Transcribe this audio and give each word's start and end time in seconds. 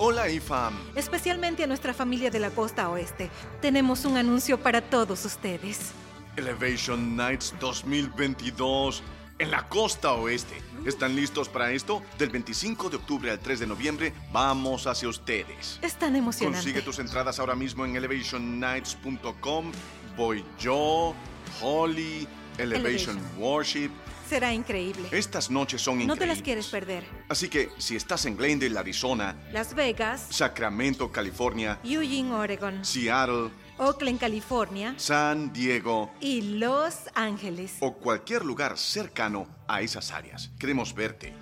Hola, 0.00 0.30
IFAM. 0.30 0.74
Especialmente 0.94 1.64
a 1.64 1.66
nuestra 1.66 1.92
familia 1.92 2.30
de 2.30 2.38
la 2.38 2.50
costa 2.50 2.88
oeste. 2.88 3.30
Tenemos 3.60 4.04
un 4.04 4.16
anuncio 4.16 4.56
para 4.56 4.80
todos 4.80 5.24
ustedes. 5.24 5.90
Elevation 6.36 7.16
Nights 7.16 7.52
2022 7.58 9.02
en 9.40 9.50
la 9.50 9.68
costa 9.68 10.12
oeste. 10.12 10.54
¿Están 10.86 11.16
listos 11.16 11.48
para 11.48 11.72
esto? 11.72 12.00
Del 12.16 12.30
25 12.30 12.90
de 12.90 12.96
octubre 12.96 13.28
al 13.32 13.40
3 13.40 13.58
de 13.58 13.66
noviembre, 13.66 14.12
vamos 14.30 14.86
hacia 14.86 15.08
ustedes. 15.08 15.80
Es 15.82 15.96
tan 15.98 16.14
emocionante. 16.14 16.58
Consigue 16.58 16.82
tus 16.82 17.00
entradas 17.00 17.40
ahora 17.40 17.56
mismo 17.56 17.84
en 17.84 17.96
elevationnights.com. 17.96 19.72
Voy 20.16 20.44
yo, 20.60 21.12
Holly, 21.60 22.28
Elevation, 22.56 23.18
Elevation. 23.18 23.20
Worship. 23.36 23.90
Será 24.28 24.52
increíble. 24.52 25.08
Estas 25.10 25.50
noches 25.50 25.80
son 25.80 25.96
No 25.98 26.02
increíbles. 26.04 26.18
te 26.20 26.26
las 26.26 26.42
quieres 26.42 26.66
perder. 26.68 27.04
Así 27.28 27.48
que 27.48 27.70
si 27.78 27.96
estás 27.96 28.26
en 28.26 28.36
Glendale, 28.36 28.78
Arizona, 28.78 29.36
Las 29.52 29.74
Vegas, 29.74 30.26
Sacramento, 30.30 31.10
California, 31.10 31.78
Eugene, 31.82 32.32
Oregon, 32.34 32.84
Seattle, 32.84 33.50
Oakland, 33.78 34.18
California 34.20 34.92
San 34.98 35.52
Diego 35.52 36.12
y 36.20 36.42
Los 36.58 37.08
Ángeles. 37.14 37.76
o 37.80 37.94
cualquier 37.94 38.44
lugar 38.44 38.76
cercano 38.76 39.46
a 39.66 39.80
esas 39.80 40.10
áreas, 40.10 40.50
queremos 40.58 40.94
verte. 40.94 41.32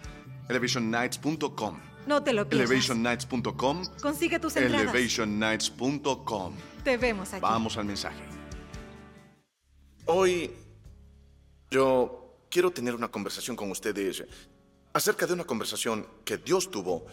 ElevationNights.com. 0.48 1.80
No 2.06 2.22
te 2.22 2.32
lo 2.32 2.48
pierdas. 2.48 2.70
ElevationNights.com. 2.70 3.82
Consigue 4.00 4.38
tus 4.38 4.54
entradas. 4.54 4.94
ElevationNights.com. 4.94 6.54
Te 6.84 6.96
vemos 6.96 7.32
allí. 7.32 7.40
Vamos 7.40 7.76
al 7.78 7.84
mensaje. 7.84 8.22
Hoy 10.04 10.52
yo 11.70 12.25
quiero 12.56 12.70
tener 12.70 12.94
una 12.94 13.10
conversación 13.10 13.54
con 13.54 13.70
ustedes 13.70 14.24
acerca 14.94 15.26
de 15.26 15.34
una 15.34 15.44
conversación 15.44 16.08
que 16.24 16.38
Dios 16.38 16.70
tuvo 16.70 17.04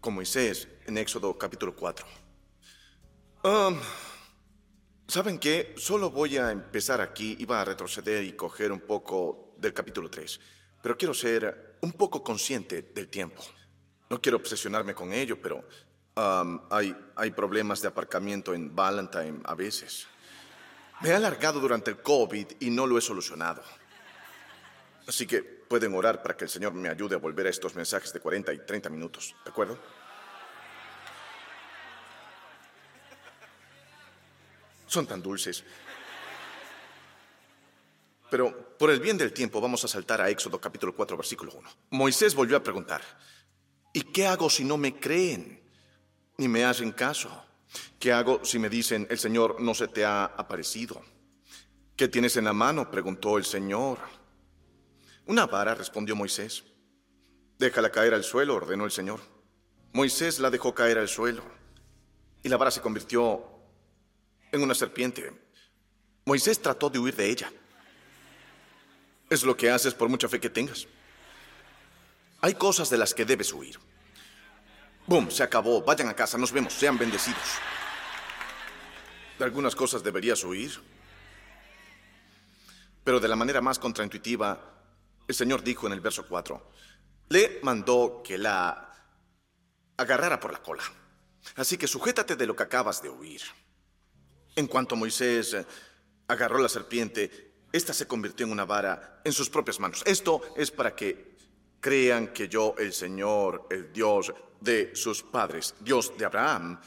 con 0.00 0.14
Moisés 0.14 0.66
en 0.86 0.96
Éxodo 0.96 1.36
capítulo 1.36 1.76
4. 1.76 2.06
Um, 3.44 3.78
¿Saben 5.06 5.38
qué? 5.38 5.74
Solo 5.76 6.10
voy 6.10 6.38
a 6.38 6.52
empezar 6.52 7.02
aquí, 7.02 7.36
iba 7.38 7.60
a 7.60 7.66
retroceder 7.66 8.24
y 8.24 8.32
coger 8.32 8.72
un 8.72 8.80
poco 8.80 9.56
del 9.58 9.74
capítulo 9.74 10.08
3, 10.08 10.40
pero 10.80 10.96
quiero 10.96 11.12
ser 11.12 11.76
un 11.82 11.92
poco 11.92 12.24
consciente 12.24 12.80
del 12.94 13.08
tiempo. 13.08 13.42
No 14.08 14.22
quiero 14.22 14.38
obsesionarme 14.38 14.94
con 14.94 15.12
ello, 15.12 15.38
pero 15.42 15.68
um, 16.16 16.62
hay, 16.70 16.96
hay 17.14 17.30
problemas 17.32 17.82
de 17.82 17.88
aparcamiento 17.88 18.54
en 18.54 18.74
Valentine 18.74 19.40
a 19.44 19.54
veces. 19.54 20.06
Me 21.02 21.10
he 21.10 21.14
alargado 21.14 21.60
durante 21.60 21.90
el 21.90 22.00
COVID 22.00 22.46
y 22.60 22.70
no 22.70 22.86
lo 22.86 22.96
he 22.96 23.02
solucionado. 23.02 23.62
Así 25.06 25.26
que 25.26 25.42
pueden 25.42 25.94
orar 25.94 26.22
para 26.22 26.36
que 26.36 26.44
el 26.44 26.50
Señor 26.50 26.72
me 26.72 26.88
ayude 26.88 27.14
a 27.14 27.18
volver 27.18 27.46
a 27.46 27.50
estos 27.50 27.74
mensajes 27.74 28.12
de 28.12 28.20
40 28.20 28.52
y 28.52 28.58
30 28.66 28.90
minutos, 28.90 29.34
¿de 29.44 29.50
acuerdo? 29.50 29.78
Son 34.86 35.06
tan 35.06 35.22
dulces. 35.22 35.62
Pero 38.30 38.76
por 38.78 38.90
el 38.90 39.00
bien 39.00 39.18
del 39.18 39.32
tiempo 39.32 39.60
vamos 39.60 39.84
a 39.84 39.88
saltar 39.88 40.20
a 40.20 40.30
Éxodo 40.30 40.60
capítulo 40.60 40.94
4, 40.94 41.16
versículo 41.16 41.52
1. 41.52 41.70
Moisés 41.90 42.34
volvió 42.34 42.56
a 42.56 42.62
preguntar, 42.62 43.02
¿y 43.92 44.02
qué 44.02 44.26
hago 44.26 44.48
si 44.48 44.64
no 44.64 44.76
me 44.76 44.98
creen? 44.98 45.62
Ni 46.38 46.48
me 46.48 46.64
hacen 46.64 46.92
caso. 46.92 47.44
¿Qué 47.98 48.12
hago 48.12 48.44
si 48.44 48.58
me 48.58 48.68
dicen, 48.68 49.06
el 49.10 49.18
Señor 49.18 49.60
no 49.60 49.74
se 49.74 49.88
te 49.88 50.04
ha 50.04 50.24
aparecido? 50.24 51.02
¿Qué 51.96 52.08
tienes 52.08 52.36
en 52.36 52.46
la 52.46 52.52
mano? 52.52 52.90
preguntó 52.90 53.36
el 53.36 53.44
Señor. 53.44 53.98
Una 55.30 55.46
vara, 55.46 55.76
respondió 55.76 56.16
Moisés. 56.16 56.64
Déjala 57.56 57.92
caer 57.92 58.14
al 58.14 58.24
suelo, 58.24 58.56
ordenó 58.56 58.84
el 58.84 58.90
Señor. 58.90 59.20
Moisés 59.92 60.40
la 60.40 60.50
dejó 60.50 60.74
caer 60.74 60.98
al 60.98 61.06
suelo 61.06 61.44
y 62.42 62.48
la 62.48 62.56
vara 62.56 62.72
se 62.72 62.80
convirtió 62.80 63.40
en 64.50 64.60
una 64.60 64.74
serpiente. 64.74 65.32
Moisés 66.24 66.60
trató 66.60 66.90
de 66.90 66.98
huir 66.98 67.14
de 67.14 67.30
ella. 67.30 67.52
Es 69.28 69.44
lo 69.44 69.56
que 69.56 69.70
haces 69.70 69.94
por 69.94 70.08
mucha 70.08 70.28
fe 70.28 70.40
que 70.40 70.50
tengas. 70.50 70.88
Hay 72.40 72.54
cosas 72.54 72.90
de 72.90 72.98
las 72.98 73.14
que 73.14 73.24
debes 73.24 73.52
huir. 73.52 73.78
Boom, 75.06 75.30
se 75.30 75.44
acabó. 75.44 75.80
Vayan 75.80 76.08
a 76.08 76.14
casa, 76.14 76.38
nos 76.38 76.50
vemos, 76.50 76.72
sean 76.72 76.98
bendecidos. 76.98 77.38
De 79.38 79.44
algunas 79.44 79.76
cosas 79.76 80.02
deberías 80.02 80.42
huir. 80.42 80.72
Pero 83.04 83.20
de 83.20 83.28
la 83.28 83.36
manera 83.36 83.60
más 83.60 83.78
contraintuitiva, 83.78 84.79
el 85.30 85.36
Señor 85.36 85.62
dijo 85.62 85.86
en 85.86 85.92
el 85.92 86.00
verso 86.00 86.26
4, 86.26 86.70
le 87.28 87.60
mandó 87.62 88.20
que 88.22 88.36
la 88.36 88.92
agarrara 89.96 90.40
por 90.40 90.52
la 90.52 90.62
cola. 90.62 90.82
Así 91.56 91.78
que 91.78 91.86
sujétate 91.86 92.36
de 92.36 92.46
lo 92.46 92.56
que 92.56 92.64
acabas 92.64 93.02
de 93.02 93.08
oír. 93.08 93.40
En 94.56 94.66
cuanto 94.66 94.96
Moisés 94.96 95.54
eh, 95.54 95.66
agarró 96.26 96.58
la 96.58 96.68
serpiente, 96.68 97.54
ésta 97.72 97.92
se 97.92 98.06
convirtió 98.06 98.46
en 98.46 98.52
una 98.52 98.64
vara 98.64 99.20
en 99.24 99.32
sus 99.32 99.48
propias 99.48 99.78
manos. 99.78 100.02
Esto 100.04 100.42
es 100.56 100.70
para 100.70 100.94
que 100.94 101.36
crean 101.80 102.32
que 102.32 102.48
yo, 102.48 102.74
el 102.78 102.92
Señor, 102.92 103.68
el 103.70 103.92
Dios 103.92 104.34
de 104.60 104.94
sus 104.94 105.22
padres, 105.22 105.74
Dios 105.80 106.12
de 106.18 106.24
Abraham, 106.24 106.80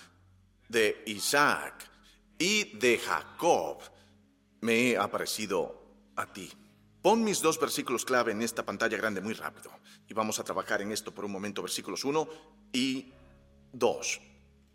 de 0.67 1.03
Isaac 1.07 1.89
y 2.37 2.77
de 2.77 2.99
Jacob, 2.99 3.79
me 4.61 4.91
he 4.91 4.97
aparecido 4.97 6.11
a 6.15 6.31
ti. 6.31 6.51
Pon 7.03 7.21
mis 7.21 7.41
dos 7.41 7.59
versículos 7.59 8.05
clave 8.05 8.31
en 8.31 8.41
esta 8.41 8.63
pantalla 8.63 8.95
grande 8.95 9.19
muy 9.19 9.33
rápido. 9.33 9.69
Y 10.07 10.13
vamos 10.13 10.39
a 10.39 10.43
trabajar 10.45 10.81
en 10.81 10.93
esto 10.93 11.13
por 11.13 11.25
un 11.25 11.33
momento, 11.33 11.61
versículos 11.61 12.05
1 12.05 12.29
y 12.71 13.11
2. 13.73 14.21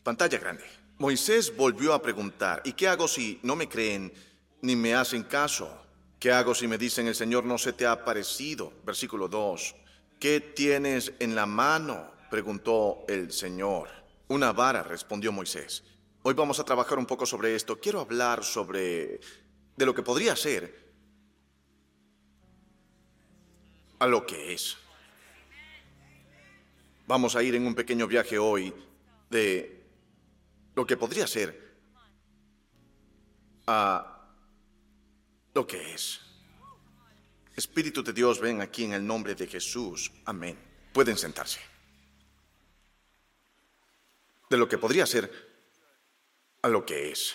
Pantalla 0.03 0.39
grande. 0.39 0.63
Moisés 0.99 1.57
volvió 1.57 1.95
a 1.95 2.03
preguntar, 2.03 2.61
¿y 2.67 2.75
qué 2.75 2.87
hago 2.87 3.09
si 3.09 3.41
no 3.43 3.57
me 3.57 3.67
creen 3.67 4.13
ni 4.61 4.77
me 4.77 4.95
hacen 4.95 5.23
caso? 5.23 5.75
¿Qué 6.21 6.31
hago 6.31 6.55
si 6.55 6.69
me 6.69 6.77
dicen 6.77 7.07
el 7.07 7.15
Señor 7.15 7.45
no 7.45 7.57
se 7.57 7.73
te 7.73 7.87
ha 7.87 7.93
aparecido? 7.93 8.75
Versículo 8.85 9.27
2. 9.27 9.75
¿Qué 10.21 10.41
tienes 10.41 11.15
en 11.21 11.35
la 11.35 11.47
mano? 11.47 12.11
preguntó 12.31 13.07
el 13.09 13.33
Señor. 13.33 13.89
Una 14.29 14.53
vara, 14.53 14.83
respondió 14.83 15.33
Moisés. 15.33 15.83
Hoy 16.25 16.35
vamos 16.35 16.61
a 16.61 16.65
trabajar 16.65 16.99
un 16.99 17.07
poco 17.07 17.25
sobre 17.25 17.55
esto. 17.55 17.81
Quiero 17.81 18.01
hablar 18.01 18.45
sobre 18.45 19.19
de 19.77 19.87
lo 19.87 19.95
que 19.95 20.03
podría 20.03 20.37
ser 20.37 20.88
a 23.99 24.07
lo 24.07 24.27
que 24.27 24.53
es. 24.53 24.77
Vamos 27.07 27.37
a 27.37 27.43
ir 27.43 27.55
en 27.55 27.67
un 27.67 27.75
pequeño 27.75 28.07
viaje 28.07 28.39
hoy 28.39 28.73
de 29.31 29.85
lo 30.75 30.87
que 30.87 30.97
podría 30.97 31.27
ser 31.27 31.77
a 33.67 34.31
lo 35.55 35.67
que 35.67 35.95
es. 35.95 36.21
Espíritu 37.57 38.05
de 38.05 38.13
Dios, 38.13 38.41
ven 38.41 38.61
aquí 38.61 38.85
en 38.85 38.93
el 38.93 39.05
nombre 39.07 39.35
de 39.35 39.47
Jesús. 39.47 40.13
Amén. 40.27 40.57
Pueden 40.93 41.17
sentarse. 41.17 41.59
De 44.49 44.57
lo 44.57 44.69
que 44.69 44.79
podría 44.79 45.07
ser 45.07 45.31
a 46.63 46.69
lo 46.69 46.87
que 46.87 47.11
es. 47.11 47.35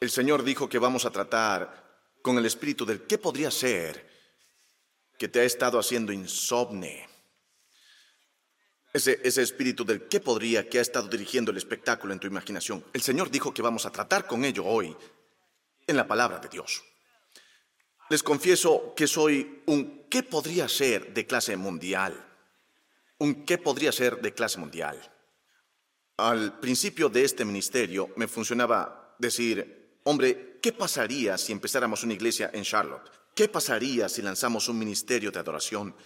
El 0.00 0.10
Señor 0.10 0.42
dijo 0.42 0.68
que 0.68 0.78
vamos 0.78 1.04
a 1.04 1.10
tratar 1.10 2.00
con 2.22 2.38
el 2.38 2.46
espíritu 2.46 2.84
del 2.84 3.02
qué 3.06 3.18
podría 3.18 3.50
ser 3.50 4.09
que 5.20 5.28
te 5.28 5.40
ha 5.40 5.44
estado 5.44 5.78
haciendo 5.78 6.14
insomne. 6.14 7.06
Ese, 8.90 9.20
ese 9.22 9.42
espíritu 9.42 9.84
del 9.84 10.08
qué 10.08 10.18
podría 10.18 10.66
que 10.66 10.78
ha 10.78 10.80
estado 10.80 11.08
dirigiendo 11.08 11.50
el 11.50 11.58
espectáculo 11.58 12.14
en 12.14 12.18
tu 12.18 12.26
imaginación. 12.26 12.82
El 12.94 13.02
Señor 13.02 13.30
dijo 13.30 13.52
que 13.52 13.60
vamos 13.60 13.84
a 13.84 13.92
tratar 13.92 14.26
con 14.26 14.46
ello 14.46 14.64
hoy 14.64 14.96
en 15.86 15.96
la 15.98 16.08
palabra 16.08 16.38
de 16.38 16.48
Dios. 16.48 16.82
Les 18.08 18.22
confieso 18.22 18.94
que 18.96 19.06
soy 19.06 19.62
un 19.66 20.06
qué 20.08 20.22
podría 20.22 20.70
ser 20.70 21.12
de 21.12 21.26
clase 21.26 21.54
mundial. 21.54 22.14
Un 23.18 23.44
qué 23.44 23.58
podría 23.58 23.92
ser 23.92 24.22
de 24.22 24.32
clase 24.32 24.58
mundial. 24.58 24.98
Al 26.16 26.58
principio 26.60 27.10
de 27.10 27.24
este 27.24 27.44
ministerio 27.44 28.08
me 28.16 28.26
funcionaba 28.26 29.16
decir, 29.18 29.98
hombre, 30.04 30.58
¿qué 30.62 30.72
pasaría 30.72 31.36
si 31.36 31.52
empezáramos 31.52 32.04
una 32.04 32.14
iglesia 32.14 32.50
en 32.54 32.64
Charlotte? 32.64 33.19
¿Qué 33.40 33.48
pasaría 33.48 34.06
si 34.10 34.20
lanzamos 34.20 34.68
un 34.68 34.78
ministerio 34.78 35.30
de 35.30 35.38
adoración? 35.38 35.96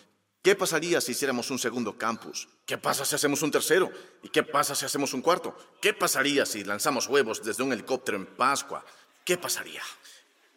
¿Qué 0.41 0.55
pasaría 0.55 1.01
si 1.01 1.11
hiciéramos 1.11 1.51
un 1.51 1.59
segundo 1.59 1.99
campus? 1.99 2.47
¿Qué 2.65 2.79
pasa 2.79 3.05
si 3.05 3.17
hacemos 3.17 3.43
un 3.43 3.51
tercero? 3.51 3.91
¿Y 4.23 4.29
qué 4.29 4.45
pasa 4.45 4.77
si 4.77 4.85
hacemos 4.85 5.13
un 5.15 5.21
cuarto? 5.21 5.57
¿Qué 5.83 5.93
pasaría 5.95 6.47
si 6.47 6.63
lanzamos 6.63 7.09
huevos 7.09 7.43
desde 7.43 7.65
un 7.65 7.73
helicóptero 7.73 8.19
en 8.19 8.27
Pascua? 8.27 8.85
¿Qué 9.25 9.37
pasaría? 9.37 9.83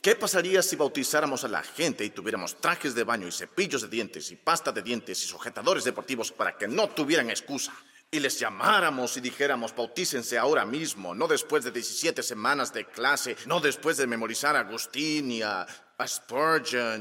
¿Qué 0.03 0.13
pasaría 0.13 0.61
si 0.61 0.75
bautizáramos 0.75 1.43
a 1.43 1.47
la 1.47 1.63
gente 1.63 2.05
y 2.05 2.11
tuviéramos 2.11 2.61
trajes 2.61 2.93
de 2.93 3.03
baño 3.03 3.27
y 3.27 3.31
cepillos 3.31 3.81
de 3.81 3.87
dientes 3.87 4.29
y 4.29 4.35
pasta 4.35 4.71
de 4.71 4.83
dientes 4.83 5.23
y 5.23 5.27
sujetadores 5.27 5.83
deportivos 5.83 6.31
para 6.31 6.59
que 6.59 6.67
no 6.67 6.89
tuvieran 6.89 7.31
excusa? 7.31 7.73
Y 8.11 8.19
les 8.19 8.37
llamáramos 8.37 9.17
y 9.17 9.21
dijéramos, 9.21 9.75
bautícense 9.75 10.37
ahora 10.37 10.63
mismo, 10.63 11.15
no 11.15 11.27
después 11.27 11.63
de 11.63 11.71
17 11.71 12.21
semanas 12.21 12.71
de 12.71 12.85
clase, 12.85 13.35
no 13.47 13.59
después 13.59 13.97
de 13.97 14.05
memorizar 14.05 14.55
a 14.55 14.59
Agustín 14.59 15.31
y 15.31 15.41
a 15.41 15.65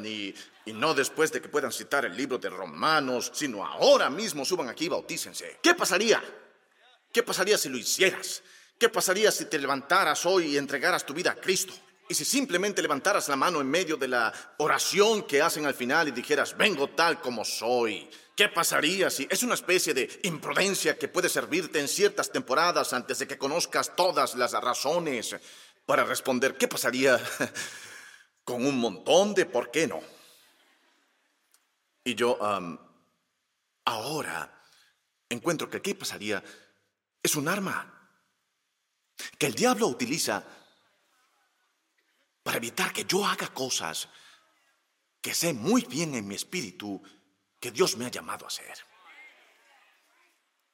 y, 0.04 0.34
y 0.64 0.72
no 0.72 0.94
después 0.94 1.30
de 1.30 1.40
que 1.40 1.48
puedan 1.48 1.72
citar 1.72 2.04
el 2.04 2.16
libro 2.16 2.38
de 2.38 2.48
Romanos, 2.48 3.30
sino 3.34 3.64
ahora 3.64 4.08
mismo 4.08 4.44
suban 4.44 4.68
aquí 4.68 4.86
y 4.86 4.88
bautícense. 4.88 5.58
¿Qué 5.62 5.74
pasaría? 5.74 6.22
¿Qué 7.12 7.22
pasaría 7.22 7.58
si 7.58 7.68
lo 7.68 7.76
hicieras? 7.76 8.42
¿Qué 8.78 8.88
pasaría 8.88 9.30
si 9.30 9.46
te 9.46 9.58
levantaras 9.58 10.26
hoy 10.26 10.46
y 10.46 10.58
entregaras 10.58 11.04
tu 11.04 11.14
vida 11.14 11.32
a 11.32 11.34
Cristo? 11.34 11.72
Y 12.08 12.14
si 12.14 12.24
simplemente 12.24 12.82
levantaras 12.82 13.28
la 13.28 13.36
mano 13.36 13.60
en 13.60 13.68
medio 13.68 13.96
de 13.96 14.08
la 14.08 14.32
oración 14.58 15.24
que 15.24 15.42
hacen 15.42 15.66
al 15.66 15.74
final 15.74 16.08
y 16.08 16.12
dijeras, 16.12 16.56
vengo 16.56 16.88
tal 16.90 17.20
como 17.20 17.44
soy. 17.44 18.08
¿Qué 18.36 18.48
pasaría 18.48 19.10
si 19.10 19.26
es 19.30 19.42
una 19.42 19.54
especie 19.54 19.92
de 19.92 20.20
imprudencia 20.22 20.96
que 20.98 21.08
puede 21.08 21.28
servirte 21.28 21.80
en 21.80 21.88
ciertas 21.88 22.30
temporadas 22.30 22.92
antes 22.92 23.18
de 23.18 23.26
que 23.26 23.38
conozcas 23.38 23.96
todas 23.96 24.34
las 24.34 24.52
razones 24.52 25.34
para 25.84 26.04
responder? 26.04 26.56
¿Qué 26.56 26.68
pasaría 26.68 27.18
con 28.46 28.64
un 28.64 28.78
montón 28.78 29.34
de 29.34 29.44
por 29.44 29.72
qué 29.72 29.88
no? 29.88 30.00
Y 32.04 32.14
yo 32.14 32.38
ahora 33.84 34.62
encuentro 35.28 35.68
que 35.68 35.82
qué 35.82 35.96
pasaría 35.96 36.42
es 37.20 37.34
un 37.34 37.48
arma 37.48 38.08
que 39.36 39.46
el 39.46 39.54
diablo 39.54 39.88
utiliza 39.88 40.44
para 42.44 42.58
evitar 42.58 42.92
que 42.92 43.04
yo 43.04 43.26
haga 43.26 43.48
cosas 43.48 44.08
que 45.20 45.34
sé 45.34 45.52
muy 45.52 45.82
bien 45.82 46.14
en 46.14 46.28
mi 46.28 46.36
espíritu 46.36 47.02
que 47.58 47.72
Dios 47.72 47.96
me 47.96 48.06
ha 48.06 48.10
llamado 48.10 48.44
a 48.44 48.48
hacer. 48.48 48.78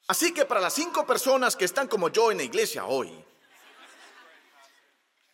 Así 0.09 0.35
que 0.35 0.45
para 0.45 0.61
las 0.61 0.75
cinco 0.75 1.07
personas 1.07 1.57
que 1.57 1.65
están 1.65 1.89
como 1.89 2.11
yo 2.11 2.31
en 2.31 2.37
la 2.37 2.45
iglesia 2.45 2.85
hoy, 2.85 3.25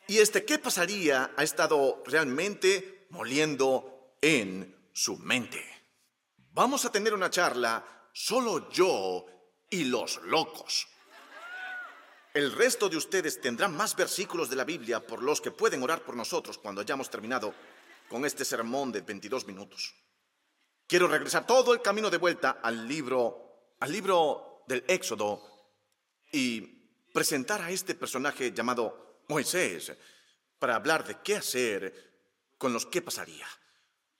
y 0.08 0.18
este 0.18 0.44
qué 0.44 0.58
pasaría 0.58 1.32
ha 1.36 1.42
estado 1.44 2.02
realmente 2.06 3.06
moliendo 3.10 4.16
en 4.20 4.90
su 4.92 5.18
mente. 5.18 5.62
Vamos 6.52 6.84
a 6.84 6.90
tener 6.90 7.14
una 7.14 7.30
charla 7.30 8.08
solo 8.12 8.70
yo 8.70 9.26
y 9.70 9.84
los 9.84 10.20
locos. 10.22 10.88
El 12.32 12.52
resto 12.52 12.88
de 12.88 12.96
ustedes 12.96 13.40
tendrán 13.40 13.76
más 13.76 13.94
versículos 13.94 14.48
de 14.48 14.56
la 14.56 14.64
Biblia 14.64 15.06
por 15.06 15.22
los 15.22 15.40
que 15.42 15.50
pueden 15.50 15.82
orar 15.82 16.02
por 16.02 16.16
nosotros 16.16 16.56
cuando 16.56 16.80
hayamos 16.80 17.10
terminado 17.10 17.54
con 18.08 18.24
este 18.24 18.44
sermón 18.44 18.90
de 18.90 19.02
22 19.02 19.46
minutos. 19.46 19.94
Quiero 20.86 21.06
regresar 21.06 21.46
todo 21.46 21.74
el 21.74 21.82
camino 21.82 22.08
de 22.08 22.16
vuelta 22.16 22.60
al 22.62 22.88
libro, 22.88 23.74
al 23.80 23.92
libro 23.92 24.64
del 24.66 24.84
Éxodo 24.88 25.42
y 26.32 26.60
presentar 27.12 27.60
a 27.60 27.70
este 27.70 27.94
personaje 27.94 28.52
llamado 28.52 29.07
Moisés 29.28 29.92
para 30.58 30.74
hablar 30.74 31.06
de 31.06 31.18
qué 31.22 31.36
hacer 31.36 32.08
con 32.56 32.72
los 32.72 32.86
que 32.86 33.02
pasaría. 33.02 33.46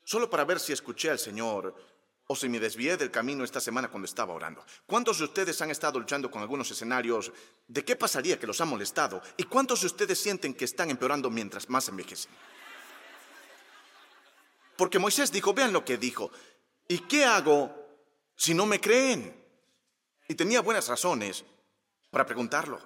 Solo 0.05 0.31
para 0.31 0.44
ver 0.44 0.60
si 0.60 0.72
escuché 0.72 1.10
al 1.10 1.19
Señor 1.19 1.75
o 2.28 2.37
si 2.37 2.49
me 2.49 2.60
desvié 2.60 2.96
del 2.96 3.10
camino 3.10 3.43
esta 3.43 3.60
semana 3.60 3.88
cuando 3.88 4.05
estaba 4.05 4.34
orando. 4.34 4.64
¿Cuántos 4.87 5.19
de 5.19 5.25
ustedes 5.25 5.60
han 5.62 5.70
estado 5.70 5.99
luchando 5.99 6.31
con 6.31 6.43
algunos 6.43 6.70
escenarios 6.70 7.32
de 7.66 7.84
qué 7.84 7.96
pasaría 7.96 8.38
que 8.38 8.46
los 8.46 8.60
ha 8.60 8.66
molestado? 8.66 9.22
¿Y 9.37 9.44
cuántos 9.44 9.81
de 9.81 9.87
ustedes 9.87 10.19
sienten 10.19 10.55
que 10.55 10.66
están 10.66 10.90
empeorando 10.90 11.31
mientras 11.31 11.69
más 11.70 11.88
envejecen? 11.88 12.31
Porque 14.76 14.99
Moisés 14.99 15.32
dijo, 15.32 15.55
vean 15.55 15.72
lo 15.72 15.84
que 15.84 15.96
dijo, 15.96 16.31
¿y 16.87 16.99
qué 17.00 17.25
hago 17.25 17.75
si 18.37 18.55
no 18.55 18.66
me 18.66 18.81
creen? 18.81 19.34
Y 20.28 20.34
tenía 20.34 20.60
buenas 20.60 20.87
razones 20.87 21.44
para 22.10 22.26
preguntarlo, 22.26 22.78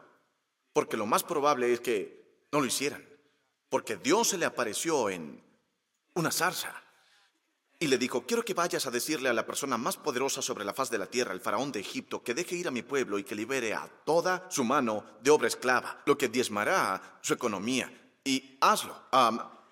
porque 0.73 0.97
lo 0.97 1.07
más 1.07 1.23
probable 1.23 1.73
es 1.73 1.81
que 1.81 2.47
no 2.53 2.61
lo 2.61 2.67
hicieran, 2.67 3.07
porque 3.69 3.97
Dios 3.97 4.29
se 4.29 4.39
le 4.39 4.47
apareció 4.47 5.11
en 5.11 5.43
una 6.15 6.31
zarza 6.31 6.83
y 7.83 7.89
le 7.89 7.99
dijo, 7.99 8.25
quiero 8.25 8.45
que 8.45 8.55
vayas 8.55 8.87
a 8.87 8.93
decirle 8.93 9.29
a 9.29 9.33
la 9.33 9.45
persona 9.45 9.77
más 9.77 9.97
poderosa 9.97 10.41
sobre 10.41 10.65
la 10.65 10.73
faz 10.73 10.89
de 10.89 10.99
la 10.99 11.07
tierra, 11.07 11.33
el 11.33 11.41
faraón 11.41 11.73
de 11.73 11.81
Egipto, 11.81 12.23
que 12.23 12.33
deje 12.33 12.55
ir 12.55 12.69
a 12.69 12.71
mi 12.71 12.83
pueblo 12.83 13.19
y 13.19 13.25
que 13.25 13.35
libere 13.35 13.75
a 13.75 13.89
toda 14.05 14.47
su 14.51 14.63
mano 14.63 15.05
de 15.21 15.33
obra 15.33 15.49
esclava, 15.49 16.01
lo 16.07 16.17
que 16.17 16.29
diezmará 16.29 17.19
su 17.23 17.35
economía. 17.35 17.93
Y 18.23 18.57
hazlo, 18.61 18.97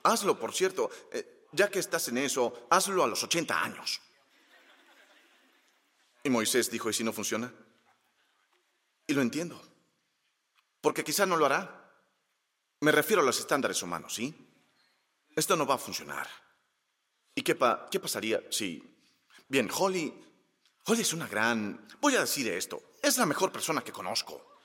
hazlo, 0.02 0.41
por 0.41 0.52
cierto, 0.52 0.91
eh, 1.12 1.47
ya 1.52 1.70
que 1.70 1.79
estás 1.79 2.08
en 2.08 2.19
eso, 2.19 2.67
hazlo 2.69 3.05
a 3.05 3.06
los 3.06 3.23
80 3.23 3.62
años. 3.62 4.00
Y 6.25 6.31
Moisés 6.31 6.69
dijo, 6.69 6.91
¿y 6.91 6.94
si 6.94 7.05
no 7.05 7.12
funciona? 7.12 7.52
Y 9.06 9.14
lo 9.14 9.23
entiendo, 9.23 9.62
porque 10.81 11.05
quizá 11.05 11.27
no 11.27 11.37
lo 11.37 11.47
hará. 11.47 11.93
Me 12.81 12.93
refiero 12.93 13.23
a 13.23 13.25
los 13.25 13.38
estándares 13.38 13.82
humanos, 13.82 14.15
¿sí? 14.15 14.35
Esto 15.37 15.56
no 15.56 15.67
va 15.67 15.75
a 15.75 15.79
funcionar. 15.79 16.29
¿Y 17.35 17.43
qué, 17.43 17.55
pasaría 17.55 18.43
si... 18.50 18.82
Bien, 19.49 19.69
Holly... 19.73 20.12
Holly 20.87 21.03
es 21.03 21.12
una 21.12 21.27
gran... 21.27 21.87
Voy 22.00 22.17
a 22.17 22.21
decir 22.21 22.49
esto. 22.49 22.94
Es 23.03 23.19
la 23.19 23.27
mejor 23.27 23.53
persona 23.53 23.82
que 23.82 23.93
conozco. 23.93 24.59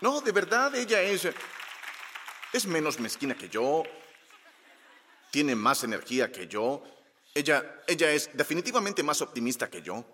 No, 0.00 0.20
de 0.20 0.32
verdad, 0.32 0.74
ella 0.74 1.00
es... 1.02 1.28
Es 2.52 2.66
menos 2.66 3.00
mezquina 3.00 3.36
que 3.36 3.48
yo. 3.48 3.84
Tiene 5.30 5.54
más 5.54 5.84
energía 5.84 6.30
que 6.30 6.46
yo. 6.46 6.82
Ella, 7.34 7.82
ella 7.86 8.12
es 8.12 8.30
definitivamente 8.34 9.02
más 9.02 9.20
optimista 9.22 9.70
que 9.70 9.82
yo. 9.82 10.04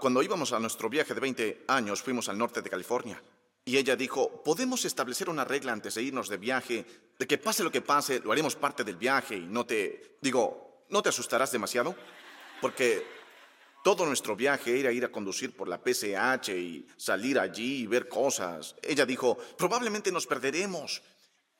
cuando 0.00 0.22
íbamos 0.22 0.52
a 0.52 0.60
nuestro 0.60 0.88
viaje 0.88 1.14
de 1.14 1.20
20 1.20 1.64
años, 1.68 2.02
fuimos 2.02 2.28
al 2.28 2.38
norte 2.38 2.62
de 2.62 2.70
California. 2.70 3.20
Y 3.68 3.76
ella 3.76 3.96
dijo, 3.96 4.42
podemos 4.42 4.86
establecer 4.86 5.28
una 5.28 5.44
regla 5.44 5.72
antes 5.72 5.94
de 5.94 6.02
irnos 6.02 6.30
de 6.30 6.38
viaje, 6.38 6.86
de 7.18 7.26
que 7.26 7.36
pase 7.36 7.62
lo 7.62 7.70
que 7.70 7.82
pase, 7.82 8.18
lo 8.20 8.32
haremos 8.32 8.56
parte 8.56 8.82
del 8.82 8.96
viaje 8.96 9.36
y 9.36 9.46
no 9.46 9.66
te, 9.66 10.16
digo, 10.22 10.86
no 10.88 11.02
te 11.02 11.10
asustarás 11.10 11.52
demasiado, 11.52 11.94
porque 12.62 13.04
todo 13.84 14.06
nuestro 14.06 14.34
viaje 14.34 14.80
era 14.80 14.90
ir 14.90 15.04
a 15.04 15.12
conducir 15.12 15.54
por 15.54 15.68
la 15.68 15.82
PCH 15.82 16.48
y 16.48 16.86
salir 16.96 17.38
allí 17.38 17.82
y 17.82 17.86
ver 17.86 18.08
cosas. 18.08 18.74
Ella 18.80 19.04
dijo, 19.04 19.36
probablemente 19.58 20.10
nos 20.10 20.26
perderemos. 20.26 21.02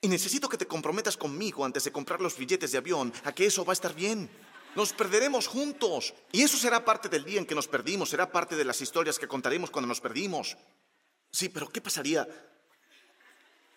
Y 0.01 0.09
necesito 0.09 0.49
que 0.49 0.57
te 0.57 0.67
comprometas 0.67 1.19
conmigo 1.19 1.63
antes 1.63 1.85
de 1.85 1.93
comprar 1.93 2.23
los 2.23 2.39
billetes 2.39 2.73
de 2.73 2.79
avión 2.79 3.13
a 3.25 3.35
que 3.35 3.45
eso 3.45 3.67
va 3.67 3.73
a 3.73 3.75
estar 3.75 3.95
bien. 3.95 4.31
Nos 4.75 4.95
perderemos 4.95 5.47
juntos. 5.47 6.15
Y 6.33 6.41
eso 6.41 6.57
será 6.57 6.87
parte 6.87 7.11
del 7.11 7.27
día 7.27 7.39
en 7.39 7.45
que 7.45 7.55
nos 7.55 7.69
perdimos, 7.69 8.09
será 8.09 8.33
parte 8.33 8.57
de 8.57 8.65
las 8.65 8.81
historias 8.81 9.19
que 9.19 9.29
contaremos 9.29 9.71
cuando 9.71 9.89
nos 9.89 10.01
perdimos. 10.01 10.57
Sí, 11.31 11.49
pero 11.49 11.69
¿qué 11.69 11.81
pasaría? 11.81 12.27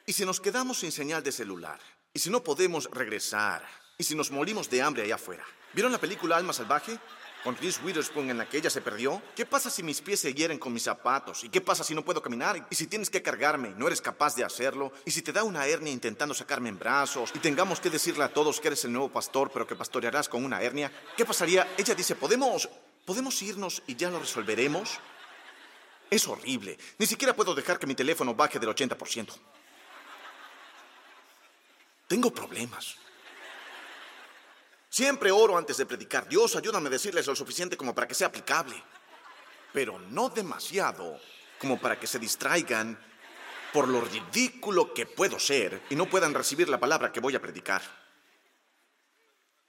¿Y 0.05 0.13
si 0.13 0.25
nos 0.25 0.39
quedamos 0.39 0.79
sin 0.79 0.91
señal 0.91 1.23
de 1.23 1.31
celular? 1.31 1.79
¿Y 2.13 2.19
si 2.19 2.29
no 2.29 2.43
podemos 2.43 2.89
regresar? 2.91 3.65
¿Y 3.97 4.03
si 4.03 4.15
nos 4.15 4.31
morimos 4.31 4.69
de 4.69 4.81
hambre 4.81 5.03
allá 5.03 5.15
afuera? 5.15 5.45
¿Vieron 5.73 5.91
la 5.91 5.99
película 5.99 6.37
Alma 6.37 6.53
Salvaje? 6.53 6.99
Con 7.43 7.55
Chris 7.55 7.79
Witherspoon 7.83 8.29
en 8.29 8.37
la 8.37 8.47
que 8.47 8.57
ella 8.57 8.69
se 8.69 8.81
perdió. 8.81 9.21
¿Qué 9.35 9.45
pasa 9.45 9.69
si 9.69 9.81
mis 9.81 10.01
pies 10.01 10.19
se 10.19 10.33
hieren 10.33 10.59
con 10.59 10.73
mis 10.73 10.83
zapatos? 10.83 11.43
¿Y 11.43 11.49
qué 11.49 11.59
pasa 11.59 11.83
si 11.83 11.95
no 11.95 12.05
puedo 12.05 12.21
caminar? 12.21 12.67
¿Y 12.69 12.75
si 12.75 12.85
tienes 12.85 13.09
que 13.09 13.23
cargarme 13.23 13.69
y 13.69 13.73
no 13.73 13.87
eres 13.87 14.01
capaz 14.01 14.35
de 14.35 14.43
hacerlo? 14.43 14.91
¿Y 15.05 15.11
si 15.11 15.23
te 15.23 15.31
da 15.31 15.43
una 15.43 15.65
hernia 15.65 15.91
intentando 15.91 16.35
sacarme 16.35 16.69
en 16.69 16.77
brazos? 16.77 17.31
¿Y 17.33 17.39
tengamos 17.39 17.79
que 17.79 17.89
decirle 17.89 18.23
a 18.23 18.33
todos 18.33 18.59
que 18.59 18.67
eres 18.67 18.85
el 18.85 18.93
nuevo 18.93 19.09
pastor 19.09 19.49
pero 19.51 19.65
que 19.65 19.75
pastorearás 19.75 20.29
con 20.29 20.45
una 20.45 20.61
hernia? 20.61 20.91
¿Qué 21.17 21.25
pasaría? 21.25 21.73
Ella 21.77 21.95
dice, 21.95 22.15
¿podemos, 22.15 22.69
podemos 23.05 23.41
irnos 23.41 23.81
y 23.87 23.95
ya 23.95 24.11
lo 24.11 24.19
resolveremos? 24.19 24.99
Es 26.11 26.27
horrible. 26.27 26.77
Ni 26.97 27.05
siquiera 27.05 27.33
puedo 27.33 27.55
dejar 27.55 27.79
que 27.79 27.87
mi 27.87 27.95
teléfono 27.95 28.35
baje 28.35 28.59
del 28.59 28.69
80%. 28.69 29.33
Tengo 32.05 32.33
problemas. 32.33 32.97
Siempre 34.89 35.31
oro 35.31 35.57
antes 35.57 35.77
de 35.77 35.85
predicar. 35.85 36.27
Dios, 36.27 36.57
ayúdame 36.57 36.87
a 36.87 36.91
decirles 36.91 37.25
lo 37.25 37.33
suficiente 37.33 37.77
como 37.77 37.95
para 37.95 38.09
que 38.09 38.13
sea 38.13 38.27
aplicable. 38.27 38.75
Pero 39.71 39.99
no 39.99 40.27
demasiado 40.27 41.17
como 41.57 41.79
para 41.79 41.97
que 41.97 42.07
se 42.07 42.19
distraigan 42.19 42.99
por 43.71 43.87
lo 43.87 44.01
ridículo 44.01 44.93
que 44.93 45.05
puedo 45.05 45.39
ser 45.39 45.81
y 45.89 45.95
no 45.95 46.09
puedan 46.09 46.33
recibir 46.33 46.67
la 46.67 46.77
palabra 46.77 47.13
que 47.13 47.21
voy 47.21 47.35
a 47.35 47.41
predicar. 47.41 47.81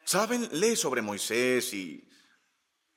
¿Saben? 0.04 0.48
Lee 0.50 0.74
sobre 0.74 1.02
Moisés 1.02 1.72
y 1.72 2.04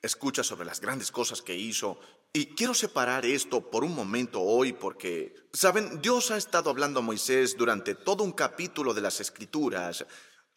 escucha 0.02 0.42
sobre 0.42 0.66
las 0.66 0.80
grandes 0.80 1.12
cosas 1.12 1.42
que 1.42 1.54
hizo. 1.54 2.00
Y 2.36 2.48
quiero 2.48 2.74
separar 2.74 3.24
esto 3.24 3.70
por 3.70 3.82
un 3.82 3.94
momento 3.94 4.42
hoy 4.42 4.74
porque, 4.74 5.34
¿saben? 5.54 6.02
Dios 6.02 6.30
ha 6.30 6.36
estado 6.36 6.68
hablando 6.68 7.00
a 7.00 7.02
Moisés 7.02 7.56
durante 7.56 7.94
todo 7.94 8.24
un 8.24 8.32
capítulo 8.32 8.92
de 8.92 9.00
las 9.00 9.20
Escrituras 9.20 10.04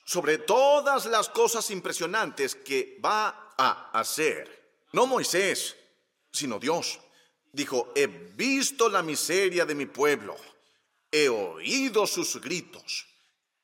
sobre 0.03 0.39
todas 0.39 1.05
las 1.05 1.29
cosas 1.29 1.71
impresionantes 1.71 2.53
que 2.53 2.99
va 3.01 3.53
a 3.57 3.91
hacer. 3.97 4.73
No 4.91 5.07
Moisés, 5.07 5.77
sino 6.33 6.59
Dios. 6.59 6.99
Dijo, 7.53 7.93
he 7.95 8.07
visto 8.07 8.89
la 8.89 9.01
miseria 9.01 9.65
de 9.65 9.75
mi 9.75 9.85
pueblo, 9.85 10.35
he 11.09 11.29
oído 11.29 12.05
sus 12.05 12.41
gritos 12.41 13.07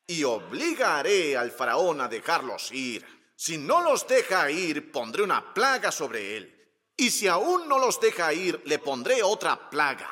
y 0.06 0.24
obligaré 0.24 1.36
al 1.36 1.50
faraón 1.50 2.00
a 2.00 2.08
dejarlos 2.08 2.72
ir. 2.72 3.04
Si 3.36 3.58
no 3.58 3.82
los 3.82 4.08
deja 4.08 4.50
ir, 4.50 4.90
pondré 4.90 5.22
una 5.22 5.52
plaga 5.52 5.92
sobre 5.92 6.38
él. 6.38 6.55
Y 6.96 7.10
si 7.10 7.28
aún 7.28 7.68
no 7.68 7.78
los 7.78 8.00
deja 8.00 8.32
ir, 8.32 8.62
le 8.64 8.78
pondré 8.78 9.22
otra 9.22 9.68
plaga. 9.68 10.10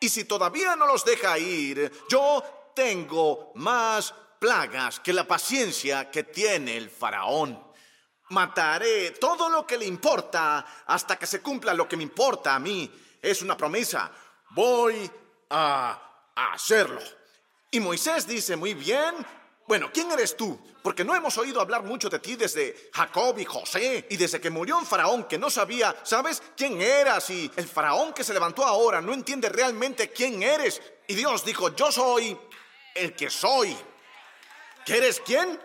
Y 0.00 0.08
si 0.08 0.24
todavía 0.24 0.76
no 0.76 0.86
los 0.86 1.04
deja 1.04 1.38
ir, 1.38 1.90
yo 2.08 2.72
tengo 2.74 3.52
más 3.56 4.14
plagas 4.38 5.00
que 5.00 5.12
la 5.12 5.26
paciencia 5.26 6.10
que 6.10 6.24
tiene 6.24 6.76
el 6.76 6.90
faraón. 6.90 7.60
Mataré 8.30 9.12
todo 9.12 9.48
lo 9.48 9.66
que 9.66 9.78
le 9.78 9.86
importa 9.86 10.84
hasta 10.86 11.16
que 11.16 11.26
se 11.26 11.40
cumpla 11.40 11.72
lo 11.72 11.88
que 11.88 11.96
me 11.96 12.02
importa 12.02 12.54
a 12.54 12.58
mí. 12.58 12.90
Es 13.20 13.42
una 13.42 13.56
promesa. 13.56 14.12
Voy 14.50 15.10
a 15.50 16.22
hacerlo. 16.52 17.00
Y 17.70 17.80
Moisés 17.80 18.26
dice, 18.26 18.54
muy 18.54 18.74
bien, 18.74 19.14
bueno, 19.68 19.90
¿quién 19.92 20.10
eres 20.10 20.34
tú? 20.34 20.58
Porque 20.82 21.04
no 21.04 21.14
hemos 21.14 21.36
oído 21.36 21.60
hablar 21.60 21.82
mucho 21.82 22.08
de 22.08 22.18
ti 22.18 22.36
desde 22.36 22.88
Jacob 22.90 23.38
y 23.38 23.44
José 23.44 24.06
y 24.08 24.16
desde 24.16 24.40
que 24.40 24.48
murió 24.48 24.78
un 24.78 24.86
faraón 24.86 25.24
que 25.24 25.36
no 25.36 25.50
sabía, 25.50 25.94
¿sabes 26.04 26.42
quién 26.56 26.80
eras? 26.80 27.28
Y 27.28 27.50
el 27.54 27.68
faraón 27.68 28.14
que 28.14 28.24
se 28.24 28.32
levantó 28.32 28.64
ahora 28.64 29.02
no 29.02 29.12
entiende 29.12 29.50
realmente 29.50 30.10
quién 30.10 30.42
eres. 30.42 30.80
Y 31.06 31.14
Dios 31.14 31.44
dijo, 31.44 31.76
yo 31.76 31.92
soy 31.92 32.34
el 32.94 33.14
que 33.14 33.28
soy. 33.28 33.76
¿Qué 34.86 34.96
eres 34.96 35.20
quién? 35.20 35.60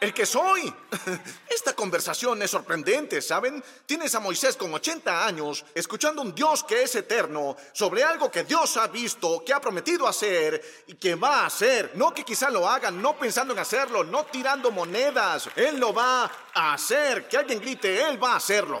El 0.00 0.14
que 0.14 0.26
soy. 0.26 0.72
Esta 1.48 1.72
conversación 1.72 2.40
es 2.42 2.50
sorprendente, 2.52 3.20
¿saben? 3.20 3.62
Tienes 3.84 4.14
a 4.14 4.20
Moisés 4.20 4.56
con 4.56 4.72
80 4.72 5.26
años 5.26 5.64
escuchando 5.74 6.22
un 6.22 6.34
Dios 6.34 6.62
que 6.62 6.82
es 6.82 6.94
eterno 6.94 7.56
sobre 7.72 8.04
algo 8.04 8.30
que 8.30 8.44
Dios 8.44 8.76
ha 8.76 8.86
visto, 8.86 9.42
que 9.44 9.52
ha 9.52 9.60
prometido 9.60 10.06
hacer 10.06 10.84
y 10.86 10.94
que 10.94 11.16
va 11.16 11.40
a 11.40 11.46
hacer. 11.46 11.92
No 11.94 12.14
que 12.14 12.24
quizá 12.24 12.48
lo 12.48 12.68
hagan, 12.68 13.02
no 13.02 13.18
pensando 13.18 13.52
en 13.52 13.58
hacerlo, 13.58 14.04
no 14.04 14.24
tirando 14.26 14.70
monedas. 14.70 15.48
Él 15.56 15.80
lo 15.80 15.92
va 15.92 16.30
a 16.54 16.74
hacer. 16.74 17.26
Que 17.26 17.38
alguien 17.38 17.60
grite, 17.60 18.00
Él 18.00 18.22
va 18.22 18.34
a 18.34 18.36
hacerlo. 18.36 18.80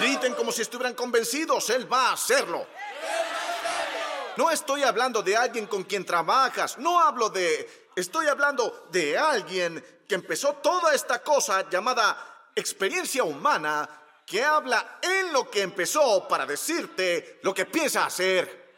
Griten 0.00 0.34
como 0.34 0.52
si 0.52 0.62
estuvieran 0.62 0.94
convencidos, 0.94 1.68
Él 1.68 1.92
va 1.92 2.08
a 2.08 2.12
hacerlo. 2.14 2.66
No 4.36 4.50
estoy 4.50 4.82
hablando 4.82 5.22
de 5.22 5.36
alguien 5.36 5.66
con 5.66 5.84
quien 5.84 6.06
trabajas, 6.06 6.78
no 6.78 6.98
hablo 6.98 7.28
de 7.28 7.81
Estoy 7.94 8.26
hablando 8.26 8.88
de 8.90 9.18
alguien 9.18 9.84
que 10.08 10.14
empezó 10.14 10.54
toda 10.54 10.94
esta 10.94 11.22
cosa 11.22 11.68
llamada 11.68 12.50
experiencia 12.54 13.24
humana, 13.24 13.88
que 14.26 14.42
habla 14.42 14.98
en 15.02 15.32
lo 15.32 15.50
que 15.50 15.62
empezó 15.62 16.26
para 16.26 16.46
decirte 16.46 17.40
lo 17.42 17.52
que 17.52 17.66
piensa 17.66 18.06
hacer. 18.06 18.74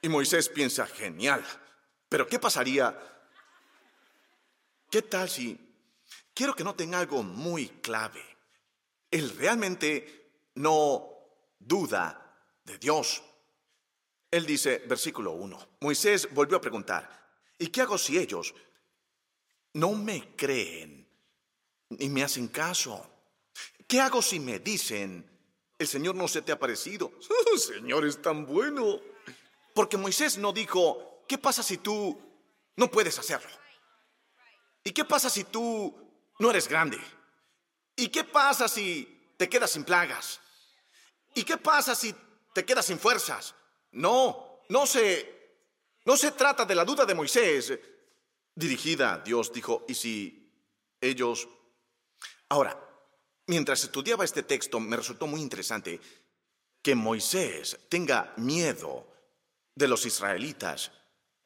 Y 0.00 0.08
Moisés 0.08 0.48
piensa, 0.48 0.86
genial, 0.86 1.44
pero 2.08 2.26
¿qué 2.26 2.38
pasaría? 2.38 2.96
¿Qué 4.90 5.02
tal 5.02 5.28
si... 5.28 5.64
Quiero 6.32 6.54
que 6.54 6.62
noten 6.62 6.94
algo 6.94 7.24
muy 7.24 7.68
clave. 7.80 8.24
Él 9.10 9.36
realmente 9.36 10.30
no 10.54 11.08
duda 11.58 12.36
de 12.62 12.78
Dios. 12.78 13.20
Él 14.30 14.46
dice, 14.46 14.84
versículo 14.86 15.32
1, 15.32 15.68
Moisés 15.80 16.32
volvió 16.32 16.58
a 16.58 16.60
preguntar, 16.60 17.17
¿Y 17.58 17.68
qué 17.68 17.82
hago 17.82 17.98
si 17.98 18.16
ellos 18.16 18.54
no 19.74 19.92
me 19.92 20.36
creen 20.36 21.08
ni 21.90 22.08
me 22.08 22.22
hacen 22.22 22.48
caso? 22.48 23.04
¿Qué 23.86 24.00
hago 24.00 24.22
si 24.22 24.38
me 24.38 24.60
dicen, 24.60 25.28
el 25.78 25.88
Señor 25.88 26.14
no 26.14 26.28
se 26.28 26.42
te 26.42 26.52
ha 26.52 26.58
parecido? 26.58 27.12
Señor 27.56 28.06
es 28.06 28.22
tan 28.22 28.46
bueno. 28.46 29.00
Porque 29.74 29.96
Moisés 29.96 30.38
no 30.38 30.52
dijo, 30.52 31.24
¿qué 31.26 31.38
pasa 31.38 31.62
si 31.62 31.78
tú 31.78 32.20
no 32.76 32.90
puedes 32.90 33.18
hacerlo? 33.18 33.50
¿Y 34.84 34.92
qué 34.92 35.04
pasa 35.04 35.28
si 35.28 35.44
tú 35.44 35.94
no 36.38 36.50
eres 36.50 36.68
grande? 36.68 36.98
¿Y 37.96 38.08
qué 38.08 38.24
pasa 38.24 38.68
si 38.68 39.32
te 39.36 39.48
quedas 39.48 39.72
sin 39.72 39.84
plagas? 39.84 40.40
¿Y 41.34 41.42
qué 41.42 41.56
pasa 41.56 41.94
si 41.94 42.14
te 42.54 42.64
quedas 42.64 42.86
sin 42.86 42.98
fuerzas? 42.98 43.54
No, 43.92 44.62
no 44.68 44.86
se 44.86 45.37
no 46.08 46.16
se 46.16 46.32
trata 46.32 46.64
de 46.64 46.74
la 46.74 46.86
duda 46.86 47.04
de 47.04 47.14
Moisés 47.14 47.78
dirigida 48.54 49.12
a 49.12 49.18
Dios, 49.18 49.52
dijo, 49.52 49.84
¿y 49.86 49.94
si 49.94 50.50
ellos... 50.98 51.46
Ahora, 52.48 52.80
mientras 53.46 53.84
estudiaba 53.84 54.24
este 54.24 54.42
texto 54.42 54.80
me 54.80 54.96
resultó 54.96 55.26
muy 55.26 55.42
interesante 55.42 56.00
que 56.80 56.94
Moisés 56.94 57.78
tenga 57.90 58.32
miedo 58.38 59.06
de 59.74 59.86
los 59.86 60.06
israelitas 60.06 60.90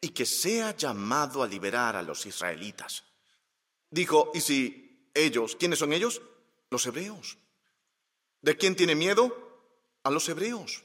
y 0.01 0.11
que 0.11 0.25
sea 0.25 0.77
llamado 0.77 1.43
a 1.43 1.49
liberar 1.49 1.97
a 1.97 2.03
los 2.03 2.25
israelitas. 2.25 3.03
Dijo, 3.91 4.31
¿y 4.33 4.41
si 4.43 5.11
ellos, 5.13 5.57
quiénes 5.57 5.81
son 5.81 5.93
ellos? 5.93 6.23
Los 6.71 6.87
hebreos. 6.87 7.37
¿De 8.41 8.57
quién 8.57 8.77
tiene 8.77 8.95
miedo? 8.95 9.75
A 10.05 10.11
los 10.13 10.29
hebreos. 10.29 10.85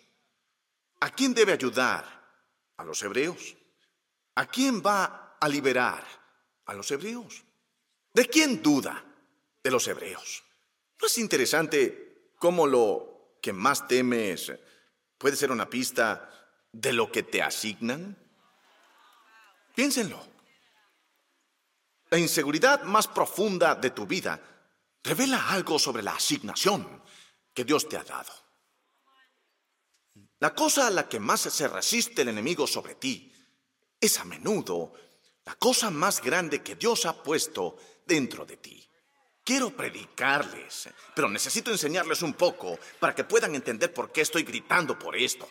¿A 1.00 1.12
quién 1.12 1.36
debe 1.36 1.54
ayudar? 1.54 2.26
A 2.78 2.84
los 2.84 3.04
hebreos. 3.04 3.56
¿A 4.38 4.46
quién 4.46 4.84
va 4.86 5.36
a 5.40 5.50
liberar? 5.50 6.06
A 6.68 6.74
los 6.76 6.92
hebreos. 6.92 7.44
¿De 8.14 8.28
quién 8.28 8.62
duda? 8.62 9.04
De 9.64 9.72
los 9.72 9.88
hebreos. 9.88 10.44
¿No 11.02 11.08
es 11.08 11.18
interesante 11.18 12.34
cómo 12.38 12.68
lo 12.68 13.40
que 13.42 13.52
más 13.52 13.88
temes 13.88 14.54
puede 15.18 15.36
ser 15.36 15.52
una 15.52 15.68
pista 15.68 16.30
de 16.72 16.94
lo 16.94 17.12
que 17.12 17.24
te 17.24 17.42
asignan? 17.42 18.16
Piénsenlo. 19.74 20.24
La 22.12 22.20
inseguridad 22.20 22.84
más 22.84 23.08
profunda 23.08 23.74
de 23.74 23.90
tu 23.90 24.06
vida 24.06 24.40
revela 25.04 25.50
algo 25.50 25.80
sobre 25.80 26.04
la 26.04 26.14
asignación 26.14 27.02
que 27.56 27.66
Dios 27.66 27.90
te 27.90 27.98
ha 27.98 28.04
dado. 28.04 28.32
La 30.38 30.54
cosa 30.54 30.86
a 30.86 30.92
la 30.92 31.10
que 31.10 31.20
más 31.20 31.42
se 31.42 31.68
resiste 31.68 32.22
el 32.22 32.28
enemigo 32.28 32.68
sobre 32.68 32.94
ti 32.94 33.34
es 34.00 34.20
a 34.20 34.24
menudo 34.26 34.94
la 35.46 35.56
cosa 35.56 35.90
más 35.90 36.22
grande 36.22 36.62
que 36.62 36.76
Dios 36.76 37.06
ha 37.06 37.24
puesto 37.24 37.78
dentro 38.06 38.46
de 38.46 38.58
ti. 38.58 38.88
Quiero 39.44 39.70
predicarles, 39.70 40.90
pero 41.16 41.30
necesito 41.30 41.72
enseñarles 41.72 42.22
un 42.22 42.34
poco 42.34 42.78
para 43.00 43.16
que 43.16 43.24
puedan 43.24 43.56
entender 43.56 43.94
por 43.94 44.12
qué 44.12 44.22
estoy 44.22 44.44
gritando 44.44 45.00
por 45.00 45.16
esto. 45.16 45.48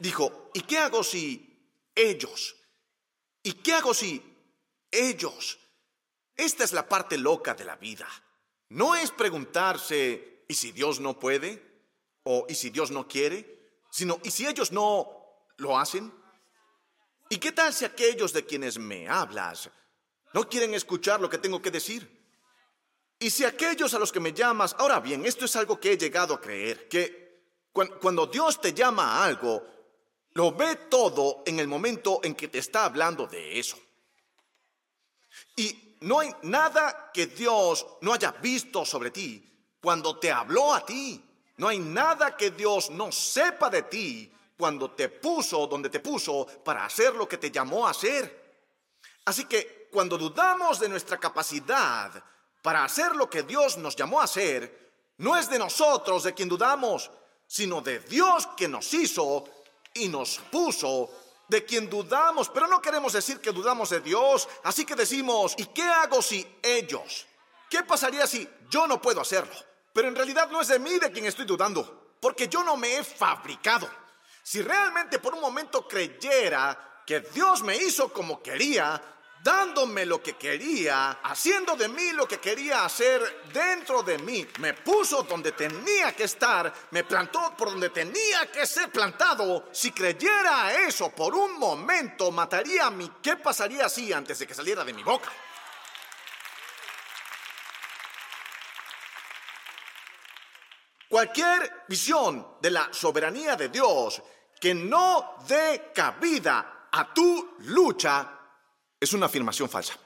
Dijo, 0.00 0.50
¿y 0.52 0.62
qué 0.62 0.78
hago 0.78 1.04
si 1.04 1.56
ellos? 1.94 2.56
¿Y 3.44 3.52
qué 3.52 3.74
hago 3.74 3.94
si 3.94 4.20
ellos? 4.90 5.58
Esta 6.34 6.64
es 6.64 6.72
la 6.72 6.88
parte 6.88 7.16
loca 7.16 7.54
de 7.54 7.64
la 7.64 7.76
vida. 7.76 8.08
No 8.70 8.96
es 8.96 9.12
preguntarse, 9.12 10.44
¿y 10.48 10.54
si 10.54 10.72
Dios 10.72 10.98
no 10.98 11.20
puede? 11.20 11.62
¿O 12.24 12.46
¿y 12.48 12.56
si 12.56 12.70
Dios 12.70 12.90
no 12.90 13.06
quiere? 13.06 13.78
Sino, 13.92 14.18
¿y 14.24 14.32
si 14.32 14.44
ellos 14.44 14.72
no 14.72 15.08
lo 15.58 15.78
hacen? 15.78 16.12
¿Y 17.28 17.38
qué 17.38 17.52
tal 17.52 17.72
si 17.72 17.84
aquellos 17.84 18.32
de 18.32 18.44
quienes 18.44 18.78
me 18.78 19.08
hablas 19.08 19.70
no 20.32 20.48
quieren 20.48 20.74
escuchar 20.74 21.20
lo 21.20 21.28
que 21.28 21.38
tengo 21.38 21.60
que 21.60 21.70
decir? 21.70 22.16
Y 23.18 23.30
si 23.30 23.44
aquellos 23.44 23.94
a 23.94 23.98
los 23.98 24.12
que 24.12 24.20
me 24.20 24.32
llamas, 24.32 24.76
ahora 24.78 25.00
bien, 25.00 25.24
esto 25.24 25.44
es 25.46 25.56
algo 25.56 25.80
que 25.80 25.92
he 25.92 25.98
llegado 25.98 26.34
a 26.34 26.40
creer, 26.40 26.88
que 26.88 27.26
cuando 27.72 28.26
Dios 28.26 28.60
te 28.60 28.72
llama 28.72 29.16
a 29.16 29.24
algo, 29.24 29.62
lo 30.32 30.52
ve 30.52 30.76
todo 30.90 31.42
en 31.46 31.58
el 31.58 31.66
momento 31.66 32.20
en 32.22 32.34
que 32.34 32.48
te 32.48 32.58
está 32.58 32.84
hablando 32.84 33.26
de 33.26 33.58
eso. 33.58 33.78
Y 35.56 35.96
no 36.00 36.20
hay 36.20 36.30
nada 36.42 37.10
que 37.12 37.26
Dios 37.26 37.86
no 38.02 38.12
haya 38.12 38.32
visto 38.32 38.84
sobre 38.84 39.10
ti 39.10 39.42
cuando 39.80 40.18
te 40.18 40.30
habló 40.30 40.74
a 40.74 40.84
ti. 40.84 41.22
No 41.56 41.68
hay 41.68 41.78
nada 41.78 42.36
que 42.36 42.50
Dios 42.50 42.90
no 42.90 43.10
sepa 43.10 43.70
de 43.70 43.82
ti 43.82 44.32
cuando 44.56 44.90
te 44.92 45.08
puso 45.08 45.66
donde 45.66 45.90
te 45.90 46.00
puso 46.00 46.46
para 46.64 46.84
hacer 46.84 47.14
lo 47.14 47.28
que 47.28 47.38
te 47.38 47.50
llamó 47.50 47.86
a 47.86 47.90
hacer. 47.90 48.44
Así 49.24 49.44
que 49.44 49.88
cuando 49.92 50.16
dudamos 50.16 50.78
de 50.80 50.88
nuestra 50.88 51.18
capacidad 51.18 52.12
para 52.62 52.84
hacer 52.84 53.14
lo 53.14 53.28
que 53.28 53.42
Dios 53.42 53.76
nos 53.78 53.94
llamó 53.96 54.20
a 54.20 54.24
hacer, 54.24 54.92
no 55.18 55.36
es 55.36 55.48
de 55.48 55.58
nosotros 55.58 56.24
de 56.24 56.34
quien 56.34 56.48
dudamos, 56.48 57.10
sino 57.46 57.80
de 57.80 58.00
Dios 58.00 58.48
que 58.56 58.68
nos 58.68 58.92
hizo 58.94 59.44
y 59.94 60.08
nos 60.08 60.38
puso, 60.50 61.10
de 61.48 61.64
quien 61.64 61.88
dudamos, 61.88 62.48
pero 62.48 62.66
no 62.66 62.82
queremos 62.82 63.12
decir 63.12 63.40
que 63.40 63.52
dudamos 63.52 63.90
de 63.90 64.00
Dios, 64.00 64.48
así 64.64 64.84
que 64.84 64.96
decimos, 64.96 65.54
¿y 65.56 65.66
qué 65.66 65.82
hago 65.82 66.20
si 66.20 66.46
ellos? 66.62 67.26
¿Qué 67.70 67.82
pasaría 67.84 68.26
si 68.26 68.48
yo 68.68 68.86
no 68.86 69.00
puedo 69.00 69.20
hacerlo? 69.20 69.54
Pero 69.92 70.08
en 70.08 70.16
realidad 70.16 70.50
no 70.50 70.60
es 70.60 70.68
de 70.68 70.78
mí 70.78 70.98
de 70.98 71.10
quien 71.10 71.26
estoy 71.26 71.44
dudando, 71.44 72.14
porque 72.20 72.48
yo 72.48 72.64
no 72.64 72.76
me 72.76 72.96
he 72.96 73.04
fabricado. 73.04 73.88
Si 74.46 74.62
realmente 74.62 75.18
por 75.18 75.34
un 75.34 75.40
momento 75.40 75.88
creyera 75.88 77.02
que 77.04 77.18
Dios 77.18 77.64
me 77.64 77.74
hizo 77.74 78.12
como 78.12 78.40
quería, 78.40 79.02
dándome 79.42 80.06
lo 80.06 80.22
que 80.22 80.36
quería, 80.36 81.18
haciendo 81.24 81.74
de 81.74 81.88
mí 81.88 82.12
lo 82.12 82.28
que 82.28 82.38
quería 82.38 82.84
hacer 82.84 83.42
dentro 83.52 84.04
de 84.04 84.18
mí, 84.18 84.46
me 84.60 84.72
puso 84.72 85.24
donde 85.24 85.50
tenía 85.50 86.14
que 86.14 86.22
estar, 86.22 86.72
me 86.92 87.02
plantó 87.02 87.56
por 87.56 87.70
donde 87.70 87.90
tenía 87.90 88.48
que 88.52 88.64
ser 88.66 88.88
plantado. 88.92 89.68
Si 89.72 89.90
creyera 89.90 90.72
eso 90.86 91.10
por 91.10 91.34
un 91.34 91.58
momento, 91.58 92.30
mataría 92.30 92.86
a 92.86 92.90
mí. 92.92 93.10
¿Qué 93.20 93.34
pasaría 93.38 93.86
así 93.86 94.12
antes 94.12 94.38
de 94.38 94.46
que 94.46 94.54
saliera 94.54 94.84
de 94.84 94.92
mi 94.92 95.02
boca? 95.02 95.32
Cualquier 101.08 101.84
visión 101.88 102.58
de 102.60 102.70
la 102.70 102.92
soberanía 102.92 103.56
de 103.56 103.70
Dios 103.70 104.22
que 104.66 104.74
no 104.74 105.36
dé 105.46 105.92
cabida 105.94 106.88
a 106.90 107.14
tu 107.14 107.54
lucha 107.58 108.32
Es 108.98 109.12
una 109.12 109.26
afirmación 109.26 109.68
falsa. 109.68 109.96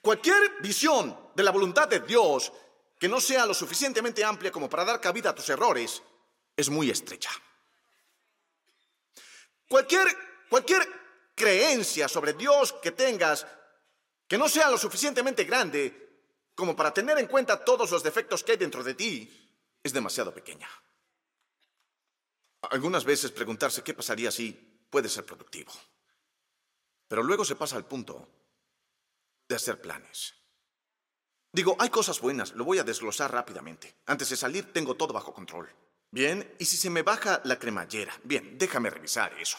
Cualquier 0.00 0.60
visión 0.60 1.32
de 1.34 1.42
la 1.42 1.50
voluntad 1.50 1.88
de 1.88 1.98
Dios 1.98 2.52
que 2.96 3.08
no 3.08 3.20
sea 3.20 3.44
lo 3.44 3.54
suficientemente 3.54 4.22
amplia 4.22 4.52
como 4.52 4.70
para 4.70 4.84
dar 4.84 5.00
cabida 5.00 5.30
a 5.30 5.34
tus 5.34 5.48
errores 5.48 6.00
es 6.56 6.70
muy 6.70 6.90
estrecha. 6.90 7.30
Cualquier, 9.68 10.06
cualquier 10.48 10.86
creencia 11.34 12.06
sobre 12.06 12.34
Dios 12.34 12.72
que 12.74 12.92
tengas 12.92 13.48
que 14.28 14.38
no 14.38 14.48
sea 14.48 14.70
lo 14.70 14.78
suficientemente 14.78 15.42
grande 15.42 16.20
como 16.54 16.76
para 16.76 16.94
tener 16.94 17.18
en 17.18 17.26
cuenta 17.26 17.64
todos 17.64 17.90
los 17.90 18.04
defectos 18.04 18.44
que 18.44 18.52
hay 18.52 18.58
dentro 18.58 18.84
de 18.84 18.94
ti 18.94 19.50
es 19.82 19.92
demasiado 19.92 20.32
pequeña. 20.32 20.70
Algunas 22.70 23.04
veces 23.04 23.30
preguntarse 23.30 23.82
qué 23.82 23.94
pasaría 23.94 24.30
si 24.30 24.52
puede 24.88 25.08
ser 25.08 25.24
productivo. 25.26 25.72
Pero 27.08 27.22
luego 27.22 27.44
se 27.44 27.56
pasa 27.56 27.76
al 27.76 27.84
punto 27.84 28.28
de 29.48 29.56
hacer 29.56 29.80
planes. 29.80 30.34
Digo, 31.52 31.76
hay 31.78 31.90
cosas 31.90 32.20
buenas, 32.20 32.52
lo 32.52 32.64
voy 32.64 32.78
a 32.78 32.84
desglosar 32.84 33.30
rápidamente. 33.30 33.94
Antes 34.06 34.30
de 34.30 34.36
salir 34.36 34.72
tengo 34.72 34.94
todo 34.94 35.12
bajo 35.12 35.34
control. 35.34 35.68
Bien, 36.10 36.54
y 36.58 36.64
si 36.64 36.76
se 36.76 36.90
me 36.90 37.02
baja 37.02 37.40
la 37.44 37.58
cremallera, 37.58 38.18
bien, 38.24 38.56
déjame 38.58 38.90
revisar 38.90 39.32
eso. 39.38 39.58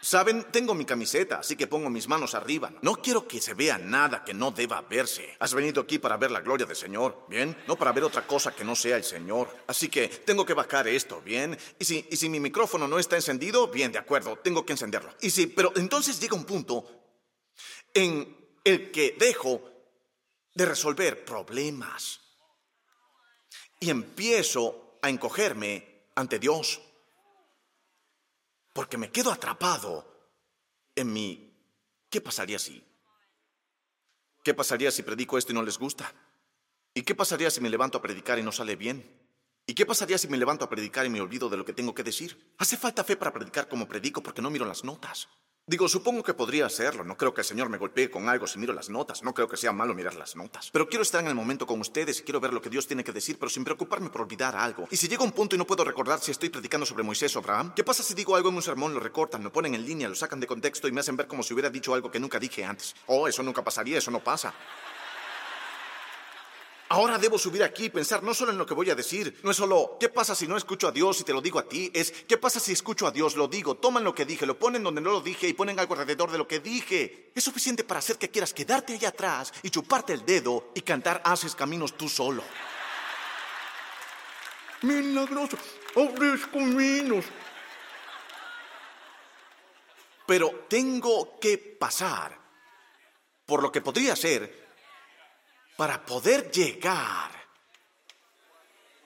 Saben, 0.00 0.44
tengo 0.52 0.74
mi 0.74 0.84
camiseta, 0.84 1.40
así 1.40 1.56
que 1.56 1.66
pongo 1.66 1.90
mis 1.90 2.06
manos 2.06 2.34
arriba. 2.34 2.72
No 2.82 2.94
quiero 2.96 3.26
que 3.26 3.40
se 3.40 3.54
vea 3.54 3.78
nada 3.78 4.22
que 4.24 4.32
no 4.32 4.52
deba 4.52 4.80
verse. 4.82 5.36
Has 5.40 5.54
venido 5.54 5.82
aquí 5.82 5.98
para 5.98 6.16
ver 6.16 6.30
la 6.30 6.40
gloria 6.40 6.66
del 6.66 6.76
Señor, 6.76 7.26
¿bien? 7.28 7.56
No 7.66 7.76
para 7.76 7.92
ver 7.92 8.04
otra 8.04 8.24
cosa 8.24 8.54
que 8.54 8.62
no 8.62 8.76
sea 8.76 8.96
el 8.96 9.02
Señor. 9.02 9.48
Así 9.66 9.88
que 9.88 10.06
tengo 10.08 10.46
que 10.46 10.54
bajar 10.54 10.86
esto, 10.86 11.20
¿bien? 11.20 11.58
Y 11.80 11.84
si, 11.84 12.06
y 12.10 12.16
si 12.16 12.28
mi 12.28 12.38
micrófono 12.38 12.86
no 12.86 13.00
está 13.00 13.16
encendido, 13.16 13.66
bien, 13.68 13.90
de 13.90 13.98
acuerdo, 13.98 14.38
tengo 14.38 14.64
que 14.64 14.72
encenderlo. 14.72 15.12
Y 15.20 15.30
si, 15.30 15.48
pero 15.48 15.72
entonces 15.74 16.20
llega 16.20 16.36
un 16.36 16.44
punto 16.44 16.84
en 17.92 18.36
el 18.62 18.92
que 18.92 19.16
dejo 19.18 19.68
de 20.54 20.64
resolver 20.64 21.24
problemas 21.24 22.20
y 23.80 23.90
empiezo 23.90 24.98
a 25.02 25.08
encogerme 25.08 26.06
ante 26.14 26.38
Dios 26.38 26.80
porque 28.78 28.96
me 28.96 29.10
quedo 29.10 29.32
atrapado 29.32 30.06
en 30.94 31.12
mi 31.12 31.52
¿qué 32.08 32.20
pasaría 32.20 32.60
si? 32.60 32.80
¿Qué 34.44 34.54
pasaría 34.54 34.92
si 34.92 35.02
predico 35.02 35.36
esto 35.36 35.50
y 35.50 35.56
no 35.56 35.64
les 35.64 35.78
gusta? 35.78 36.14
¿Y 36.94 37.02
qué 37.02 37.16
pasaría 37.16 37.50
si 37.50 37.60
me 37.60 37.70
levanto 37.70 37.98
a 37.98 38.02
predicar 38.02 38.38
y 38.38 38.44
no 38.44 38.52
sale 38.52 38.76
bien? 38.76 39.04
¿Y 39.66 39.74
qué 39.74 39.84
pasaría 39.84 40.16
si 40.16 40.28
me 40.28 40.36
levanto 40.36 40.64
a 40.64 40.70
predicar 40.70 41.04
y 41.04 41.08
me 41.08 41.20
olvido 41.20 41.48
de 41.48 41.56
lo 41.56 41.64
que 41.64 41.72
tengo 41.72 41.92
que 41.92 42.04
decir? 42.04 42.54
Hace 42.56 42.76
falta 42.76 43.02
fe 43.02 43.16
para 43.16 43.32
predicar 43.32 43.66
como 43.66 43.88
predico 43.88 44.22
porque 44.22 44.42
no 44.42 44.48
miro 44.48 44.64
las 44.64 44.84
notas. 44.84 45.28
Digo, 45.68 45.86
supongo 45.86 46.22
que 46.22 46.32
podría 46.32 46.64
hacerlo. 46.64 47.04
No 47.04 47.18
creo 47.18 47.34
que 47.34 47.42
el 47.42 47.44
Señor 47.44 47.68
me 47.68 47.76
golpee 47.76 48.10
con 48.10 48.26
algo 48.30 48.46
si 48.46 48.58
miro 48.58 48.72
las 48.72 48.88
notas. 48.88 49.22
No 49.22 49.34
creo 49.34 49.48
que 49.48 49.58
sea 49.58 49.70
malo 49.70 49.94
mirar 49.94 50.14
las 50.14 50.34
notas. 50.34 50.70
Pero 50.72 50.88
quiero 50.88 51.02
estar 51.02 51.20
en 51.20 51.26
el 51.26 51.34
momento 51.34 51.66
con 51.66 51.78
ustedes 51.78 52.20
y 52.20 52.22
quiero 52.22 52.40
ver 52.40 52.54
lo 52.54 52.62
que 52.62 52.70
Dios 52.70 52.86
tiene 52.86 53.04
que 53.04 53.12
decir, 53.12 53.38
pero 53.38 53.50
sin 53.50 53.64
preocuparme 53.64 54.08
por 54.08 54.22
olvidar 54.22 54.56
algo. 54.56 54.88
Y 54.90 54.96
si 54.96 55.08
llega 55.08 55.24
un 55.24 55.32
punto 55.32 55.56
y 55.56 55.58
no 55.58 55.66
puedo 55.66 55.84
recordar 55.84 56.20
si 56.20 56.30
estoy 56.30 56.48
predicando 56.48 56.86
sobre 56.86 57.02
Moisés 57.02 57.36
o 57.36 57.40
Abraham, 57.40 57.74
¿qué 57.76 57.84
pasa 57.84 58.02
si 58.02 58.14
digo 58.14 58.34
algo 58.34 58.48
en 58.48 58.54
un 58.54 58.62
sermón, 58.62 58.94
lo 58.94 59.00
recortan, 59.00 59.44
lo 59.44 59.52
ponen 59.52 59.74
en 59.74 59.84
línea, 59.84 60.08
lo 60.08 60.14
sacan 60.14 60.40
de 60.40 60.46
contexto 60.46 60.88
y 60.88 60.92
me 60.92 61.00
hacen 61.00 61.18
ver 61.18 61.26
como 61.26 61.42
si 61.42 61.52
hubiera 61.52 61.68
dicho 61.68 61.92
algo 61.92 62.10
que 62.10 62.18
nunca 62.18 62.38
dije 62.38 62.64
antes? 62.64 62.94
Oh, 63.04 63.28
eso 63.28 63.42
nunca 63.42 63.62
pasaría, 63.62 63.98
eso 63.98 64.10
no 64.10 64.24
pasa. 64.24 64.54
Ahora 66.98 67.16
debo 67.16 67.38
subir 67.38 67.62
aquí 67.62 67.84
y 67.84 67.90
pensar 67.90 68.24
no 68.24 68.34
solo 68.34 68.50
en 68.50 68.58
lo 68.58 68.66
que 68.66 68.74
voy 68.74 68.90
a 68.90 68.94
decir, 68.96 69.38
no 69.44 69.52
es 69.52 69.56
solo 69.56 69.98
¿qué 70.00 70.08
pasa 70.08 70.34
si 70.34 70.48
no 70.48 70.56
escucho 70.56 70.88
a 70.88 70.90
Dios 70.90 71.20
y 71.20 71.22
te 71.22 71.32
lo 71.32 71.40
digo 71.40 71.60
a 71.60 71.68
ti? 71.68 71.88
Es 71.94 72.10
¿qué 72.10 72.36
pasa 72.38 72.58
si 72.58 72.72
escucho 72.72 73.06
a 73.06 73.12
Dios, 73.12 73.36
lo 73.36 73.46
digo, 73.46 73.76
toman 73.76 74.02
lo 74.02 74.12
que 74.12 74.24
dije, 74.24 74.44
lo 74.46 74.58
ponen 74.58 74.82
donde 74.82 75.00
no 75.00 75.12
lo 75.12 75.20
dije 75.20 75.46
y 75.46 75.52
ponen 75.52 75.78
algo 75.78 75.94
alrededor 75.94 76.32
de 76.32 76.38
lo 76.38 76.48
que 76.48 76.58
dije? 76.58 77.30
Es 77.36 77.44
suficiente 77.44 77.84
para 77.84 78.00
hacer 78.00 78.18
que 78.18 78.30
quieras 78.30 78.52
quedarte 78.52 78.94
allá 78.94 79.10
atrás 79.10 79.52
y 79.62 79.70
chuparte 79.70 80.12
el 80.12 80.26
dedo 80.26 80.72
y 80.74 80.80
cantar 80.80 81.22
haces 81.24 81.54
caminos 81.54 81.96
tú 81.96 82.08
solo. 82.08 82.42
Milagroso, 84.82 85.56
abres 85.94 86.48
caminos. 86.48 87.26
Pero 90.26 90.64
tengo 90.68 91.38
que 91.38 91.58
pasar 91.58 92.36
por 93.46 93.62
lo 93.62 93.70
que 93.70 93.82
podría 93.82 94.16
ser 94.16 94.67
para 95.78 96.04
poder 96.04 96.50
llegar 96.50 97.30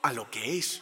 a 0.00 0.12
lo 0.14 0.30
que 0.30 0.56
es. 0.58 0.80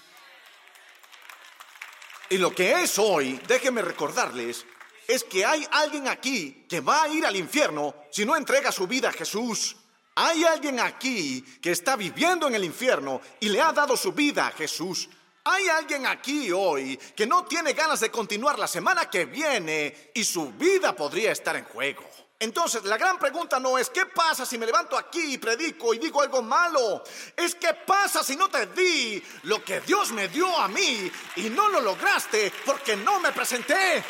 Y 2.29 2.39
lo 2.39 2.55
que 2.55 2.81
es 2.81 2.97
hoy, 2.97 3.41
déjenme 3.49 3.83
recordarles, 3.83 4.65
es 5.09 5.25
que 5.25 5.45
hay 5.45 5.67
alguien 5.73 6.07
aquí 6.07 6.65
que 6.69 6.81
va 6.81 7.03
a 7.03 7.09
ir 7.09 7.27
al 7.27 7.35
infierno 7.35 7.93
si 8.13 8.25
no 8.25 8.37
entrega 8.37 8.71
su 8.71 8.87
vida 8.87 9.09
a 9.09 9.13
Jesús. 9.13 9.77
Hay 10.15 10.45
alguien 10.45 10.79
aquí 10.79 11.43
que 11.61 11.73
está 11.73 11.97
viviendo 11.97 12.47
en 12.47 12.55
el 12.55 12.63
infierno 12.63 13.21
y 13.41 13.49
le 13.49 13.61
ha 13.61 13.73
dado 13.73 13.97
su 13.97 14.13
vida 14.13 14.47
a 14.47 14.53
Jesús. 14.53 15.09
Hay 15.43 15.67
alguien 15.71 16.07
aquí 16.07 16.53
hoy 16.53 16.97
que 17.17 17.27
no 17.27 17.47
tiene 17.47 17.73
ganas 17.73 17.99
de 17.99 18.13
continuar 18.13 18.61
la 18.61 18.69
semana 18.69 19.11
que 19.11 19.25
viene 19.25 20.13
y 20.15 20.23
su 20.23 20.53
vida 20.53 20.95
podría 20.95 21.33
estar 21.33 21.57
en 21.57 21.65
juego. 21.65 22.10
Entonces, 22.43 22.83
la 22.85 22.97
gran 22.97 23.19
pregunta 23.19 23.61
no 23.61 23.77
es 23.77 23.91
qué 23.91 24.07
pasa 24.07 24.47
si 24.47 24.57
me 24.57 24.65
levanto 24.65 24.97
aquí 24.97 25.35
y 25.35 25.39
predico 25.39 25.93
y 25.93 25.99
digo 25.99 26.23
algo 26.23 26.41
malo. 26.41 27.05
Es 27.37 27.55
qué 27.55 27.75
pasa 27.75 28.25
si 28.25 28.35
no 28.35 28.49
te 28.49 28.65
di 28.69 29.23
lo 29.43 29.63
que 29.63 29.83
Dios 29.83 30.11
me 30.13 30.27
dio 30.29 30.59
a 30.59 30.67
mí 30.67 31.13
y 31.37 31.51
no 31.51 31.69
lo 31.69 31.83
lograste 31.83 32.51
porque 32.65 32.97
no 32.97 33.21
me 33.21 33.31
presenté. 33.33 34.03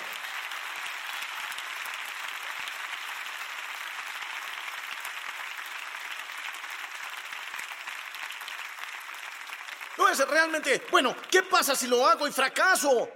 No 9.99 10.09
es 10.09 10.29
realmente, 10.29 10.87
bueno, 10.89 11.17
¿qué 11.29 11.43
pasa 11.43 11.75
si 11.75 11.89
lo 11.89 12.07
hago 12.07 12.29
y 12.29 12.33
fracaso? 12.33 13.09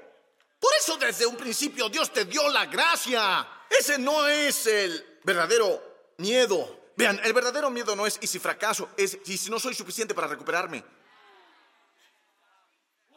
Por 0.59 0.73
eso 0.77 0.97
desde 0.97 1.25
un 1.25 1.37
principio 1.37 1.89
Dios 1.89 2.13
te 2.13 2.25
dio 2.25 2.49
la 2.49 2.67
gracia. 2.67 3.54
Ese 3.71 3.99
no 3.99 4.27
es 4.27 4.67
el 4.67 5.19
verdadero 5.25 5.83
miedo. 6.19 6.93
Vean, 6.97 7.21
el 7.25 7.33
verdadero 7.33 7.71
miedo 7.71 7.97
no 7.97 8.07
es 8.07 8.19
y 8.21 8.27
si 8.27 8.39
fracaso, 8.39 8.89
es 8.97 9.19
y 9.27 9.37
si 9.37 9.51
no 9.51 9.59
soy 9.59 9.75
suficiente 9.75 10.15
para 10.15 10.29
recuperarme. 10.29 10.85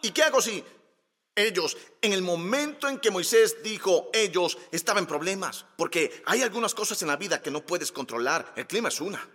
¿Y 0.02 0.12
qué 0.12 0.24
hago 0.24 0.42
si 0.42 0.64
ellos, 1.36 1.78
en 2.02 2.14
el 2.14 2.22
momento 2.22 2.88
en 2.88 3.00
que 3.00 3.12
Moisés 3.12 3.62
dijo 3.64 4.10
ellos, 4.14 4.58
estaban 4.72 5.04
en 5.04 5.08
problemas? 5.08 5.66
Porque 5.78 6.24
hay 6.26 6.42
algunas 6.42 6.74
cosas 6.74 7.02
en 7.02 7.08
la 7.08 7.18
vida 7.18 7.42
que 7.42 7.52
no 7.52 7.66
puedes 7.66 7.92
controlar. 7.92 8.54
El 8.56 8.68
clima 8.68 8.90
es 8.90 9.02
una. 9.02 9.28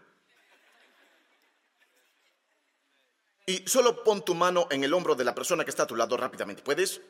Y 3.47 3.67
solo 3.67 4.03
pon 4.05 4.25
tu 4.25 4.35
mano 4.35 4.69
en 4.71 4.85
el 4.85 4.95
hombro 4.95 5.15
de 5.15 5.25
la 5.25 5.35
persona 5.35 5.65
que 5.65 5.71
está 5.71 5.83
a 5.83 5.87
tu 5.87 5.97
lado 5.97 6.17
rápidamente. 6.17 6.63
¿Puedes? 6.63 7.01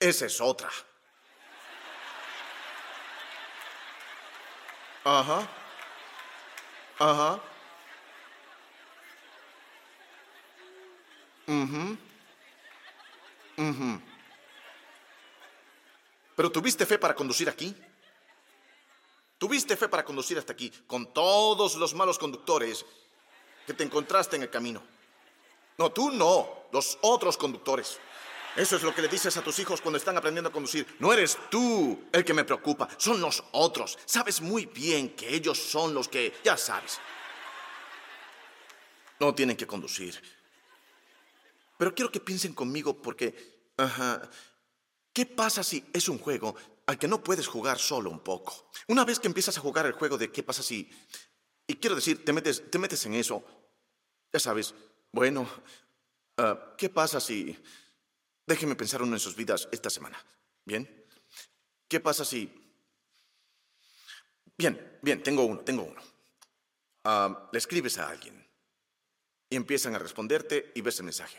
Esa 0.00 0.26
es 0.26 0.40
otra. 0.40 0.70
Ajá. 5.06 5.48
Ajá. 6.98 7.40
Mhm. 11.46 11.96
Pero 16.34 16.50
tuviste 16.50 16.84
fe 16.84 16.98
para 16.98 17.14
conducir 17.14 17.48
aquí. 17.48 17.72
Tuviste 19.38 19.76
fe 19.76 19.88
para 19.88 20.04
conducir 20.04 20.38
hasta 20.38 20.52
aquí 20.52 20.70
con 20.88 21.12
todos 21.12 21.76
los 21.76 21.94
malos 21.94 22.18
conductores 22.18 22.84
que 23.64 23.74
te 23.74 23.84
encontraste 23.84 24.34
en 24.34 24.42
el 24.42 24.50
camino. 24.50 24.82
No, 25.78 25.92
tú 25.92 26.10
no, 26.10 26.64
los 26.72 26.98
otros 27.02 27.36
conductores. 27.36 28.00
Eso 28.56 28.76
es 28.76 28.82
lo 28.82 28.94
que 28.94 29.02
le 29.02 29.08
dices 29.08 29.36
a 29.36 29.42
tus 29.42 29.58
hijos 29.58 29.82
cuando 29.82 29.98
están 29.98 30.16
aprendiendo 30.16 30.48
a 30.48 30.52
conducir. 30.52 30.86
No 30.98 31.12
eres 31.12 31.36
tú 31.50 32.08
el 32.10 32.24
que 32.24 32.32
me 32.32 32.44
preocupa, 32.44 32.88
son 32.96 33.20
los 33.20 33.44
otros. 33.52 33.98
Sabes 34.06 34.40
muy 34.40 34.64
bien 34.64 35.14
que 35.14 35.34
ellos 35.34 35.58
son 35.58 35.92
los 35.92 36.08
que, 36.08 36.32
ya 36.42 36.56
sabes, 36.56 36.98
no 39.20 39.34
tienen 39.34 39.58
que 39.58 39.66
conducir. 39.66 40.18
Pero 41.76 41.94
quiero 41.94 42.10
que 42.10 42.20
piensen 42.20 42.54
conmigo 42.54 42.96
porque, 42.96 43.70
¿qué 45.12 45.26
pasa 45.26 45.62
si 45.62 45.84
es 45.92 46.08
un 46.08 46.18
juego 46.18 46.56
al 46.86 46.98
que 46.98 47.08
no 47.08 47.22
puedes 47.22 47.46
jugar 47.46 47.78
solo 47.78 48.08
un 48.08 48.20
poco? 48.20 48.70
Una 48.88 49.04
vez 49.04 49.20
que 49.20 49.28
empiezas 49.28 49.58
a 49.58 49.60
jugar 49.60 49.84
el 49.84 49.92
juego 49.92 50.16
de 50.16 50.32
qué 50.32 50.42
pasa 50.42 50.62
si, 50.62 50.90
y 51.66 51.74
quiero 51.74 51.94
decir, 51.94 52.24
te 52.24 52.32
metes, 52.32 52.70
te 52.70 52.78
metes 52.78 53.04
en 53.04 53.14
eso, 53.14 53.44
ya 54.32 54.40
sabes, 54.40 54.74
bueno, 55.12 55.46
ah, 56.38 56.74
¿qué 56.78 56.88
pasa 56.88 57.20
si... 57.20 57.54
Déjenme 58.46 58.76
pensar 58.76 59.02
uno 59.02 59.16
en 59.16 59.20
sus 59.20 59.34
vidas 59.34 59.68
esta 59.72 59.90
semana. 59.90 60.18
¿Bien? 60.64 61.04
¿Qué 61.88 62.00
pasa 62.00 62.24
si... 62.24 62.62
Bien, 64.56 64.98
bien, 65.02 65.22
tengo 65.22 65.44
uno, 65.44 65.60
tengo 65.60 65.82
uno. 65.82 66.00
Ah, 67.04 67.48
le 67.52 67.58
escribes 67.58 67.98
a 67.98 68.08
alguien 68.08 68.46
y 69.50 69.56
empiezan 69.56 69.94
a 69.94 69.98
responderte 69.98 70.72
y 70.74 70.80
ves 70.80 70.98
el 70.98 71.04
mensaje. 71.04 71.38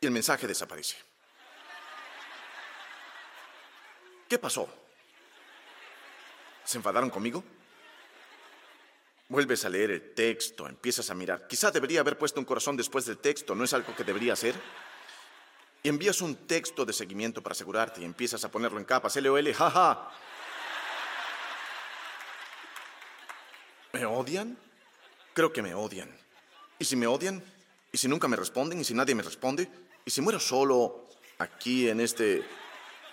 Y 0.00 0.06
el 0.06 0.12
mensaje 0.12 0.46
desaparece. 0.46 0.96
¿Qué 4.28 4.38
pasó? 4.38 4.68
¿Se 6.64 6.78
enfadaron 6.78 7.10
conmigo? 7.10 7.42
Vuelves 9.28 9.64
a 9.64 9.68
leer 9.68 9.90
el 9.92 10.14
texto, 10.14 10.68
empiezas 10.68 11.10
a 11.10 11.14
mirar. 11.14 11.46
Quizá 11.48 11.70
debería 11.70 12.00
haber 12.00 12.18
puesto 12.18 12.38
un 12.38 12.46
corazón 12.46 12.76
después 12.76 13.06
del 13.06 13.18
texto, 13.18 13.54
¿no 13.54 13.64
es 13.64 13.72
algo 13.72 13.94
que 13.94 14.04
debería 14.04 14.34
hacer? 14.34 14.54
Y 15.86 15.88
envías 15.88 16.20
un 16.20 16.34
texto 16.34 16.84
de 16.84 16.92
seguimiento 16.92 17.40
para 17.40 17.52
asegurarte 17.52 18.00
y 18.00 18.04
empiezas 18.04 18.44
a 18.44 18.50
ponerlo 18.50 18.80
en 18.80 18.84
capas. 18.84 19.14
LOL, 19.14 19.54
jaja. 19.54 20.10
¿Me 23.92 24.04
odian? 24.04 24.58
Creo 25.32 25.52
que 25.52 25.62
me 25.62 25.74
odian. 25.74 26.10
¿Y 26.80 26.84
si 26.84 26.96
me 26.96 27.06
odian? 27.06 27.40
¿Y 27.92 27.98
si 27.98 28.08
nunca 28.08 28.26
me 28.26 28.34
responden? 28.34 28.80
¿Y 28.80 28.82
si 28.82 28.94
nadie 28.94 29.14
me 29.14 29.22
responde? 29.22 29.70
¿Y 30.04 30.10
si 30.10 30.20
muero 30.20 30.40
solo 30.40 31.06
aquí 31.38 31.88
en 31.88 32.00
este, 32.00 32.44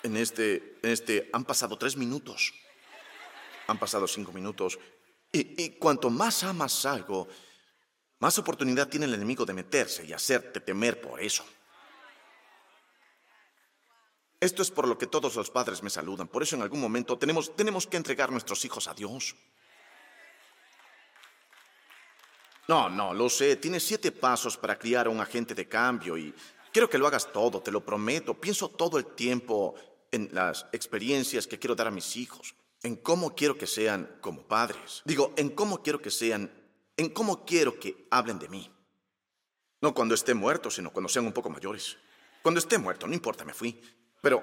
en 0.01 0.17
este, 0.17 0.79
en 0.81 0.89
este, 0.89 1.29
han 1.31 1.45
pasado 1.45 1.77
tres 1.77 1.95
minutos? 1.95 2.55
Han 3.67 3.77
pasado 3.77 4.07
cinco 4.07 4.31
minutos. 4.31 4.79
Y, 5.31 5.63
y 5.63 5.69
cuanto 5.77 6.09
más 6.09 6.43
amas 6.43 6.88
algo, 6.88 7.27
más 8.17 8.36
oportunidad 8.39 8.88
tiene 8.88 9.05
el 9.05 9.13
enemigo 9.13 9.45
de 9.45 9.53
meterse 9.53 10.03
y 10.07 10.12
hacerte 10.12 10.59
temer 10.59 10.99
por 10.99 11.21
eso. 11.21 11.45
Esto 14.43 14.62
es 14.62 14.71
por 14.71 14.89
lo 14.89 14.97
que 14.97 15.08
todos 15.08 15.38
los 15.38 15.49
padres 15.49 15.82
me 15.84 15.89
saludan. 15.89 16.27
Por 16.27 16.43
eso 16.43 16.58
en 16.58 16.63
algún 16.63 16.82
momento 16.82 17.17
tenemos, 17.17 17.56
tenemos 17.56 17.88
que 17.88 17.95
entregar 17.95 18.29
nuestros 18.29 18.65
hijos 18.65 18.89
a 18.89 18.93
Dios. 18.93 19.38
No, 22.67 22.89
no, 22.89 23.13
lo 23.13 23.29
sé. 23.29 23.56
Tienes 23.56 23.86
siete 23.86 24.12
pasos 24.12 24.58
para 24.58 24.77
criar 24.77 25.08
a 25.08 25.10
un 25.10 25.21
agente 25.21 25.56
de 25.56 25.69
cambio 25.69 26.17
y 26.17 26.34
quiero 26.73 26.89
que 26.89 26.97
lo 26.97 27.08
hagas 27.08 27.32
todo, 27.32 27.62
te 27.62 27.71
lo 27.71 27.86
prometo. 27.86 28.34
Pienso 28.34 28.67
todo 28.67 28.97
el 28.97 29.06
tiempo 29.15 29.75
en 30.12 30.27
las 30.34 30.65
experiencias 30.73 31.47
que 31.47 31.58
quiero 31.58 31.73
dar 31.73 31.88
a 31.88 31.91
mis 31.91 32.17
hijos, 32.17 32.53
en 32.82 32.97
cómo 32.97 33.34
quiero 33.36 33.58
que 33.58 33.65
sean 33.65 34.17
como 34.19 34.45
padres. 34.45 35.03
Digo, 35.06 35.34
en 35.38 35.51
cómo 35.51 35.82
quiero 35.82 36.01
que 36.01 36.12
sean, 36.12 36.51
en 36.97 37.12
cómo 37.12 37.45
quiero 37.45 37.79
que 37.79 38.10
hablen 38.12 38.39
de 38.39 38.49
mí. 38.49 38.69
No 39.79 39.93
cuando 39.93 40.15
esté 40.15 40.34
muerto, 40.34 40.69
sino 40.69 40.91
cuando 40.91 41.08
sean 41.08 41.27
un 41.27 41.32
poco 41.32 41.49
mayores. 41.49 41.95
Cuando 42.41 42.60
esté 42.60 42.77
muerto, 42.77 43.08
no 43.08 43.13
importa, 43.13 43.45
me 43.45 43.53
fui. 43.53 43.79
Pero 44.23 44.41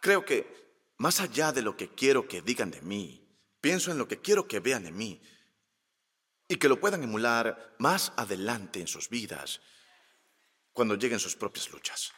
creo 0.00 0.24
que 0.24 0.94
más 0.98 1.18
allá 1.18 1.50
de 1.50 1.60
lo 1.60 1.76
que 1.76 1.92
quiero 1.92 2.28
que 2.28 2.40
digan 2.40 2.70
de 2.70 2.80
mí, 2.82 3.28
pienso 3.60 3.90
en 3.90 3.98
lo 3.98 4.06
que 4.06 4.20
quiero 4.20 4.46
que 4.46 4.60
vean 4.60 4.84
de 4.84 4.92
mí 4.92 5.20
y 6.46 6.54
que 6.54 6.68
lo 6.68 6.78
puedan 6.78 7.02
emular 7.02 7.74
más 7.80 8.12
adelante 8.14 8.78
en 8.80 8.86
sus 8.86 9.08
vidas 9.08 9.60
cuando 10.72 10.94
lleguen 10.94 11.18
sus 11.18 11.34
propias 11.34 11.68
luchas. 11.72 12.12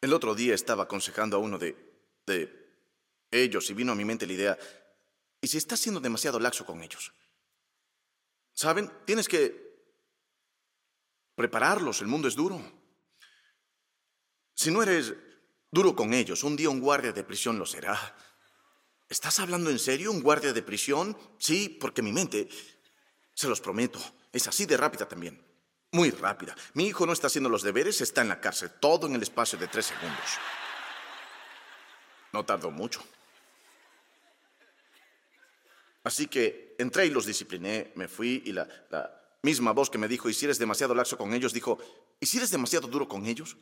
El 0.00 0.12
otro 0.12 0.34
día 0.34 0.56
estaba 0.56 0.82
aconsejando 0.82 1.36
a 1.36 1.38
uno 1.38 1.56
de, 1.56 1.94
ellos 3.30 3.70
y 3.70 3.74
vino 3.74 3.92
a 3.92 3.94
mi 3.94 4.04
mente 4.04 4.26
la 4.26 4.32
idea, 4.32 4.58
¿y 5.40 5.46
si 5.46 5.56
estás 5.56 5.78
siendo 5.78 6.00
demasiado 6.00 6.40
laxo 6.40 6.66
con 6.66 6.82
ellos? 6.82 7.12
¿Saben? 8.54 8.90
Tienes 9.06 9.28
que 9.28 9.64
prepararlos, 11.34 12.00
el 12.00 12.06
mundo 12.06 12.28
es 12.28 12.34
duro. 12.34 12.60
Si 14.54 14.70
no 14.70 14.82
eres 14.82 15.14
duro 15.74 15.94
con 15.96 16.14
ellos. 16.14 16.44
Un 16.44 16.56
día 16.56 16.70
un 16.70 16.80
guardia 16.80 17.12
de 17.12 17.24
prisión 17.24 17.58
lo 17.58 17.66
será. 17.66 17.98
¿Estás 19.08 19.40
hablando 19.40 19.70
en 19.70 19.78
serio? 19.78 20.12
¿Un 20.12 20.22
guardia 20.22 20.52
de 20.52 20.62
prisión? 20.62 21.18
Sí, 21.38 21.68
porque 21.68 22.00
mi 22.00 22.12
mente, 22.12 22.48
se 23.34 23.48
los 23.48 23.60
prometo, 23.60 23.98
es 24.32 24.46
así 24.46 24.64
de 24.64 24.76
rápida 24.76 25.06
también. 25.06 25.44
Muy 25.90 26.10
rápida. 26.10 26.54
Mi 26.74 26.86
hijo 26.86 27.06
no 27.06 27.12
está 27.12 27.26
haciendo 27.26 27.50
los 27.50 27.62
deberes, 27.62 28.00
está 28.00 28.22
en 28.22 28.28
la 28.28 28.40
cárcel, 28.40 28.70
todo 28.80 29.06
en 29.06 29.14
el 29.16 29.22
espacio 29.22 29.58
de 29.58 29.68
tres 29.68 29.86
segundos. 29.86 30.38
No 32.32 32.44
tardó 32.44 32.70
mucho. 32.70 33.04
Así 36.04 36.26
que 36.26 36.76
entré 36.78 37.06
y 37.06 37.10
los 37.10 37.26
discipliné, 37.26 37.92
me 37.96 38.08
fui 38.08 38.42
y 38.46 38.52
la, 38.52 38.68
la 38.90 39.23
misma 39.44 39.72
voz 39.72 39.90
que 39.90 39.98
me 39.98 40.08
dijo, 40.08 40.28
y 40.28 40.34
si 40.34 40.46
eres 40.46 40.58
demasiado 40.58 40.94
laxo 40.94 41.16
con 41.16 41.32
ellos, 41.32 41.52
dijo, 41.52 41.78
¿y 42.18 42.26
si 42.26 42.38
eres 42.38 42.50
demasiado 42.50 42.88
duro 42.88 43.06
con 43.06 43.26
ellos? 43.26 43.56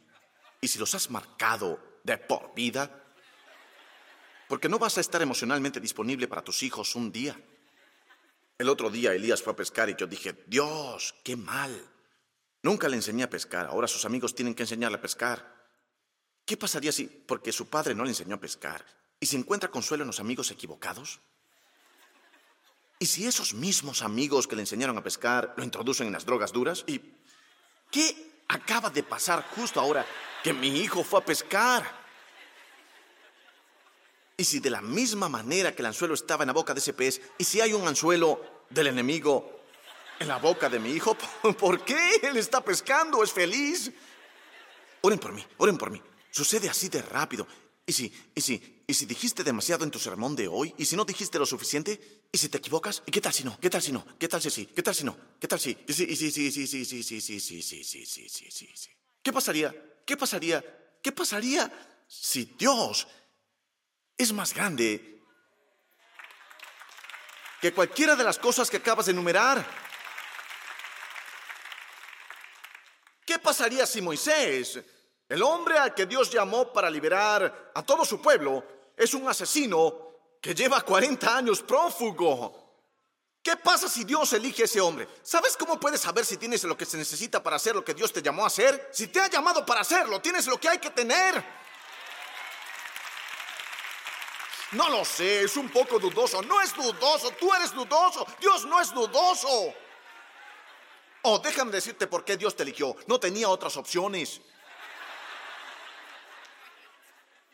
¿Y 0.60 0.68
si 0.68 0.78
los 0.78 0.94
has 0.94 1.10
marcado 1.10 1.92
de 2.04 2.18
por 2.18 2.54
vida. 2.54 2.90
Porque 4.48 4.68
no 4.68 4.78
vas 4.78 4.98
a 4.98 5.00
estar 5.00 5.22
emocionalmente 5.22 5.80
disponible 5.80 6.28
para 6.28 6.42
tus 6.42 6.62
hijos 6.62 6.94
un 6.94 7.10
día. 7.10 7.40
El 8.58 8.68
otro 8.68 8.90
día 8.90 9.14
Elías 9.14 9.42
fue 9.42 9.52
a 9.52 9.56
pescar 9.56 9.88
y 9.88 9.96
yo 9.96 10.06
dije, 10.06 10.44
Dios, 10.46 11.14
qué 11.24 11.36
mal. 11.36 11.88
Nunca 12.62 12.88
le 12.88 12.96
enseñé 12.96 13.24
a 13.24 13.30
pescar, 13.30 13.66
ahora 13.66 13.88
sus 13.88 14.04
amigos 14.04 14.34
tienen 14.34 14.54
que 14.54 14.62
enseñarle 14.62 14.98
a 14.98 15.00
pescar. 15.00 15.62
¿Qué 16.44 16.56
pasaría 16.56 16.92
si, 16.92 17.06
porque 17.06 17.50
su 17.50 17.68
padre 17.68 17.94
no 17.94 18.04
le 18.04 18.10
enseñó 18.10 18.36
a 18.36 18.40
pescar, 18.40 18.84
y 19.18 19.26
se 19.26 19.36
encuentra 19.36 19.70
consuelo 19.70 20.04
en 20.04 20.08
los 20.08 20.20
amigos 20.20 20.50
equivocados? 20.50 21.20
¿Y 23.02 23.06
si 23.06 23.26
esos 23.26 23.52
mismos 23.52 24.00
amigos 24.00 24.46
que 24.46 24.54
le 24.54 24.62
enseñaron 24.62 24.96
a 24.96 25.02
pescar 25.02 25.54
lo 25.56 25.64
introducen 25.64 26.06
en 26.06 26.12
las 26.12 26.24
drogas 26.24 26.52
duras? 26.52 26.84
¿Y 26.86 27.00
qué 27.90 28.32
acaba 28.46 28.90
de 28.90 29.02
pasar 29.02 29.44
justo 29.56 29.80
ahora 29.80 30.06
que 30.40 30.52
mi 30.52 30.68
hijo 30.68 31.02
fue 31.02 31.18
a 31.18 31.24
pescar. 31.24 31.82
Y 34.36 34.44
si 34.44 34.60
de 34.60 34.70
la 34.70 34.80
misma 34.80 35.28
manera 35.28 35.74
que 35.74 35.82
el 35.82 35.86
anzuelo 35.86 36.14
estaba 36.14 36.44
en 36.44 36.46
la 36.46 36.52
boca 36.52 36.74
de 36.74 36.78
ese 36.78 36.92
pez, 36.92 37.20
y 37.38 37.42
si 37.42 37.60
hay 37.60 37.72
un 37.72 37.88
anzuelo 37.88 38.64
del 38.70 38.86
enemigo 38.86 39.64
en 40.20 40.28
la 40.28 40.38
boca 40.38 40.68
de 40.68 40.78
mi 40.78 40.92
hijo, 40.92 41.16
¿por 41.58 41.84
qué 41.84 42.20
él 42.22 42.36
está 42.36 42.62
pescando? 42.62 43.24
Es 43.24 43.32
feliz. 43.32 43.90
Oren 45.00 45.18
por 45.18 45.32
mí, 45.32 45.44
oren 45.58 45.76
por 45.76 45.90
mí. 45.90 46.00
Sucede 46.30 46.68
así 46.68 46.88
de 46.88 47.02
rápido. 47.02 47.48
¿Y 47.84 47.92
si, 47.92 48.12
y 48.34 48.40
si, 48.40 48.84
y 48.86 48.94
si 48.94 49.06
dijiste 49.06 49.42
demasiado 49.42 49.84
en 49.84 49.90
tu 49.90 49.98
sermón 49.98 50.36
de 50.36 50.46
hoy? 50.46 50.72
¿Y 50.78 50.84
si 50.84 50.94
no 50.94 51.04
dijiste 51.04 51.38
lo 51.38 51.46
suficiente? 51.46 52.22
¿Y 52.30 52.38
si 52.38 52.48
te 52.48 52.58
equivocas? 52.58 53.02
¿Y 53.06 53.10
qué 53.10 53.20
tal 53.20 53.32
si 53.32 53.42
no? 53.42 53.58
¿Qué 53.60 53.70
tal 53.70 53.82
si 53.82 53.92
no? 53.92 54.06
¿Qué 54.18 54.28
tal 54.28 54.40
si 54.40 54.50
sí? 54.50 54.66
¿Qué 54.66 54.82
tal 54.82 54.94
si 54.94 55.04
no? 55.04 55.16
¿Qué 55.40 55.48
tal 55.48 55.58
si? 55.58 55.76
¿Y 55.86 55.92
si, 55.92 56.04
y 56.04 56.16
si, 56.16 56.30
sí, 56.30 56.50
sí, 56.52 56.66
sí, 56.66 56.84
sí, 56.84 57.02
sí, 57.02 57.20
sí, 57.20 57.40
sí, 57.40 57.62
sí, 57.62 57.84
sí, 57.84 58.06
sí, 58.06 58.28
sí, 58.28 58.50
sí, 58.50 58.70
sí? 58.74 58.90
¿Qué 59.22 59.32
pasaría 59.32 59.74
¿qué 60.04 60.16
pasaría? 60.16 60.64
¿Qué 61.02 61.12
pasaría 61.12 61.70
si 62.06 62.44
Dios 62.58 63.06
es 64.16 64.32
más 64.32 64.54
grande 64.54 65.20
que 67.60 67.72
cualquiera 67.72 68.16
de 68.16 68.24
las 68.24 68.38
cosas 68.38 68.70
que 68.70 68.76
acabas 68.76 69.06
de 69.06 69.12
enumerar? 69.12 69.64
¿Qué 73.24 73.38
pasaría 73.38 73.86
si 73.86 74.00
Moisés, 74.00 74.80
el 75.32 75.42
hombre 75.42 75.78
al 75.78 75.94
que 75.94 76.04
Dios 76.04 76.30
llamó 76.30 76.70
para 76.74 76.90
liberar 76.90 77.72
a 77.74 77.82
todo 77.82 78.04
su 78.04 78.20
pueblo, 78.20 78.62
es 78.94 79.14
un 79.14 79.26
asesino 79.26 80.10
que 80.42 80.54
lleva 80.54 80.82
40 80.82 81.34
años 81.34 81.62
prófugo? 81.62 82.82
¿Qué 83.42 83.56
pasa 83.56 83.88
si 83.88 84.04
Dios 84.04 84.30
elige 84.34 84.60
a 84.60 84.64
ese 84.66 84.82
hombre? 84.82 85.08
¿Sabes 85.22 85.56
cómo 85.56 85.80
puedes 85.80 86.02
saber 86.02 86.26
si 86.26 86.36
tienes 86.36 86.64
lo 86.64 86.76
que 86.76 86.84
se 86.84 86.98
necesita 86.98 87.42
para 87.42 87.56
hacer 87.56 87.74
lo 87.74 87.82
que 87.82 87.94
Dios 87.94 88.12
te 88.12 88.20
llamó 88.20 88.44
a 88.44 88.48
hacer? 88.48 88.90
Si 88.92 89.06
te 89.06 89.20
ha 89.20 89.30
llamado 89.30 89.64
para 89.64 89.80
hacerlo, 89.80 90.20
tienes 90.20 90.46
lo 90.46 90.60
que 90.60 90.68
hay 90.68 90.76
que 90.76 90.90
tener. 90.90 91.42
No 94.72 94.90
lo 94.90 95.02
sé, 95.02 95.44
es 95.44 95.56
un 95.56 95.70
poco 95.70 95.98
dudoso. 95.98 96.42
No 96.42 96.60
es 96.60 96.74
dudoso, 96.74 97.30
tú 97.40 97.54
eres 97.54 97.72
dudoso. 97.72 98.26
Dios 98.38 98.66
no 98.66 98.82
es 98.82 98.92
dudoso. 98.92 99.72
Oh, 101.22 101.38
déjame 101.38 101.72
decirte 101.72 102.06
por 102.06 102.22
qué 102.22 102.36
Dios 102.36 102.54
te 102.54 102.64
eligió. 102.64 102.94
No 103.06 103.18
tenía 103.18 103.48
otras 103.48 103.78
opciones. 103.78 104.42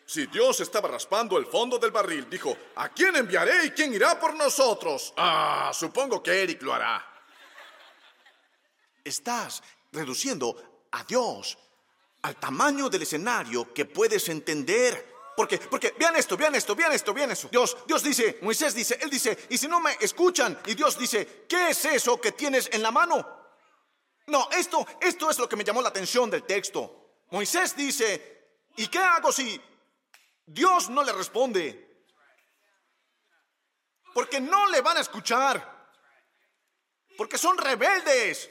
Si 0.09 0.25
Dios 0.25 0.59
estaba 0.61 0.89
raspando 0.89 1.37
el 1.37 1.45
fondo 1.45 1.79
del 1.79 1.91
barril, 1.91 2.31
dijo, 2.31 2.57
¿a 2.77 2.89
quién 2.89 3.15
enviaré 3.15 3.67
y 3.67 3.71
quién 3.73 3.93
irá 3.93 4.19
por 4.19 4.35
nosotros? 4.35 5.13
Ah, 5.19 5.71
supongo 5.75 6.23
que 6.23 6.45
Eric 6.45 6.63
lo 6.63 6.73
hará. 6.73 7.07
Estás 9.05 9.63
reduciendo 9.93 10.87
a 10.93 11.05
Dios 11.05 11.59
al 12.23 12.37
tamaño 12.37 12.89
del 12.89 13.03
escenario 13.03 13.75
que 13.75 13.85
puedes 13.85 14.31
entender. 14.31 15.15
Porque, 15.37 15.59
porque, 15.59 15.95
vean 15.99 16.17
esto, 16.17 16.39
vean 16.39 16.55
esto, 16.55 16.75
vean 16.75 16.93
esto, 16.93 17.13
vean 17.13 17.33
eso. 17.33 17.49
Dios, 17.53 17.77
Dios 17.87 18.03
dice, 18.03 18.39
Moisés 18.41 18.75
dice, 18.75 18.99
él 19.03 19.11
dice, 19.11 19.37
y 19.51 19.59
si 19.59 19.69
no 19.69 19.79
me 19.79 19.95
escuchan, 20.01 20.59
y 20.65 20.75
Dios 20.75 20.99
dice, 20.99 21.45
¿qué 21.47 21.69
es 21.69 21.85
eso 21.85 22.19
que 22.19 22.33
tienes 22.33 22.71
en 22.73 22.83
la 22.83 22.91
mano? 22.91 23.29
No, 24.29 24.49
esto, 24.53 24.87
esto 25.03 25.31
es 25.31 25.39
lo 25.39 25.47
que 25.47 25.57
me 25.57 25.65
llamó 25.65 25.83
la 25.83 25.91
atención 25.91 26.31
del 26.31 26.45
texto. 26.45 27.27
Moisés 27.31 27.77
dice, 27.77 28.55
¿y 28.75 28.87
qué 28.87 29.01
hago 29.01 29.31
si 29.31 29.61
Dios 30.49 30.89
no 30.89 31.03
le 31.03 31.13
responde. 31.13 32.07
Porque 34.15 34.41
no 34.41 34.67
le 34.69 34.81
van 34.81 34.97
a 34.97 35.01
escuchar. 35.01 35.93
Porque 37.17 37.37
son 37.37 37.59
rebeldes. 37.59 38.51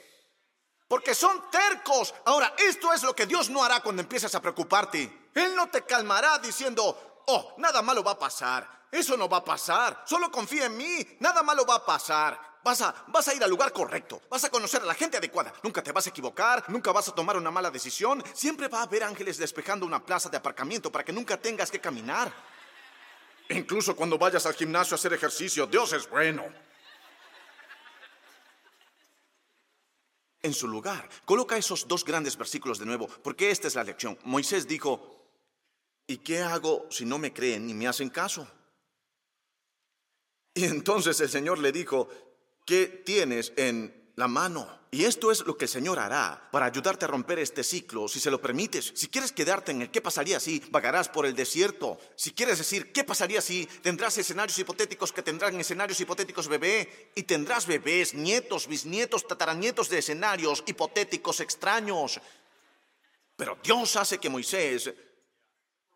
Porque 0.88 1.16
son 1.16 1.50
tercos. 1.50 2.14
Ahora, 2.26 2.54
esto 2.58 2.94
es 2.94 3.02
lo 3.02 3.16
que 3.16 3.26
Dios 3.26 3.50
no 3.50 3.64
hará 3.64 3.82
cuando 3.82 4.02
empieces 4.04 4.34
a 4.36 4.42
preocuparte. 4.42 5.30
Él 5.34 5.56
no 5.56 5.70
te 5.70 5.84
calmará 5.86 6.38
diciendo, 6.38 7.07
oh, 7.28 7.56
nada 7.58 7.82
malo 7.82 8.04
va 8.04 8.12
a 8.12 8.20
pasar. 8.20 8.68
Eso 8.92 9.18
no 9.18 9.30
va 9.30 9.38
a 9.38 9.46
pasar. 9.46 10.04
Solo 10.06 10.32
confía 10.32 10.66
en 10.66 10.78
mí. 10.78 11.06
Nada 11.20 11.44
malo 11.44 11.66
va 11.66 11.76
a 11.76 11.86
pasar. 11.86 12.40
Vas 12.64 12.82
a, 12.82 12.94
vas 13.08 13.28
a 13.28 13.34
ir 13.34 13.44
al 13.44 13.50
lugar 13.50 13.72
correcto. 13.72 14.22
Vas 14.30 14.44
a 14.44 14.50
conocer 14.50 14.82
a 14.82 14.86
la 14.86 14.94
gente 14.94 15.18
adecuada. 15.18 15.54
Nunca 15.64 15.84
te 15.84 15.92
vas 15.92 16.08
a 16.08 16.10
equivocar. 16.10 16.64
Nunca 16.70 16.92
vas 16.92 17.08
a 17.08 17.16
tomar 17.16 17.38
una 17.38 17.52
mala 17.52 17.70
decisión. 17.70 18.24
Siempre 18.34 18.68
va 18.68 18.80
a 18.80 18.84
haber 18.84 19.04
ángeles 19.04 19.38
despejando 19.38 19.86
una 19.86 20.04
plaza 20.06 20.30
de 20.30 20.38
aparcamiento 20.38 20.92
para 20.92 21.04
que 21.04 21.14
nunca 21.14 21.38
tengas 21.38 21.70
que 21.70 21.80
caminar. 21.80 22.34
Incluso 23.50 23.96
cuando 23.96 24.18
vayas 24.18 24.46
al 24.46 24.56
gimnasio 24.56 24.96
a 24.96 24.98
hacer 24.98 25.14
ejercicio, 25.14 25.68
Dios 25.68 25.94
es 25.94 26.10
bueno. 26.10 26.44
En 30.42 30.54
su 30.54 30.68
lugar, 30.68 31.10
coloca 31.26 31.58
esos 31.58 31.88
dos 31.88 32.06
grandes 32.06 32.38
versículos 32.38 32.80
de 32.80 32.86
nuevo, 32.86 33.08
porque 33.24 33.50
esta 33.52 33.68
es 33.68 33.76
la 33.76 33.84
lección. 33.84 34.18
Moisés 34.24 34.68
dijo, 34.68 35.17
¿y 36.08 36.18
qué 36.18 36.42
hago 36.42 36.88
si 36.90 37.06
no 37.06 37.20
me 37.20 37.34
creen 37.34 37.68
ni 37.68 37.74
me 37.74 37.88
hacen 37.88 38.10
caso? 38.10 38.48
Y 40.54 40.64
entonces 40.66 41.20
el 41.20 41.30
Señor 41.30 41.60
le 41.60 41.72
dijo, 41.72 42.10
¿qué 42.66 42.88
tienes 42.88 43.54
en 43.58 44.12
la 44.16 44.28
mano? 44.28 44.78
Y 44.90 45.04
esto 45.04 45.32
es 45.32 45.46
lo 45.46 45.58
que 45.58 45.66
el 45.66 45.70
Señor 45.70 46.00
hará 46.00 46.50
para 46.50 46.66
ayudarte 46.66 47.06
a 47.06 47.10
romper 47.10 47.40
este 47.40 47.64
ciclo, 47.64 48.08
si 48.08 48.20
se 48.22 48.32
lo 48.32 48.42
permites. 48.42 48.94
Si 48.96 49.10
quieres 49.10 49.34
quedarte 49.34 49.72
en 49.72 49.82
el 49.82 49.92
qué 49.92 50.02
pasaría 50.02 50.40
si, 50.40 50.64
vagarás 50.72 51.10
por 51.10 51.26
el 51.26 51.36
desierto. 51.36 52.00
Si 52.16 52.32
quieres 52.32 52.58
decir 52.58 52.94
qué 52.94 53.04
pasaría 53.04 53.42
si, 53.42 53.66
tendrás 53.66 54.18
escenarios 54.18 54.58
hipotéticos 54.58 55.12
que 55.12 55.22
tendrán 55.22 55.60
escenarios 55.60 56.00
hipotéticos 56.00 56.48
bebé. 56.48 57.12
Y 57.16 57.24
tendrás 57.24 57.68
bebés, 57.68 58.14
nietos, 58.14 58.68
bisnietos, 58.68 59.28
tataranietos 59.28 59.90
de 59.90 60.00
escenarios 60.00 60.64
hipotéticos 60.66 61.42
extraños. 61.42 62.22
Pero 63.36 63.58
Dios 63.62 63.96
hace 63.98 64.18
que 64.18 64.30
Moisés 64.30 64.92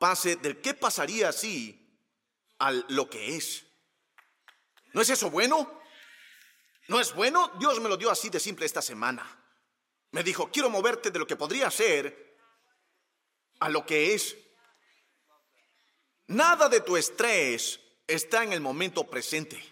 pase 0.02 0.38
del 0.38 0.60
qué 0.60 0.74
pasaría 0.74 1.32
si 1.32 1.78
al 2.58 2.84
lo 2.90 3.08
que 3.08 3.38
es. 3.38 3.64
¿No 4.94 5.02
es 5.02 5.12
eso 5.12 5.30
bueno? 5.30 5.80
¿No 6.88 7.00
es 7.00 7.14
bueno? 7.14 7.52
Dios 7.60 7.80
me 7.80 7.88
lo 7.88 7.98
dio 7.98 8.10
así 8.10 8.32
de 8.32 8.40
simple 8.40 8.66
esta 8.66 8.82
semana. 8.82 9.24
Me 10.10 10.24
dijo, 10.24 10.50
quiero 10.50 10.72
moverte 10.72 11.12
de 11.12 11.20
lo 11.20 11.28
que 11.28 11.36
podría 11.36 11.70
ser 11.70 12.36
a 13.60 13.70
lo 13.70 13.86
que 13.86 14.16
es. 14.16 14.36
Nada 16.26 16.68
de 16.68 16.82
tu 16.82 16.98
estrés 16.98 17.80
está 18.08 18.44
en 18.44 18.54
el 18.54 18.60
momento 18.60 19.08
presente. 19.08 19.64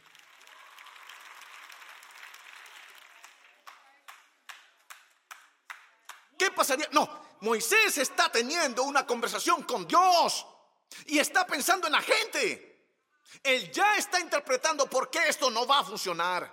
¿Qué 6.38 6.52
pasaría? 6.52 6.88
No, 6.92 7.29
Moisés 7.42 7.98
está 7.98 8.32
teniendo 8.32 8.84
una 8.84 9.06
conversación 9.06 9.64
con 9.64 9.88
Dios 9.88 10.46
y 11.06 11.20
está 11.20 11.46
pensando 11.46 11.88
en 11.88 11.94
la 11.94 12.02
gente. 12.02 12.70
Él 13.44 13.72
ya 13.72 13.96
está 13.96 14.20
interpretando 14.20 14.90
por 14.90 15.10
qué 15.10 15.28
esto 15.28 15.50
no 15.50 15.66
va 15.66 15.80
a 15.80 15.84
funcionar. 15.84 16.52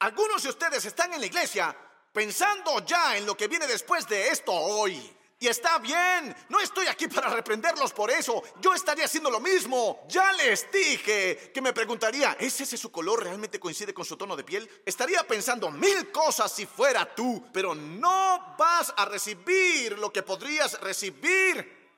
Algunos 0.00 0.42
de 0.42 0.48
ustedes 0.48 0.84
están 0.84 1.12
en 1.12 1.20
la 1.20 1.26
iglesia 1.26 1.76
pensando 2.12 2.84
ya 2.84 3.16
en 3.16 3.26
lo 3.26 3.36
que 3.36 3.48
viene 3.48 3.66
después 3.66 4.06
de 4.08 4.28
esto 4.28 4.52
hoy. 4.52 5.16
Y 5.42 5.48
está 5.48 5.78
bien, 5.78 6.36
no 6.50 6.60
estoy 6.60 6.86
aquí 6.86 7.08
para 7.08 7.30
reprenderlos 7.30 7.94
por 7.94 8.10
eso. 8.10 8.42
Yo 8.60 8.74
estaría 8.74 9.06
haciendo 9.06 9.30
lo 9.30 9.40
mismo. 9.40 10.04
Ya 10.06 10.30
les 10.34 10.70
dije 10.70 11.50
que 11.54 11.62
me 11.62 11.72
preguntaría, 11.72 12.36
¿es 12.38 12.60
ese 12.60 12.76
su 12.76 12.92
color 12.92 13.24
realmente 13.24 13.58
coincide 13.58 13.94
con 13.94 14.04
su 14.04 14.18
tono 14.18 14.36
de 14.36 14.44
piel? 14.44 14.70
Estaría 14.84 15.26
pensando 15.26 15.70
mil 15.70 16.12
cosas 16.12 16.52
si 16.52 16.66
fuera 16.66 17.14
tú, 17.14 17.42
pero 17.54 17.74
no 17.74 18.54
vas 18.58 18.92
a 18.94 19.06
recibir 19.06 19.98
lo 19.98 20.12
que 20.12 20.22
podrías 20.22 20.78
recibir 20.82 21.90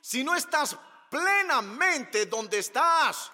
si 0.00 0.22
no 0.22 0.36
estás 0.36 0.76
plenamente 1.10 2.26
donde 2.26 2.60
estás. 2.60 3.32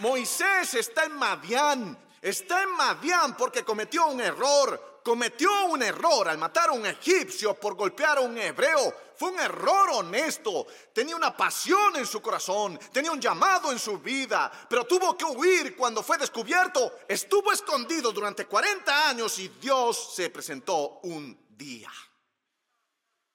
Moisés 0.00 0.74
está 0.74 1.04
en 1.04 1.12
Madián, 1.12 2.11
está 2.22 2.62
en 2.62 2.70
Madián 2.70 3.36
porque 3.36 3.64
cometió 3.64 4.06
un 4.06 4.20
error, 4.20 5.00
cometió 5.04 5.66
un 5.66 5.82
error 5.82 6.28
al 6.28 6.38
matar 6.38 6.70
a 6.70 6.72
un 6.72 6.86
egipcio 6.86 7.54
por 7.54 7.74
golpear 7.74 8.18
a 8.18 8.20
un 8.22 8.38
hebreo. 8.38 8.94
Fue 9.16 9.30
un 9.30 9.40
error 9.40 9.90
honesto, 9.90 10.66
tenía 10.92 11.16
una 11.16 11.36
pasión 11.36 11.96
en 11.96 12.06
su 12.06 12.22
corazón, 12.22 12.78
tenía 12.92 13.12
un 13.12 13.20
llamado 13.20 13.70
en 13.70 13.78
su 13.78 13.98
vida, 13.98 14.50
pero 14.68 14.84
tuvo 14.84 15.16
que 15.16 15.24
huir 15.24 15.76
cuando 15.76 16.02
fue 16.02 16.16
descubierto. 16.16 17.00
Estuvo 17.06 17.52
escondido 17.52 18.12
durante 18.12 18.46
40 18.46 19.08
años 19.08 19.38
y 19.38 19.48
Dios 19.60 20.14
se 20.14 20.30
presentó 20.30 21.00
un 21.02 21.38
día. 21.50 21.90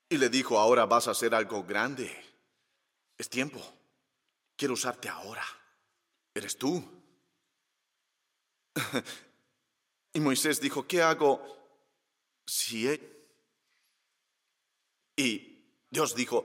Y 0.09 0.17
le 0.17 0.29
dijo, 0.29 0.57
ahora 0.57 0.85
vas 0.85 1.07
a 1.07 1.11
hacer 1.11 1.35
algo 1.35 1.63
grande. 1.63 2.09
Es 3.17 3.29
tiempo. 3.29 3.59
Quiero 4.55 4.73
usarte 4.73 5.09
ahora. 5.09 5.43
Eres 6.33 6.57
tú. 6.57 6.96
Y 10.13 10.19
Moisés 10.19 10.59
dijo, 10.59 10.87
¿qué 10.87 11.03
hago 11.03 11.43
si 12.43 12.87
he... 12.87 13.27
Y 15.15 15.85
Dios 15.91 16.15
dijo, 16.15 16.43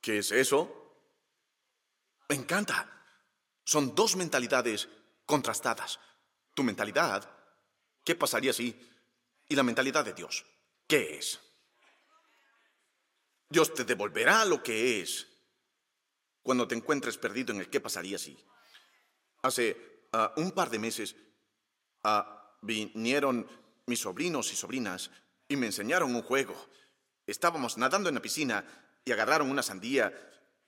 ¿qué 0.00 0.18
es 0.18 0.32
eso? 0.32 0.96
Me 2.30 2.36
encanta. 2.36 3.04
Son 3.62 3.94
dos 3.94 4.16
mentalidades 4.16 4.88
contrastadas. 5.26 6.00
Tu 6.54 6.62
mentalidad, 6.62 7.28
¿qué 8.02 8.14
pasaría 8.14 8.54
si? 8.54 8.74
Y 9.48 9.54
la 9.54 9.62
mentalidad 9.62 10.06
de 10.06 10.14
Dios, 10.14 10.46
¿qué 10.86 11.18
es? 11.18 11.38
Dios 13.50 13.74
te 13.74 13.84
devolverá 13.84 14.46
lo 14.46 14.62
que 14.62 15.02
es 15.02 15.26
cuando 16.42 16.66
te 16.66 16.74
encuentres 16.74 17.18
perdido 17.18 17.52
en 17.52 17.60
el 17.60 17.68
qué 17.68 17.80
pasaría 17.80 18.18
si. 18.18 18.42
Hace 19.42 20.08
ah, 20.14 20.32
un 20.36 20.52
par 20.52 20.70
de 20.70 20.78
meses 20.78 21.14
ah, 22.04 22.54
vinieron 22.62 23.46
mis 23.86 24.00
sobrinos 24.00 24.52
y 24.52 24.56
sobrinas 24.56 25.10
y 25.48 25.56
me 25.56 25.66
enseñaron 25.66 26.14
un 26.14 26.22
juego. 26.22 26.54
Estábamos 27.26 27.78
nadando 27.78 28.08
en 28.08 28.14
la 28.14 28.22
piscina 28.22 28.64
y 29.04 29.12
agarraron 29.12 29.50
una 29.50 29.62
sandía 29.62 30.12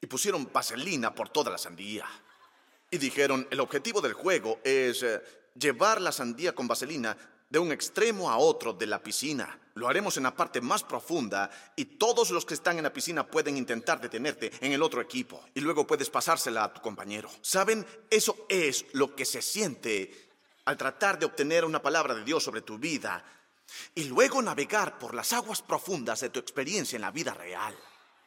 y 0.00 0.06
pusieron 0.06 0.50
vaselina 0.52 1.14
por 1.14 1.28
toda 1.28 1.50
la 1.50 1.58
sandía. 1.58 2.06
Y 2.90 2.98
dijeron, 2.98 3.46
el 3.50 3.60
objetivo 3.60 4.00
del 4.00 4.14
juego 4.14 4.60
es 4.64 5.02
eh, 5.02 5.22
llevar 5.54 6.00
la 6.00 6.12
sandía 6.12 6.54
con 6.54 6.66
vaselina 6.66 7.16
de 7.48 7.58
un 7.58 7.72
extremo 7.72 8.30
a 8.30 8.38
otro 8.38 8.72
de 8.72 8.86
la 8.86 9.02
piscina. 9.02 9.58
Lo 9.74 9.88
haremos 9.88 10.16
en 10.16 10.24
la 10.24 10.34
parte 10.34 10.60
más 10.60 10.82
profunda 10.82 11.50
y 11.76 11.84
todos 11.84 12.30
los 12.30 12.44
que 12.44 12.54
están 12.54 12.78
en 12.78 12.84
la 12.84 12.92
piscina 12.92 13.26
pueden 13.26 13.56
intentar 13.56 14.00
detenerte 14.00 14.50
en 14.60 14.72
el 14.72 14.82
otro 14.82 15.00
equipo 15.00 15.44
y 15.54 15.60
luego 15.60 15.86
puedes 15.86 16.10
pasársela 16.10 16.64
a 16.64 16.72
tu 16.72 16.80
compañero. 16.80 17.30
¿Saben? 17.42 17.86
Eso 18.08 18.46
es 18.48 18.86
lo 18.92 19.14
que 19.14 19.24
se 19.24 19.42
siente 19.42 20.29
al 20.64 20.76
tratar 20.76 21.18
de 21.18 21.26
obtener 21.26 21.64
una 21.64 21.82
palabra 21.82 22.14
de 22.14 22.24
Dios 22.24 22.42
sobre 22.42 22.62
tu 22.62 22.78
vida 22.78 23.24
y 23.94 24.04
luego 24.04 24.42
navegar 24.42 24.98
por 24.98 25.14
las 25.14 25.32
aguas 25.32 25.62
profundas 25.62 26.20
de 26.20 26.30
tu 26.30 26.40
experiencia 26.40 26.96
en 26.96 27.02
la 27.02 27.10
vida 27.10 27.34
real. 27.34 27.76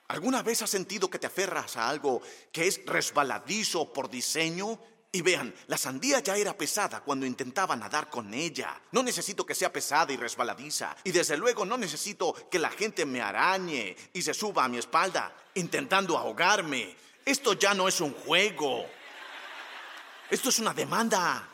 ¿Alguna 0.07 0.43
vez 0.43 0.61
has 0.61 0.69
sentido 0.69 1.09
que 1.09 1.19
te 1.19 1.27
aferras 1.27 1.77
a 1.77 1.89
algo 1.89 2.21
que 2.51 2.67
es 2.67 2.85
resbaladizo 2.85 3.91
por 3.91 4.09
diseño 4.09 4.79
y 5.15 5.21
vean, 5.21 5.53
la 5.67 5.77
sandía 5.77 6.21
ya 6.21 6.35
era 6.35 6.57
pesada 6.57 7.01
cuando 7.01 7.27
intentaba 7.27 7.75
nadar 7.75 8.09
con 8.09 8.33
ella. 8.33 8.81
No 8.91 9.03
necesito 9.03 9.45
que 9.45 9.53
sea 9.53 9.71
pesada 9.71 10.11
y 10.11 10.17
resbaladiza. 10.17 10.95
Y 11.03 11.11
desde 11.11 11.37
luego 11.37 11.65
no 11.65 11.77
necesito 11.77 12.33
que 12.49 12.57
la 12.57 12.71
gente 12.71 13.05
me 13.05 13.21
arañe 13.21 13.95
y 14.11 14.23
se 14.23 14.33
suba 14.33 14.63
a 14.63 14.67
mi 14.67 14.79
espalda 14.79 15.31
intentando 15.53 16.17
ahogarme. 16.17 16.95
Esto 17.23 17.53
ya 17.53 17.75
no 17.75 17.87
es 17.87 18.01
un 18.01 18.11
juego. 18.11 18.87
Esto 20.31 20.49
es 20.49 20.57
una 20.57 20.73
demanda. 20.73 21.47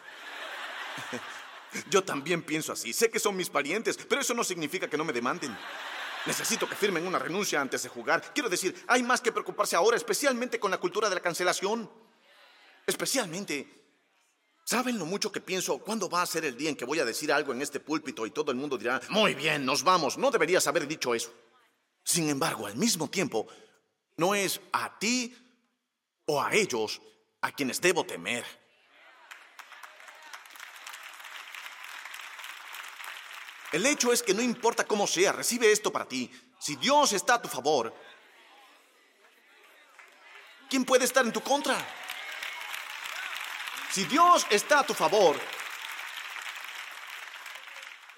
Yo 1.89 2.03
también 2.03 2.41
pienso 2.41 2.73
así. 2.73 2.93
Sé 2.93 3.09
que 3.09 3.19
son 3.19 3.35
mis 3.35 3.49
parientes, 3.49 3.97
pero 4.07 4.21
eso 4.21 4.33
no 4.33 4.43
significa 4.43 4.89
que 4.89 4.97
no 4.97 5.05
me 5.05 5.13
demanden. 5.13 5.55
Necesito 6.25 6.67
que 6.67 6.75
firmen 6.75 7.07
una 7.07 7.19
renuncia 7.19 7.61
antes 7.61 7.83
de 7.83 7.89
jugar. 7.89 8.33
Quiero 8.33 8.49
decir, 8.49 8.75
hay 8.87 9.03
más 9.03 9.21
que 9.21 9.31
preocuparse 9.31 9.75
ahora, 9.75 9.95
especialmente 9.95 10.59
con 10.59 10.71
la 10.71 10.77
cultura 10.77 11.09
de 11.09 11.15
la 11.15 11.21
cancelación. 11.21 11.89
Especialmente, 12.85 13.67
¿saben 14.65 14.97
lo 14.97 15.05
mucho 15.05 15.31
que 15.31 15.41
pienso? 15.41 15.77
¿Cuándo 15.79 16.09
va 16.09 16.21
a 16.21 16.25
ser 16.25 16.43
el 16.45 16.57
día 16.57 16.69
en 16.69 16.75
que 16.75 16.85
voy 16.85 16.99
a 16.99 17.05
decir 17.05 17.31
algo 17.31 17.53
en 17.53 17.61
este 17.61 17.79
púlpito 17.79 18.25
y 18.25 18.31
todo 18.31 18.51
el 18.51 18.57
mundo 18.57 18.77
dirá, 18.77 18.99
muy 19.09 19.35
bien, 19.35 19.65
nos 19.65 19.83
vamos, 19.83 20.17
no 20.17 20.31
deberías 20.31 20.67
haber 20.67 20.87
dicho 20.87 21.13
eso? 21.13 21.31
Sin 22.03 22.29
embargo, 22.29 22.65
al 22.65 22.75
mismo 22.75 23.09
tiempo, 23.09 23.47
no 24.17 24.35
es 24.35 24.59
a 24.73 24.97
ti 24.97 25.35
o 26.25 26.41
a 26.41 26.53
ellos 26.53 27.01
a 27.41 27.51
quienes 27.51 27.79
debo 27.79 28.03
temer. 28.05 28.43
El 33.71 33.85
hecho 33.85 34.11
es 34.11 34.23
que 34.23 34.33
no 34.33 34.41
importa 34.41 34.85
cómo 34.85 35.05
sea, 35.05 35.31
recibe 35.31 35.71
esto 35.71 35.91
para 35.91 36.07
ti. 36.07 36.31
Si 36.59 36.75
Dios 36.75 37.13
está 37.13 37.35
a 37.35 37.41
tu 37.41 37.47
favor, 37.47 37.93
¿quién 40.69 40.85
puede 40.85 41.05
estar 41.05 41.23
en 41.23 41.31
tu 41.31 41.41
contra? 41.41 41.77
Si 43.91 44.05
Dios 44.05 44.45
está 44.49 44.79
a 44.79 44.85
tu 44.85 44.93
favor, 44.93 45.39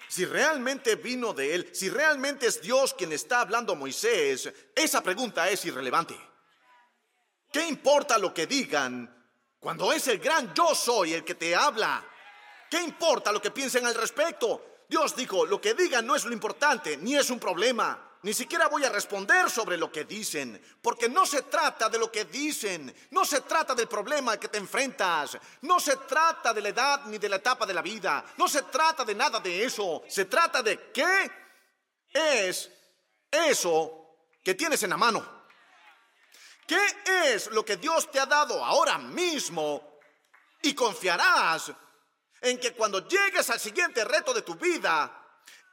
si 0.08 0.26
realmente 0.26 0.96
vino 0.96 1.34
de 1.34 1.56
él, 1.56 1.70
si 1.74 1.90
realmente 1.90 2.48
es 2.48 2.62
Dios 2.62 2.94
quien 2.94 3.12
está 3.12 3.42
hablando 3.42 3.74
a 3.74 3.78
Moisés, 3.78 4.52
esa 4.76 5.02
pregunta 5.02 5.50
es 5.50 5.64
irrelevante. 5.66 6.18
¿Qué 7.52 7.68
importa 7.68 8.18
lo 8.18 8.34
que 8.34 8.48
digan 8.48 9.34
cuando 9.60 9.92
es 9.92 10.08
el 10.08 10.20
gran 10.20 10.54
yo 10.54 10.74
soy 10.74 11.14
el 11.14 11.24
que 11.26 11.36
te 11.36 11.56
habla? 11.56 12.06
¿Qué 12.70 12.82
importa 12.82 13.32
lo 13.34 13.42
que 13.42 13.52
piensen 13.52 13.86
al 13.86 13.96
respecto? 13.96 14.71
Dios 14.92 15.16
dijo, 15.16 15.46
lo 15.46 15.62
que 15.62 15.74
digan 15.74 16.06
no 16.06 16.18
es 16.18 16.26
lo 16.26 16.34
importante, 16.34 16.98
ni 16.98 17.16
es 17.16 17.30
un 17.30 17.40
problema. 17.40 17.98
Ni 18.24 18.34
siquiera 18.34 18.68
voy 18.68 18.84
a 18.84 18.90
responder 18.90 19.50
sobre 19.50 19.78
lo 19.78 19.90
que 19.90 20.04
dicen, 20.04 20.62
porque 20.82 21.08
no 21.08 21.26
se 21.26 21.44
trata 21.44 21.88
de 21.88 21.98
lo 21.98 22.12
que 22.12 22.26
dicen, 22.26 22.94
no 23.12 23.24
se 23.24 23.40
trata 23.40 23.74
del 23.74 23.88
problema 23.88 24.38
que 24.38 24.50
te 24.50 24.58
enfrentas, 24.58 25.38
no 25.62 25.80
se 25.80 25.96
trata 25.96 26.54
de 26.54 26.62
la 26.62 26.70
edad 26.70 27.06
ni 27.06 27.18
de 27.18 27.30
la 27.30 27.38
etapa 27.38 27.66
de 27.66 27.74
la 27.74 27.82
vida, 27.82 28.26
no 28.36 28.50
se 28.50 28.64
trata 28.64 29.06
de 29.06 29.16
nada 29.16 29.40
de 29.40 29.64
eso, 29.64 30.04
se 30.10 30.26
trata 30.26 30.62
de 30.62 30.92
qué 30.92 31.32
es 32.12 32.70
eso 33.32 34.28
que 34.44 34.56
tienes 34.56 34.84
en 34.84 34.90
la 34.90 34.98
mano. 34.98 35.46
¿Qué 36.68 37.34
es 37.34 37.50
lo 37.52 37.64
que 37.64 37.78
Dios 37.78 38.12
te 38.12 38.20
ha 38.20 38.26
dado 38.26 38.62
ahora 38.62 38.98
mismo? 38.98 40.00
Y 40.62 40.76
confiarás 40.76 41.72
en 42.42 42.60
que 42.60 42.74
cuando 42.74 43.08
llegues 43.08 43.50
al 43.50 43.60
siguiente 43.60 44.04
reto 44.04 44.34
de 44.34 44.42
tu 44.42 44.56
vida, 44.56 45.22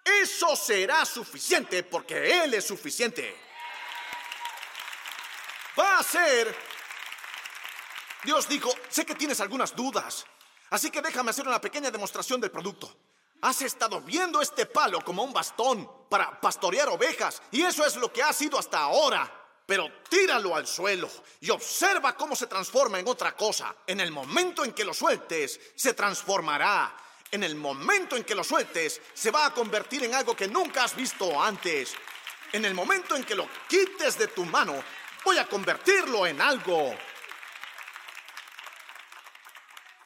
eso 0.05 0.55
será 0.55 1.05
suficiente 1.05 1.83
porque 1.83 2.43
Él 2.43 2.55
es 2.55 2.67
suficiente. 2.67 3.37
Va 5.79 5.99
a 5.99 6.03
ser... 6.03 6.55
Dios 8.25 8.49
dijo, 8.49 8.71
sé 8.89 9.07
que 9.07 9.15
tienes 9.15 9.41
algunas 9.41 9.75
dudas, 9.75 10.27
así 10.71 10.91
que 10.91 11.01
déjame 11.01 11.31
hacer 11.31 11.47
una 11.47 11.61
pequeña 11.61 11.91
demostración 11.91 12.41
del 12.41 12.51
producto. 12.51 12.95
Has 13.41 13.63
estado 13.63 14.01
viendo 14.01 14.43
este 14.43 14.67
palo 14.67 15.01
como 15.03 15.23
un 15.23 15.33
bastón 15.33 15.89
para 16.11 16.41
pastorear 16.41 16.89
ovejas 16.89 17.41
y 17.53 17.63
eso 17.63 17.87
es 17.87 17.95
lo 17.97 18.13
que 18.13 18.23
ha 18.23 18.33
sido 18.33 18.59
hasta 18.59 18.81
ahora. 18.81 19.38
Pero 19.69 20.01
tíralo 20.09 20.57
al 20.57 20.67
suelo 20.67 21.11
y 21.43 21.51
observa 21.51 22.17
cómo 22.17 22.35
se 22.35 22.47
transforma 22.47 22.99
en 22.99 23.07
otra 23.07 23.37
cosa. 23.37 23.77
En 23.87 24.01
el 24.01 24.11
momento 24.11 24.65
en 24.65 24.73
que 24.73 24.83
lo 24.83 24.95
sueltes, 24.95 25.61
se 25.75 25.93
transformará 25.93 26.97
en 27.31 27.45
el 27.45 27.55
momento 27.55 28.17
en 28.17 28.25
que 28.25 28.35
lo 28.35 28.43
sueltes, 28.43 28.99
se 29.13 29.31
va 29.31 29.45
a 29.45 29.53
convertir 29.53 30.03
en 30.05 30.15
algo 30.15 30.35
que 30.35 30.49
nunca 30.49 30.85
has 30.85 30.97
visto 30.97 31.39
antes. 31.39 31.93
En 32.51 32.65
el 32.65 32.73
momento 32.73 33.15
en 33.15 33.25
que 33.25 33.35
lo 33.35 33.47
quites 33.69 34.17
de 34.17 34.29
tu 34.29 34.47
mano, 34.47 34.83
voy 35.23 35.37
a 35.37 35.47
convertirlo 35.47 36.27
en 36.27 36.41
algo. 36.41 36.95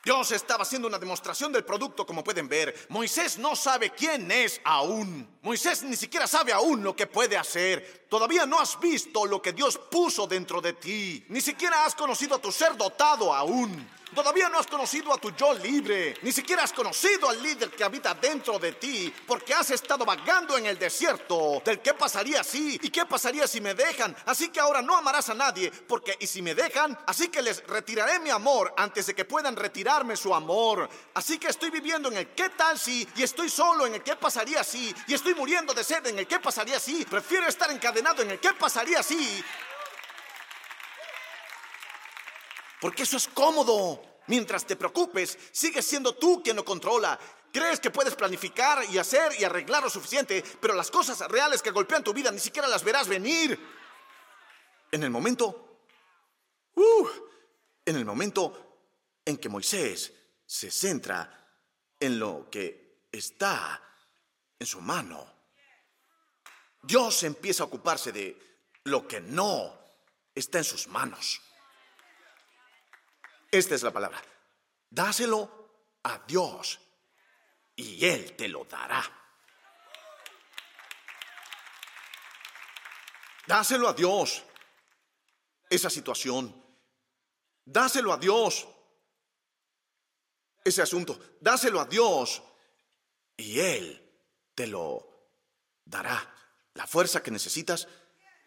Dios 0.04 0.32
estaba 0.32 0.64
haciendo 0.64 0.88
una 0.88 0.98
demostración 0.98 1.52
del 1.52 1.64
producto, 1.64 2.04
como 2.04 2.24
pueden 2.24 2.48
ver. 2.48 2.86
Moisés 2.88 3.38
no 3.38 3.54
sabe 3.54 3.90
quién 3.90 4.28
es 4.32 4.60
aún. 4.64 5.38
Moisés 5.42 5.82
ni 5.82 5.96
siquiera 5.96 6.28
sabe 6.28 6.52
aún 6.52 6.84
lo 6.84 6.94
que 6.94 7.08
puede 7.08 7.36
hacer. 7.36 8.06
Todavía 8.08 8.46
no 8.46 8.60
has 8.60 8.78
visto 8.78 9.26
lo 9.26 9.42
que 9.42 9.52
Dios 9.52 9.76
puso 9.76 10.28
dentro 10.28 10.60
de 10.60 10.74
ti. 10.74 11.24
Ni 11.30 11.40
siquiera 11.40 11.84
has 11.84 11.96
conocido 11.96 12.36
a 12.36 12.38
tu 12.38 12.52
ser 12.52 12.76
dotado 12.76 13.34
aún. 13.34 13.88
Todavía 14.14 14.50
no 14.50 14.58
has 14.58 14.66
conocido 14.66 15.10
a 15.12 15.16
tu 15.16 15.30
yo 15.30 15.54
libre, 15.54 16.14
ni 16.20 16.32
siquiera 16.32 16.64
has 16.64 16.72
conocido 16.74 17.30
al 17.30 17.42
líder 17.42 17.70
que 17.70 17.82
habita 17.82 18.12
dentro 18.12 18.58
de 18.58 18.72
ti, 18.72 19.12
porque 19.26 19.54
has 19.54 19.70
estado 19.70 20.04
vagando 20.04 20.58
en 20.58 20.66
el 20.66 20.78
desierto 20.78 21.62
del 21.64 21.80
qué 21.80 21.94
pasaría 21.94 22.44
si 22.44 22.78
y 22.82 22.90
qué 22.90 23.06
pasaría 23.06 23.46
si 23.46 23.62
me 23.62 23.72
dejan. 23.72 24.14
Así 24.26 24.50
que 24.50 24.60
ahora 24.60 24.82
no 24.82 24.94
amarás 24.94 25.30
a 25.30 25.34
nadie, 25.34 25.72
porque 25.88 26.14
y 26.20 26.26
si 26.26 26.42
me 26.42 26.54
dejan, 26.54 26.98
así 27.06 27.28
que 27.28 27.40
les 27.40 27.66
retiraré 27.66 28.18
mi 28.18 28.28
amor 28.28 28.74
antes 28.76 29.06
de 29.06 29.14
que 29.14 29.24
puedan 29.24 29.56
retirarme 29.56 30.14
su 30.14 30.34
amor. 30.34 30.90
Así 31.14 31.38
que 31.38 31.48
estoy 31.48 31.70
viviendo 31.70 32.10
en 32.10 32.18
el 32.18 32.28
qué 32.34 32.50
tal 32.50 32.78
si 32.78 33.08
y 33.16 33.22
estoy 33.22 33.48
solo 33.48 33.86
en 33.86 33.94
el 33.94 34.02
qué 34.02 34.16
pasaría 34.16 34.62
si 34.62 34.94
y 35.06 35.14
estoy 35.14 35.31
muriendo 35.34 35.74
de 35.74 35.84
sed 35.84 36.06
en 36.06 36.18
el 36.18 36.26
qué 36.26 36.38
pasaría 36.38 36.78
si. 36.78 37.04
Prefiero 37.04 37.46
estar 37.46 37.70
encadenado 37.70 38.22
en 38.22 38.30
el 38.32 38.40
qué 38.40 38.52
pasaría 38.54 39.02
si 39.02 39.44
Porque 42.80 43.04
eso 43.04 43.16
es 43.16 43.28
cómodo. 43.28 44.02
Mientras 44.26 44.64
te 44.64 44.76
preocupes, 44.76 45.38
sigues 45.52 45.86
siendo 45.86 46.14
tú 46.14 46.42
quien 46.42 46.56
lo 46.56 46.64
controla. 46.64 47.18
Crees 47.52 47.80
que 47.80 47.90
puedes 47.90 48.14
planificar 48.14 48.84
y 48.90 48.98
hacer 48.98 49.32
y 49.38 49.44
arreglar 49.44 49.82
lo 49.82 49.90
suficiente, 49.90 50.42
pero 50.60 50.74
las 50.74 50.90
cosas 50.90 51.20
reales 51.28 51.60
que 51.60 51.70
golpean 51.70 52.02
tu 52.02 52.12
vida 52.12 52.30
ni 52.30 52.38
siquiera 52.38 52.66
las 52.66 52.82
verás 52.82 53.08
venir. 53.08 53.58
En 54.90 55.02
el 55.02 55.10
momento, 55.10 55.78
uh, 56.74 57.08
en 57.84 57.96
el 57.96 58.04
momento 58.04 58.78
en 59.24 59.36
que 59.36 59.48
Moisés 59.48 60.12
se 60.46 60.70
centra 60.70 61.42
en 62.00 62.18
lo 62.18 62.48
que 62.50 63.06
está 63.12 63.80
en 64.62 64.66
su 64.66 64.80
mano, 64.80 65.28
Dios 66.82 67.22
empieza 67.24 67.64
a 67.64 67.66
ocuparse 67.66 68.12
de 68.12 68.60
lo 68.84 69.06
que 69.06 69.20
no 69.20 69.78
está 70.34 70.58
en 70.58 70.64
sus 70.64 70.86
manos. 70.86 71.40
Esta 73.50 73.74
es 73.74 73.82
la 73.82 73.92
palabra. 73.92 74.22
Dáselo 74.88 75.98
a 76.04 76.18
Dios 76.26 76.80
y 77.74 78.04
Él 78.06 78.36
te 78.36 78.48
lo 78.48 78.64
dará. 78.64 79.02
Dáselo 83.46 83.88
a 83.88 83.92
Dios 83.92 84.44
esa 85.68 85.90
situación. 85.90 86.64
Dáselo 87.64 88.12
a 88.12 88.16
Dios 88.16 88.68
ese 90.64 90.82
asunto. 90.82 91.18
Dáselo 91.40 91.80
a 91.80 91.84
Dios 91.84 92.42
y 93.36 93.58
Él 93.58 94.01
te 94.54 94.66
lo 94.66 95.28
dará. 95.84 96.34
La 96.74 96.86
fuerza 96.86 97.22
que 97.22 97.30
necesitas, 97.30 97.88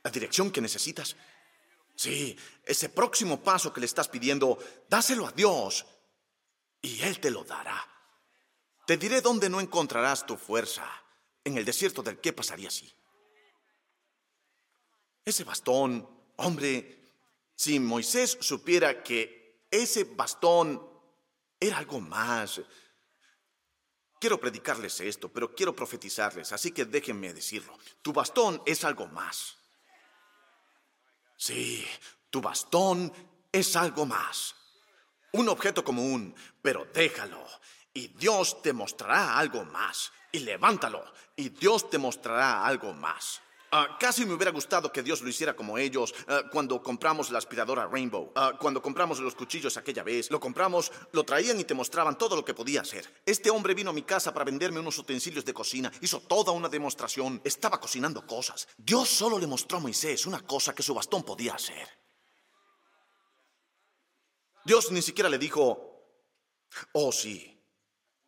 la 0.04 0.12
dirección 0.12 0.52
que 0.52 0.62
necesitas. 0.62 1.16
Sí, 1.96 2.38
ese 2.64 2.90
próximo 2.90 3.42
paso 3.42 3.72
que 3.72 3.80
le 3.80 3.86
estás 3.86 4.08
pidiendo, 4.08 4.58
dáselo 4.90 5.28
a 5.28 5.32
Dios 5.32 5.86
y 6.82 7.02
Él 7.02 7.20
te 7.20 7.32
lo 7.32 7.44
dará. 7.44 7.88
Te 8.86 8.98
diré 8.98 9.22
dónde 9.22 9.50
no 9.50 9.60
encontrarás 9.60 10.26
tu 10.26 10.38
fuerza, 10.38 10.88
en 11.44 11.58
el 11.58 11.66
desierto 11.66 12.04
del 12.04 12.20
qué 12.20 12.34
pasaría 12.34 12.70
si. 12.70 12.94
Ese 15.24 15.44
bastón, 15.44 16.08
hombre, 16.36 17.02
si 17.56 17.80
Moisés 17.80 18.38
supiera 18.42 19.02
que 19.02 19.66
ese 19.72 20.04
bastón 20.04 20.88
era 21.60 21.78
algo 21.78 22.00
más. 22.00 22.62
Quiero 24.26 24.40
predicarles 24.40 25.02
esto, 25.02 25.30
pero 25.30 25.54
quiero 25.54 25.76
profetizarles, 25.76 26.52
así 26.52 26.72
que 26.72 26.86
déjenme 26.86 27.32
decirlo. 27.32 27.78
Tu 28.02 28.12
bastón 28.12 28.60
es 28.66 28.84
algo 28.84 29.06
más. 29.06 29.56
Sí, 31.38 31.86
tu 32.32 32.42
bastón 32.42 33.14
es 33.52 33.76
algo 33.76 34.08
más. 34.08 34.56
Un 35.34 35.48
objeto 35.48 35.84
común, 35.84 36.34
pero 36.60 36.88
déjalo. 36.92 37.46
Y 37.94 38.08
Dios 38.08 38.64
te 38.64 38.74
mostrará 38.74 39.38
algo 39.38 39.64
más. 39.64 40.12
Y 40.32 40.40
levántalo. 40.40 41.06
Y 41.36 41.50
Dios 41.50 41.88
te 41.88 42.00
mostrará 42.00 42.66
algo 42.66 42.94
más. 42.94 43.44
Ah, 43.78 43.98
casi 44.00 44.26
me 44.26 44.34
hubiera 44.34 44.52
gustado 44.52 44.90
que 44.90 45.04
Dios 45.04 45.22
lo 45.22 45.28
hiciera 45.28 45.54
como 45.54 45.78
ellos 45.78 46.16
ah, 46.30 46.44
cuando 46.50 46.82
compramos 46.82 47.30
la 47.30 47.40
aspiradora 47.40 47.86
Rainbow, 47.86 48.32
ah, 48.34 48.54
cuando 48.58 48.82
compramos 48.82 49.20
los 49.20 49.36
cuchillos 49.36 49.76
aquella 49.76 50.02
vez. 50.02 50.32
Lo 50.32 50.40
compramos, 50.40 50.94
lo 51.12 51.26
traían 51.26 51.60
y 51.60 51.66
te 51.66 51.74
mostraban 51.74 52.18
todo 52.18 52.38
lo 52.38 52.46
que 52.46 52.54
podía 52.54 52.80
hacer. 52.80 53.06
Este 53.26 53.50
hombre 53.50 53.74
vino 53.74 53.90
a 53.90 53.94
mi 53.94 54.04
casa 54.04 54.34
para 54.34 54.46
venderme 54.46 54.80
unos 54.80 54.98
utensilios 54.98 55.44
de 55.44 55.54
cocina, 55.54 55.92
hizo 56.00 56.22
toda 56.22 56.54
una 56.54 56.70
demostración, 56.70 57.42
estaba 57.44 57.78
cocinando 57.82 58.26
cosas. 58.26 58.66
Dios 58.78 59.10
solo 59.10 59.38
le 59.38 59.46
mostró 59.46 59.80
a 59.80 59.82
Moisés 59.82 60.26
una 60.26 60.40
cosa 60.40 60.74
que 60.74 60.82
su 60.82 60.94
bastón 60.94 61.24
podía 61.24 61.56
hacer. 61.56 61.90
Dios 64.64 64.90
ni 64.90 65.02
siquiera 65.02 65.28
le 65.28 65.38
dijo, 65.38 66.16
oh 66.94 67.12
sí, 67.12 67.62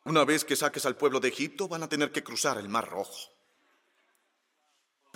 una 0.04 0.26
vez 0.26 0.44
que 0.44 0.58
saques 0.58 0.86
al 0.86 0.98
pueblo 0.98 1.22
de 1.22 1.30
Egipto 1.30 1.70
van 1.70 1.84
a 1.84 1.88
tener 1.88 2.12
que 2.12 2.22
cruzar 2.22 2.58
el 2.58 2.68
mar 2.68 2.90
rojo. 2.90 3.37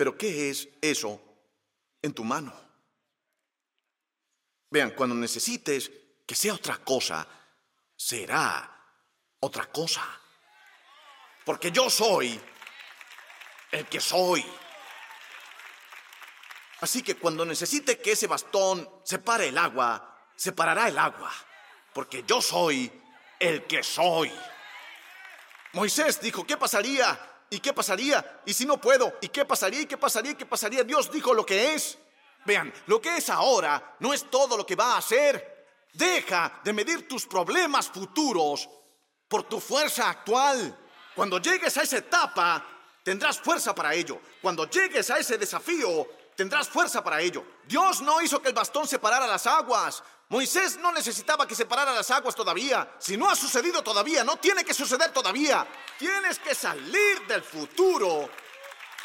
Pero 0.02 0.18
¿qué 0.18 0.50
es 0.50 0.68
eso 0.80 1.22
en 2.02 2.12
tu 2.12 2.24
mano? 2.24 2.52
Vean, 4.68 4.90
cuando 4.96 5.14
necesites 5.14 5.92
que 6.26 6.34
sea 6.34 6.54
otra 6.54 6.78
cosa, 6.78 7.24
será 7.94 8.68
otra 9.38 9.66
cosa. 9.70 10.02
Porque 11.44 11.70
yo 11.70 11.88
soy 11.88 12.40
el 13.70 13.86
que 13.86 14.00
soy. 14.00 14.44
Así 16.80 17.04
que 17.04 17.14
cuando 17.14 17.44
necesite 17.44 18.00
que 18.00 18.10
ese 18.10 18.26
bastón 18.26 18.90
separe 19.04 19.50
el 19.50 19.56
agua, 19.56 20.32
separará 20.34 20.88
el 20.88 20.98
agua. 20.98 21.32
Porque 21.94 22.24
yo 22.26 22.42
soy 22.42 22.90
el 23.38 23.68
que 23.68 23.84
soy. 23.84 24.32
Moisés 25.74 26.20
dijo, 26.20 26.44
¿qué 26.44 26.56
pasaría 26.56 27.31
¿Y 27.52 27.60
qué 27.60 27.74
pasaría? 27.74 28.40
¿Y 28.46 28.54
si 28.54 28.64
no 28.64 28.80
puedo? 28.80 29.18
¿Y 29.20 29.28
qué 29.28 29.44
pasaría? 29.44 29.82
¿Y 29.82 29.86
qué 29.86 29.98
pasaría? 29.98 30.32
¿Y 30.32 30.34
qué 30.36 30.46
pasaría? 30.46 30.84
Dios 30.84 31.12
dijo 31.12 31.34
lo 31.34 31.44
que 31.44 31.74
es. 31.74 31.98
Vean, 32.46 32.72
lo 32.86 32.98
que 32.98 33.18
es 33.18 33.28
ahora 33.28 33.94
no 34.00 34.14
es 34.14 34.30
todo 34.30 34.56
lo 34.56 34.64
que 34.64 34.74
va 34.74 34.96
a 34.96 35.02
ser. 35.02 35.66
Deja 35.92 36.60
de 36.64 36.72
medir 36.72 37.06
tus 37.06 37.26
problemas 37.26 37.88
futuros 37.88 38.70
por 39.28 39.42
tu 39.42 39.60
fuerza 39.60 40.08
actual. 40.08 40.74
Cuando 41.14 41.38
llegues 41.40 41.76
a 41.76 41.82
esa 41.82 41.98
etapa, 41.98 42.64
tendrás 43.02 43.38
fuerza 43.38 43.74
para 43.74 43.92
ello. 43.92 44.18
Cuando 44.40 44.64
llegues 44.70 45.10
a 45.10 45.18
ese 45.18 45.36
desafío, 45.36 46.08
tendrás 46.34 46.70
fuerza 46.70 47.04
para 47.04 47.20
ello. 47.20 47.44
Dios 47.64 48.00
no 48.00 48.22
hizo 48.22 48.40
que 48.40 48.48
el 48.48 48.54
bastón 48.54 48.88
separara 48.88 49.26
las 49.26 49.46
aguas. 49.46 50.02
Moisés 50.32 50.78
no 50.78 50.90
necesitaba 50.92 51.46
que 51.46 51.54
separara 51.54 51.92
las 51.92 52.10
aguas 52.10 52.34
todavía. 52.34 52.94
Si 52.98 53.18
no 53.18 53.28
ha 53.28 53.36
sucedido 53.36 53.82
todavía, 53.82 54.24
no 54.24 54.38
tiene 54.38 54.64
que 54.64 54.72
suceder 54.72 55.12
todavía. 55.12 55.66
Tienes 55.98 56.38
que 56.38 56.54
salir 56.54 57.26
del 57.28 57.42
futuro 57.42 58.30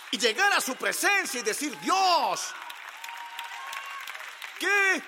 y 0.09 0.17
llegar 0.17 0.53
a 0.53 0.61
su 0.61 0.77
presencia 0.77 1.41
y 1.41 1.43
decir, 1.43 1.77
Dios, 1.81 2.47
¿qué 4.57 5.03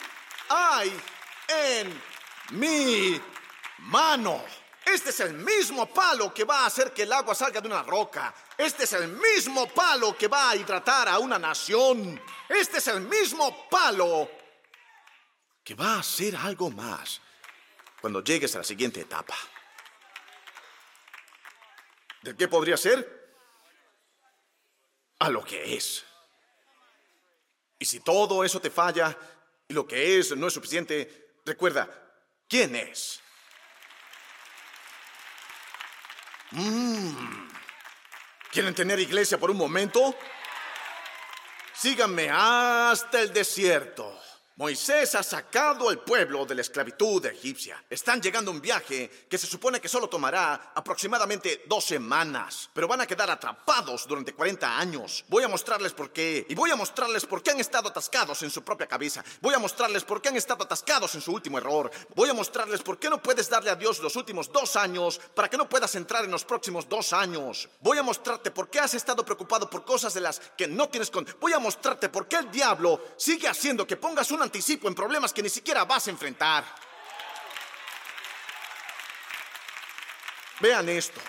hay 0.50 1.02
en 1.48 2.04
mi 2.50 3.22
mano? 3.78 4.44
Este 4.84 5.12
es 5.12 5.22
el 5.22 5.36
mismo 5.36 5.86
palo 5.86 6.34
que 6.34 6.44
va 6.44 6.64
a 6.64 6.66
hacer 6.66 6.94
que 6.94 7.04
el 7.04 7.14
agua 7.14 7.34
salga 7.34 7.62
de 7.62 7.70
una 7.70 7.84
roca. 7.84 8.36
Este 8.58 8.84
es 8.84 8.92
el 8.92 9.08
mismo 9.08 9.70
palo 9.70 10.18
que 10.18 10.28
va 10.28 10.50
a 10.50 10.56
hidratar 10.58 11.08
a 11.08 11.18
una 11.18 11.40
nación. 11.40 12.22
Este 12.50 12.80
es 12.80 12.88
el 12.88 13.00
mismo 13.00 13.70
palo 13.70 14.39
que 15.70 15.76
va 15.76 15.98
a 15.98 16.00
hacer 16.00 16.36
algo 16.36 16.72
más 16.72 17.22
cuando 18.02 18.24
llegues 18.24 18.56
a 18.56 18.58
la 18.58 18.64
siguiente 18.64 19.02
etapa. 19.02 19.36
¿De 22.24 22.36
qué 22.36 22.48
podría 22.48 22.76
ser? 22.76 23.38
A 25.20 25.30
lo 25.30 25.44
que 25.44 25.76
es. 25.76 26.04
Y 27.78 27.86
si 27.86 28.00
todo 28.00 28.44
eso 28.44 28.60
te 28.60 28.72
falla 28.72 29.16
y 29.68 29.76
lo 29.76 29.86
que 29.86 30.18
es 30.18 30.36
no 30.36 30.48
es 30.48 30.54
suficiente, 30.56 31.36
recuerda, 31.46 31.88
¿quién 32.48 32.76
es? 32.76 33.22
Mm. 36.50 37.48
¿Quieren 38.52 38.74
tener 38.74 39.00
iglesia 39.00 39.38
por 39.38 39.52
un 39.52 39.58
momento? 39.58 40.16
Síganme 41.76 42.28
hasta 42.32 43.22
el 43.22 43.32
desierto. 43.32 44.20
Moisés 44.60 45.16
ha 45.16 45.24
sacado 45.24 45.88
al 45.88 46.00
pueblo 46.00 46.46
de 46.46 46.54
la 46.54 46.60
esclavitud 46.60 47.26
egipcia. 47.28 47.82
Están 47.90 48.22
llegando 48.22 48.52
a 48.52 48.54
un 48.54 48.60
viaje 48.60 49.10
que 49.30 49.38
se 49.38 49.48
supone 49.48 49.80
que 49.80 49.88
solo 49.88 50.10
tomará 50.10 50.74
aproximadamente 50.76 51.64
dos 51.66 51.86
semanas, 51.86 52.70
pero 52.74 52.86
van 52.86 53.00
a 53.00 53.08
quedar 53.08 53.32
atrapados 53.32 54.06
durante 54.06 54.34
40 54.34 54.78
años. 54.78 55.24
Voy 55.30 55.46
a 55.46 55.48
mostrarles 55.48 55.94
por 55.94 56.12
qué, 56.12 56.46
y 56.50 56.56
voy 56.56 56.72
a 56.72 56.76
mostrarles 56.76 57.26
por 57.26 57.42
qué 57.42 57.52
han 57.52 57.62
estado 57.62 57.88
atascados 57.88 58.44
en 58.44 58.50
su 58.50 58.62
propia 58.62 58.86
cabeza. 58.86 59.24
Voy 59.40 59.54
a 59.54 59.60
mostrarles 59.60 60.04
por 60.04 60.22
qué 60.22 60.28
han 60.28 60.36
estado 60.36 60.66
atascados 60.66 61.16
en 61.16 61.22
su 61.22 61.32
último 61.32 61.58
error. 61.58 61.90
Voy 62.14 62.28
a 62.28 62.34
mostrarles 62.34 62.82
por 62.82 63.00
qué 63.00 63.10
no 63.10 63.24
puedes 63.24 63.50
darle 63.50 63.70
a 63.70 63.78
Dios 63.78 64.00
los 64.00 64.18
últimos 64.18 64.52
dos 64.52 64.76
años 64.76 65.22
para 65.36 65.50
que 65.50 65.56
no 65.56 65.70
puedas 65.70 65.96
entrar 65.96 66.26
en 66.26 66.32
los 66.32 66.44
próximos 66.44 66.90
dos 66.90 67.14
años. 67.14 67.70
Voy 67.80 67.98
a 67.98 68.04
mostrarte 68.04 68.52
por 68.52 68.70
qué 68.70 68.82
has 68.82 68.94
estado 68.94 69.24
preocupado 69.24 69.70
por 69.70 69.86
cosas 69.86 70.14
de 70.14 70.20
las 70.20 70.42
que 70.58 70.68
no 70.68 70.90
tienes 70.90 71.10
con. 71.10 71.26
Voy 71.40 71.54
a 71.54 71.60
mostrarte 71.60 72.10
por 72.10 72.28
qué 72.28 72.36
el 72.36 72.52
diablo 72.52 73.02
sigue 73.16 73.48
haciendo 73.48 73.88
que 73.88 73.96
pongas 73.96 74.32
una 74.32 74.49
anticipo 74.50 74.88
en 74.88 74.96
problemas 74.96 75.32
que 75.32 75.44
ni 75.44 75.50
siquiera 75.50 75.86
vas 75.86 76.08
a 76.08 76.10
enfrentar. 76.10 76.66
Vean 80.60 80.90
esto. 80.90 81.22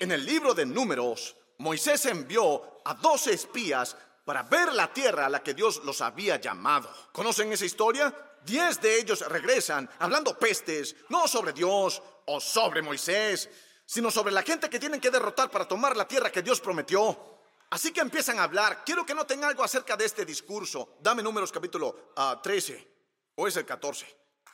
En 0.00 0.10
el 0.10 0.26
libro 0.26 0.52
de 0.52 0.66
números, 0.66 1.36
Moisés 1.58 2.04
envió 2.06 2.80
a 2.84 2.94
doce 2.94 3.32
espías 3.32 3.96
para 4.24 4.42
ver 4.42 4.72
la 4.72 4.92
tierra 4.92 5.26
a 5.26 5.28
la 5.28 5.42
que 5.42 5.54
Dios 5.54 5.82
los 5.84 6.00
había 6.00 6.36
llamado. 6.36 6.90
¿Conocen 7.12 7.52
esa 7.52 7.64
historia? 7.64 8.12
Diez 8.44 8.80
de 8.80 8.98
ellos 8.98 9.20
regresan 9.28 9.88
hablando 10.00 10.36
pestes, 10.36 10.96
no 11.10 11.28
sobre 11.28 11.52
Dios 11.52 12.02
o 12.26 12.40
sobre 12.40 12.82
Moisés, 12.82 13.48
sino 13.86 14.10
sobre 14.10 14.32
la 14.32 14.42
gente 14.42 14.68
que 14.68 14.80
tienen 14.80 15.00
que 15.00 15.10
derrotar 15.10 15.48
para 15.48 15.68
tomar 15.68 15.96
la 15.96 16.08
tierra 16.08 16.32
que 16.32 16.42
Dios 16.42 16.60
prometió. 16.60 17.39
Así 17.70 17.92
que 17.92 18.00
empiezan 18.00 18.38
a 18.38 18.44
hablar. 18.44 18.84
Quiero 18.84 19.06
que 19.06 19.14
noten 19.14 19.44
algo 19.44 19.62
acerca 19.62 19.96
de 19.96 20.04
este 20.04 20.24
discurso. 20.24 20.96
Dame 21.00 21.22
números 21.22 21.52
capítulo 21.52 22.12
13 22.42 22.74
ah, 22.76 23.32
o 23.36 23.46
es 23.46 23.56
el 23.56 23.64
14. 23.64 24.06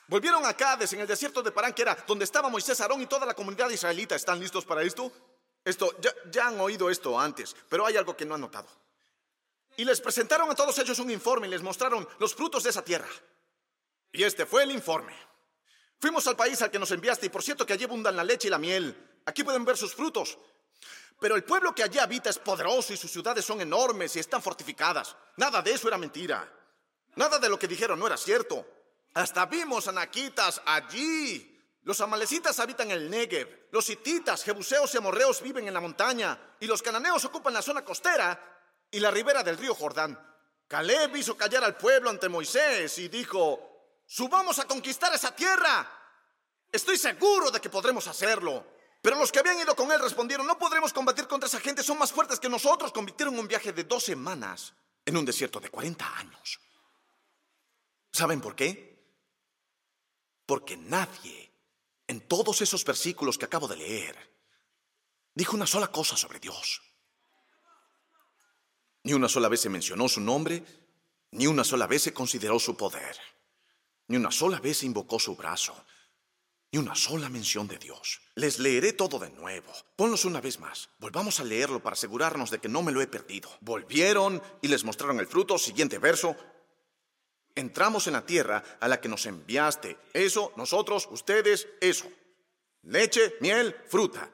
Volvieron 0.08 0.44
a 0.44 0.54
Cádiz 0.54 0.92
en 0.92 1.00
el 1.00 1.06
desierto 1.06 1.42
de 1.42 1.50
Parán, 1.50 1.72
que 1.72 1.82
era 1.82 1.96
donde 2.06 2.24
estaba 2.24 2.48
Moisés, 2.48 2.80
Aarón 2.80 3.00
y 3.02 3.06
toda 3.06 3.26
la 3.26 3.34
comunidad 3.34 3.70
israelita. 3.70 4.14
¿Están 4.14 4.38
listos 4.38 4.64
para 4.64 4.82
esto? 4.82 5.10
Esto, 5.64 5.96
ya, 5.98 6.12
ya 6.30 6.46
han 6.46 6.60
oído 6.60 6.88
esto 6.90 7.18
antes, 7.18 7.56
pero 7.68 7.86
hay 7.86 7.96
algo 7.96 8.16
que 8.16 8.24
no 8.24 8.34
han 8.34 8.40
notado. 8.42 8.68
Y 9.76 9.84
les 9.84 10.00
presentaron 10.00 10.48
a 10.50 10.54
todos 10.54 10.78
ellos 10.78 10.98
un 11.00 11.10
informe 11.10 11.48
y 11.48 11.50
les 11.50 11.62
mostraron 11.62 12.06
los 12.18 12.34
frutos 12.34 12.62
de 12.62 12.70
esa 12.70 12.84
tierra. 12.84 13.08
Y 14.12 14.22
este 14.22 14.46
fue 14.46 14.62
el 14.62 14.70
informe. 14.70 15.14
Fuimos 15.98 16.26
al 16.26 16.36
país 16.36 16.60
al 16.62 16.70
que 16.70 16.78
nos 16.78 16.90
enviaste 16.90 17.26
y 17.26 17.30
por 17.30 17.42
cierto 17.42 17.66
que 17.66 17.72
allí 17.72 17.84
abundan 17.84 18.14
la 18.14 18.24
leche 18.24 18.48
y 18.48 18.50
la 18.50 18.58
miel. 18.58 19.20
Aquí 19.24 19.42
pueden 19.42 19.64
ver 19.64 19.76
sus 19.76 19.94
frutos. 19.94 20.38
Pero 21.18 21.34
el 21.34 21.44
pueblo 21.44 21.74
que 21.74 21.82
allí 21.82 21.98
habita 21.98 22.30
es 22.30 22.38
poderoso 22.38 22.92
y 22.92 22.96
sus 22.96 23.10
ciudades 23.10 23.44
son 23.44 23.60
enormes 23.60 24.14
y 24.16 24.20
están 24.20 24.42
fortificadas. 24.42 25.16
Nada 25.36 25.62
de 25.62 25.72
eso 25.72 25.88
era 25.88 25.96
mentira. 25.96 26.46
Nada 27.14 27.38
de 27.38 27.48
lo 27.48 27.58
que 27.58 27.68
dijeron 27.68 27.98
no 27.98 28.06
era 28.06 28.16
cierto. 28.16 28.66
Hasta 29.14 29.46
vimos 29.46 29.88
anaquitas 29.88 30.60
allí. 30.66 31.52
Los 31.84 32.00
amalecitas 32.00 32.58
habitan 32.60 32.90
el 32.90 33.08
Negev. 33.08 33.68
Los 33.70 33.88
hititas, 33.88 34.42
jebuseos 34.42 34.92
y 34.92 34.98
amorreos 34.98 35.40
viven 35.40 35.66
en 35.66 35.74
la 35.74 35.80
montaña. 35.80 36.38
Y 36.60 36.66
los 36.66 36.82
cananeos 36.82 37.24
ocupan 37.24 37.54
la 37.54 37.62
zona 37.62 37.82
costera 37.82 38.38
y 38.90 39.00
la 39.00 39.10
ribera 39.10 39.42
del 39.42 39.56
río 39.56 39.74
Jordán. 39.74 40.20
Caleb 40.68 41.16
hizo 41.16 41.36
callar 41.36 41.64
al 41.64 41.76
pueblo 41.76 42.10
ante 42.10 42.28
Moisés 42.28 42.98
y 42.98 43.08
dijo, 43.08 44.02
subamos 44.04 44.58
a 44.58 44.66
conquistar 44.66 45.14
esa 45.14 45.34
tierra. 45.34 45.90
Estoy 46.70 46.98
seguro 46.98 47.50
de 47.50 47.60
que 47.60 47.70
podremos 47.70 48.06
hacerlo. 48.08 48.66
Pero 49.06 49.20
los 49.20 49.30
que 49.30 49.38
habían 49.38 49.60
ido 49.60 49.76
con 49.76 49.92
él 49.92 50.00
respondieron, 50.00 50.44
no 50.48 50.58
podremos 50.58 50.92
combatir 50.92 51.28
contra 51.28 51.46
esa 51.46 51.60
gente, 51.60 51.84
son 51.84 51.96
más 51.96 52.10
fuertes 52.10 52.40
que 52.40 52.48
nosotros. 52.48 52.90
Convirtieron 52.90 53.38
un 53.38 53.46
viaje 53.46 53.72
de 53.72 53.84
dos 53.84 54.02
semanas 54.02 54.74
en 55.04 55.16
un 55.16 55.24
desierto 55.24 55.60
de 55.60 55.70
40 55.70 56.18
años. 56.18 56.58
¿Saben 58.10 58.40
por 58.40 58.56
qué? 58.56 58.98
Porque 60.44 60.76
nadie 60.76 61.52
en 62.08 62.20
todos 62.22 62.60
esos 62.62 62.84
versículos 62.84 63.38
que 63.38 63.44
acabo 63.44 63.68
de 63.68 63.76
leer 63.76 64.16
dijo 65.34 65.54
una 65.54 65.68
sola 65.68 65.86
cosa 65.86 66.16
sobre 66.16 66.40
Dios. 66.40 66.82
Ni 69.04 69.12
una 69.12 69.28
sola 69.28 69.48
vez 69.48 69.60
se 69.60 69.68
mencionó 69.68 70.08
su 70.08 70.20
nombre, 70.20 70.64
ni 71.30 71.46
una 71.46 71.62
sola 71.62 71.86
vez 71.86 72.02
se 72.02 72.12
consideró 72.12 72.58
su 72.58 72.76
poder, 72.76 73.16
ni 74.08 74.16
una 74.16 74.32
sola 74.32 74.58
vez 74.58 74.78
se 74.78 74.86
invocó 74.86 75.20
su 75.20 75.36
brazo, 75.36 75.76
ni 76.76 76.82
una 76.82 76.94
sola 76.94 77.30
mención 77.30 77.66
de 77.66 77.78
Dios. 77.78 78.20
Les 78.34 78.58
leeré 78.58 78.92
todo 78.92 79.18
de 79.18 79.30
nuevo. 79.30 79.72
Ponlos 79.96 80.26
una 80.26 80.42
vez 80.42 80.60
más. 80.60 80.90
Volvamos 80.98 81.40
a 81.40 81.44
leerlo 81.44 81.82
para 81.82 81.94
asegurarnos 81.94 82.50
de 82.50 82.58
que 82.58 82.68
no 82.68 82.82
me 82.82 82.92
lo 82.92 83.00
he 83.00 83.06
perdido. 83.06 83.48
Volvieron 83.62 84.42
y 84.60 84.68
les 84.68 84.84
mostraron 84.84 85.18
el 85.18 85.26
fruto. 85.26 85.56
Siguiente 85.56 85.98
verso. 85.98 86.36
Entramos 87.54 88.06
en 88.08 88.12
la 88.12 88.26
tierra 88.26 88.62
a 88.78 88.88
la 88.88 89.00
que 89.00 89.08
nos 89.08 89.24
enviaste. 89.24 89.96
Eso, 90.12 90.52
nosotros, 90.56 91.08
ustedes, 91.10 91.66
eso. 91.80 92.10
Leche, 92.82 93.36
miel, 93.40 93.74
fruta. 93.88 94.30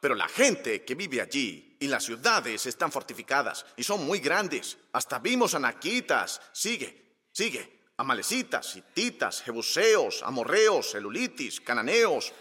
Pero 0.00 0.14
la 0.14 0.28
gente 0.28 0.86
que 0.86 0.94
vive 0.94 1.20
allí 1.20 1.76
y 1.78 1.88
las 1.88 2.04
ciudades 2.04 2.64
están 2.64 2.90
fortificadas 2.90 3.66
y 3.76 3.84
son 3.84 4.06
muy 4.06 4.20
grandes. 4.20 4.78
Hasta 4.94 5.18
vimos 5.18 5.54
anaquitas. 5.54 6.40
Sigue, 6.54 7.18
sigue 7.32 7.71
amalecitas, 7.96 8.76
hititas, 8.76 9.42
jebuseos, 9.42 10.22
amorreos, 10.22 10.94
elulitis, 10.94 11.60
cananeos. 11.60 12.32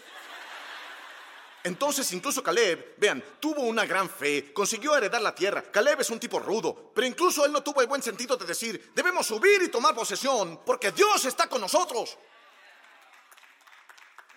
Entonces 1.64 2.12
incluso 2.12 2.42
Caleb, 2.42 2.96
vean, 2.98 3.24
tuvo 3.40 3.62
una 3.62 3.86
gran 3.86 4.10
fe, 4.10 4.52
consiguió 4.52 4.96
heredar 4.96 5.22
la 5.22 5.36
tierra. 5.36 5.62
Caleb 5.72 6.02
es 6.02 6.10
un 6.10 6.20
tipo 6.20 6.40
rudo, 6.40 6.92
pero 6.96 7.06
incluso 7.06 7.46
él 7.46 7.52
no 7.52 7.62
tuvo 7.62 7.82
el 7.82 7.88
buen 7.88 8.02
sentido 8.02 8.36
de 8.36 8.46
decir, 8.46 8.92
debemos 8.96 9.28
subir 9.28 9.62
y 9.62 9.70
tomar 9.70 9.94
posesión, 9.94 10.62
porque 10.66 10.92
Dios 10.92 11.26
está 11.26 11.48
con 11.48 11.62
nosotros. 11.62 12.18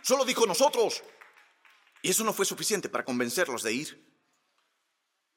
Solo 0.02 0.24
dijo 0.24 0.46
nosotros. 0.46 1.02
Y 2.02 2.10
eso 2.10 2.22
no 2.22 2.34
fue 2.34 2.44
suficiente 2.44 2.90
para 2.90 3.04
convencerlos 3.04 3.62
de 3.62 3.72
ir. 3.72 4.14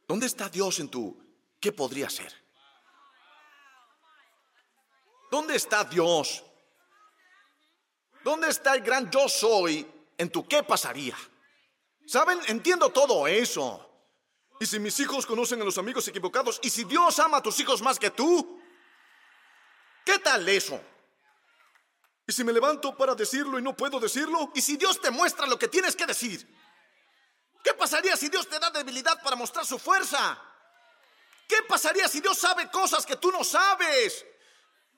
¿Dónde 0.05 0.25
está 0.25 0.49
Dios 0.49 0.79
en 0.79 0.89
tu 0.89 1.17
qué 1.61 1.71
podría 1.71 2.09
ser? 2.09 2.46
¿Dónde 5.29 5.55
está 5.55 5.83
Dios? 5.83 6.43
¿Dónde 8.23 8.49
está 8.49 8.75
el 8.75 8.81
gran 8.81 9.09
yo 9.09 9.27
soy 9.29 9.89
en 10.17 10.31
tu 10.31 10.47
qué 10.47 10.63
pasaría? 10.63 11.17
¿Saben? 12.05 12.39
Entiendo 12.47 12.89
todo 12.89 13.27
eso. 13.27 13.83
¿Y 14.59 14.65
si 14.65 14.79
mis 14.79 14.99
hijos 14.99 15.25
conocen 15.25 15.61
a 15.61 15.65
los 15.65 15.77
amigos 15.77 16.07
equivocados? 16.07 16.59
¿Y 16.63 16.69
si 16.69 16.83
Dios 16.83 17.19
ama 17.19 17.37
a 17.37 17.43
tus 17.43 17.59
hijos 17.59 17.81
más 17.81 17.99
que 17.99 18.09
tú? 18.09 18.59
¿Qué 20.03 20.17
tal 20.19 20.47
eso? 20.49 20.81
¿Y 22.25 22.31
si 22.31 22.43
me 22.43 22.51
levanto 22.51 22.95
para 22.95 23.13
decirlo 23.13 23.59
y 23.59 23.61
no 23.61 23.75
puedo 23.75 23.99
decirlo? 23.99 24.51
¿Y 24.55 24.61
si 24.61 24.77
Dios 24.77 24.99
te 24.99 25.11
muestra 25.11 25.45
lo 25.45 25.59
que 25.59 25.67
tienes 25.67 25.95
que 25.95 26.05
decir? 26.05 26.47
¿Qué 27.63 27.73
pasaría 27.73 28.15
si 28.17 28.29
Dios 28.29 28.47
te 28.47 28.59
da 28.59 28.69
debilidad 28.71 29.21
para 29.21 29.35
mostrar 29.35 29.65
su 29.65 29.77
fuerza? 29.77 30.41
¿Qué 31.47 31.57
pasaría 31.67 32.07
si 32.07 32.19
Dios 32.19 32.37
sabe 32.37 32.69
cosas 32.69 33.05
que 33.05 33.15
tú 33.17 33.31
no 33.31 33.43
sabes? 33.43 34.25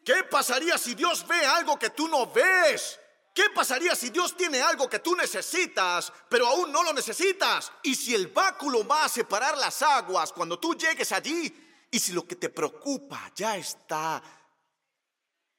¿Qué 0.03 0.23
pasaría 0.23 0.77
si 0.77 0.95
Dios 0.95 1.27
ve 1.27 1.45
algo 1.45 1.77
que 1.77 1.89
tú 1.89 2.07
no 2.07 2.27
ves? 2.31 2.99
¿Qué 3.33 3.49
pasaría 3.53 3.95
si 3.95 4.09
Dios 4.09 4.35
tiene 4.35 4.61
algo 4.61 4.89
que 4.89 4.99
tú 4.99 5.15
necesitas, 5.15 6.11
pero 6.27 6.47
aún 6.47 6.71
no 6.71 6.83
lo 6.83 6.93
necesitas? 6.93 7.71
Y 7.83 7.95
si 7.95 8.13
el 8.15 8.27
báculo 8.27 8.85
va 8.85 9.05
a 9.05 9.09
separar 9.09 9.57
las 9.57 9.81
aguas 9.81 10.33
cuando 10.33 10.59
tú 10.59 10.75
llegues 10.75 11.11
allí, 11.11 11.87
y 11.91 11.99
si 11.99 12.11
lo 12.11 12.27
que 12.27 12.35
te 12.35 12.49
preocupa 12.49 13.31
ya 13.35 13.57
está 13.57 14.21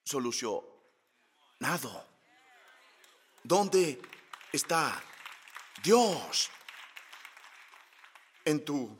solucionado, 0.03 0.69
¿dónde 3.43 4.01
está 4.53 5.03
Dios 5.83 6.51
en 8.45 8.65
tu... 8.65 8.99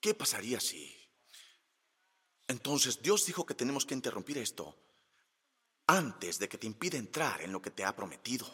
¿Qué 0.00 0.14
pasaría 0.14 0.60
si... 0.60 0.93
Entonces 2.48 3.00
Dios 3.00 3.26
dijo 3.26 3.46
que 3.46 3.54
tenemos 3.54 3.86
que 3.86 3.94
interrumpir 3.94 4.38
esto 4.38 4.76
antes 5.86 6.38
de 6.38 6.48
que 6.48 6.58
te 6.58 6.66
impida 6.66 6.98
entrar 6.98 7.42
en 7.42 7.52
lo 7.52 7.60
que 7.60 7.70
te 7.70 7.84
ha 7.84 7.94
prometido. 7.94 8.46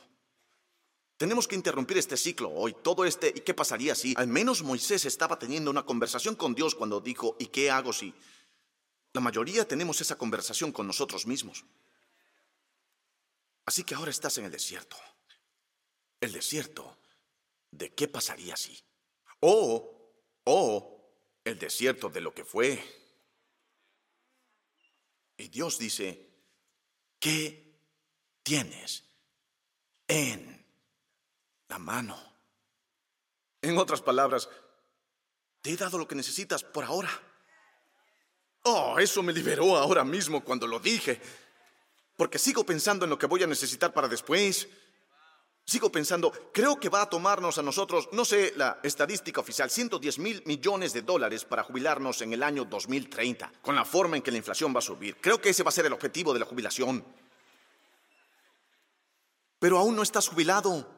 Tenemos 1.16 1.47
que 1.47 1.55
interrumpir 1.55 1.99
este 1.99 2.16
ciclo 2.16 2.51
hoy, 2.51 2.74
todo 2.82 3.05
este, 3.05 3.28
¿y 3.28 3.41
qué 3.41 3.53
pasaría 3.53 3.95
si 3.95 4.14
al 4.16 4.26
menos 4.26 4.62
Moisés 4.62 5.05
estaba 5.05 5.38
teniendo 5.38 5.70
una 5.70 5.84
conversación 5.84 6.34
con 6.34 6.55
Dios 6.55 6.74
cuando 6.74 7.01
dijo, 7.01 7.36
¿y 7.38 7.47
qué 7.47 7.70
hago 7.70 7.93
si? 7.93 8.14
La 9.12 9.20
mayoría 9.20 9.66
tenemos 9.66 10.01
esa 10.01 10.16
conversación 10.16 10.72
con 10.72 10.86
nosotros 10.86 11.26
mismos. 11.26 11.64
Así 13.66 13.84
que 13.84 13.95
ahora 13.95 14.11
estás 14.11 14.38
en 14.38 14.47
el 14.47 14.51
desierto. 14.51 14.97
El 16.20 16.32
desierto 16.32 16.97
de 17.70 17.93
qué 17.93 18.09
pasaría 18.09 18.57
si. 18.57 18.78
O, 19.41 20.12
o, 20.45 21.12
el 21.45 21.59
desierto 21.59 22.09
de 22.09 22.20
lo 22.20 22.32
que 22.32 22.45
fue. 22.45 22.99
Y 25.41 25.49
Dios 25.49 25.78
dice, 25.78 26.30
¿Qué 27.20 27.78
tienes 28.43 29.05
en 30.09 30.66
la 31.68 31.78
mano? 31.78 32.18
En 33.61 33.76
otras 33.76 34.01
palabras, 34.01 34.49
te 35.61 35.70
he 35.70 35.76
dado 35.76 35.99
lo 35.99 36.09
que 36.09 36.14
necesitas 36.14 36.64
por 36.64 36.84
ahora. 36.84 37.11
Oh, 38.62 38.99
eso 38.99 39.22
me 39.22 39.34
liberó 39.34 39.76
ahora 39.76 40.03
mismo 40.03 40.43
cuando 40.43 40.66
lo 40.66 40.80
dije. 40.80 41.20
Porque 42.16 42.38
sigo 42.38 42.64
pensando 42.64 43.05
en 43.05 43.11
lo 43.11 43.18
que 43.18 43.26
voy 43.26 43.43
a 43.43 43.47
necesitar 43.47 43.93
para 43.93 44.09
después. 44.09 44.66
Sigo 45.64 45.92
pensando, 45.92 46.32
creo 46.52 46.80
que 46.80 46.88
va 46.88 47.02
a 47.02 47.08
tomarnos 47.08 47.58
a 47.58 47.62
nosotros, 47.62 48.08
no 48.12 48.24
sé 48.24 48.52
la 48.56 48.80
estadística 48.82 49.40
oficial, 49.40 49.70
110 49.70 50.18
mil 50.18 50.42
millones 50.46 50.92
de 50.92 51.02
dólares 51.02 51.44
para 51.44 51.62
jubilarnos 51.62 52.22
en 52.22 52.32
el 52.32 52.42
año 52.42 52.64
2030, 52.64 53.52
con 53.62 53.76
la 53.76 53.84
forma 53.84 54.16
en 54.16 54.22
que 54.22 54.32
la 54.32 54.38
inflación 54.38 54.74
va 54.74 54.78
a 54.80 54.82
subir. 54.82 55.16
Creo 55.20 55.40
que 55.40 55.50
ese 55.50 55.62
va 55.62 55.68
a 55.68 55.72
ser 55.72 55.86
el 55.86 55.92
objetivo 55.92 56.32
de 56.32 56.40
la 56.40 56.46
jubilación. 56.46 57.04
Pero 59.61 59.78
aún 59.78 59.94
no 59.94 60.02
estás 60.02 60.26
jubilado. 60.26 60.90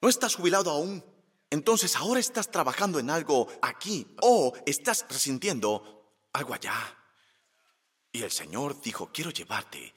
No 0.00 0.08
estás 0.08 0.36
jubilado 0.36 0.70
aún. 0.70 1.04
Entonces 1.50 1.96
ahora 1.96 2.20
estás 2.20 2.50
trabajando 2.50 2.98
en 2.98 3.10
algo 3.10 3.48
aquí 3.60 4.06
o 4.22 4.54
estás 4.64 5.04
resintiendo 5.08 6.14
algo 6.32 6.54
allá. 6.54 6.96
Y 8.12 8.22
el 8.22 8.30
Señor 8.30 8.80
dijo, 8.80 9.10
quiero 9.12 9.30
llevarte 9.30 9.94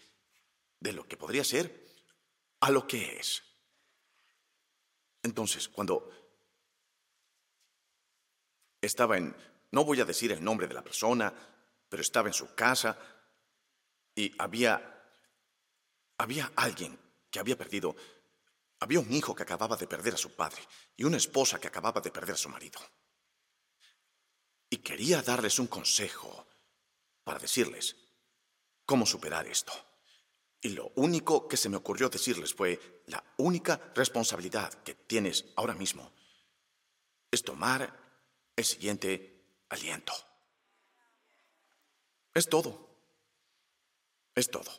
de 0.80 0.94
lo 0.94 1.08
que 1.08 1.16
podría 1.16 1.44
ser 1.44 1.84
a 2.64 2.72
lo 2.72 2.88
que 2.88 3.18
es. 3.18 3.44
Entonces, 5.22 5.68
cuando 5.68 6.10
estaba 8.80 9.18
en, 9.18 9.36
no 9.72 9.84
voy 9.84 10.00
a 10.00 10.06
decir 10.06 10.32
el 10.32 10.42
nombre 10.42 10.66
de 10.68 10.74
la 10.74 10.82
persona, 10.82 11.34
pero 11.90 12.02
estaba 12.02 12.30
en 12.30 12.34
su 12.34 12.56
casa 12.56 12.98
y 14.16 14.34
había, 14.40 15.12
había 16.18 16.54
alguien 16.56 16.98
que 17.30 17.40
había 17.40 17.58
perdido, 17.58 17.98
había 18.80 19.02
un 19.02 19.12
hijo 19.12 19.36
que 19.36 19.44
acababa 19.44 19.76
de 19.76 19.88
perder 19.88 20.14
a 20.14 20.18
su 20.18 20.34
padre 20.34 20.62
y 20.96 21.04
una 21.04 21.18
esposa 21.18 21.60
que 21.60 21.68
acababa 21.68 22.00
de 22.00 22.12
perder 22.12 22.36
a 22.36 22.38
su 22.38 22.48
marido. 22.48 22.80
Y 24.70 24.78
quería 24.78 25.22
darles 25.22 25.60
un 25.60 25.68
consejo 25.68 26.48
para 27.26 27.40
decirles 27.40 27.98
cómo 28.86 29.06
superar 29.06 29.48
esto. 29.48 29.74
Y 30.64 30.70
lo 30.70 30.94
único 30.96 31.46
que 31.46 31.58
se 31.58 31.68
me 31.68 31.76
ocurrió 31.76 32.08
decirles 32.10 32.54
fue, 32.54 33.04
la 33.08 33.22
única 33.38 33.92
responsabilidad 33.94 34.74
que 34.84 34.96
tienes 34.96 35.46
ahora 35.58 35.76
mismo 35.76 36.10
es 37.30 37.44
tomar 37.44 37.94
el 38.56 38.64
siguiente 38.64 39.66
aliento. 39.68 40.14
Es 42.34 42.48
todo. 42.48 42.98
Es 44.34 44.50
todo. 44.50 44.72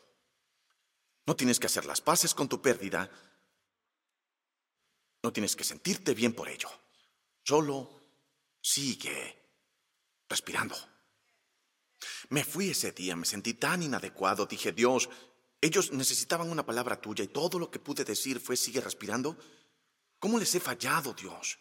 No 1.27 1.37
tienes 1.37 1.61
que 1.61 1.67
hacer 1.67 1.85
las 1.85 2.01
paces 2.01 2.33
con 2.33 2.49
tu 2.49 2.63
pérdida. 2.63 3.11
No 5.23 5.35
tienes 5.35 5.55
que 5.55 5.65
sentirte 5.65 6.15
bien 6.15 6.33
por 6.33 6.49
ello. 6.49 6.71
Solo 7.43 8.01
sigue 8.63 9.39
respirando. 10.31 10.77
Me 12.31 12.43
fui 12.43 12.71
ese 12.71 12.93
día, 12.93 13.17
me 13.17 13.27
sentí 13.27 13.53
tan 13.53 13.83
inadecuado, 13.83 14.47
dije, 14.47 14.73
Dios, 14.73 15.11
ellos 15.65 15.93
necesitaban 15.93 16.51
una 16.51 16.67
palabra 16.67 17.01
tuya 17.01 17.25
y 17.25 17.29
todo 17.29 17.59
lo 17.59 17.71
que 17.71 17.79
pude 17.79 18.05
decir 18.05 18.39
fue 18.39 18.55
sigue 18.55 18.83
respirando. 18.83 19.35
¿Cómo 20.19 20.39
les 20.39 20.55
he 20.55 20.61
fallado, 20.61 21.15
Dios? 21.15 21.59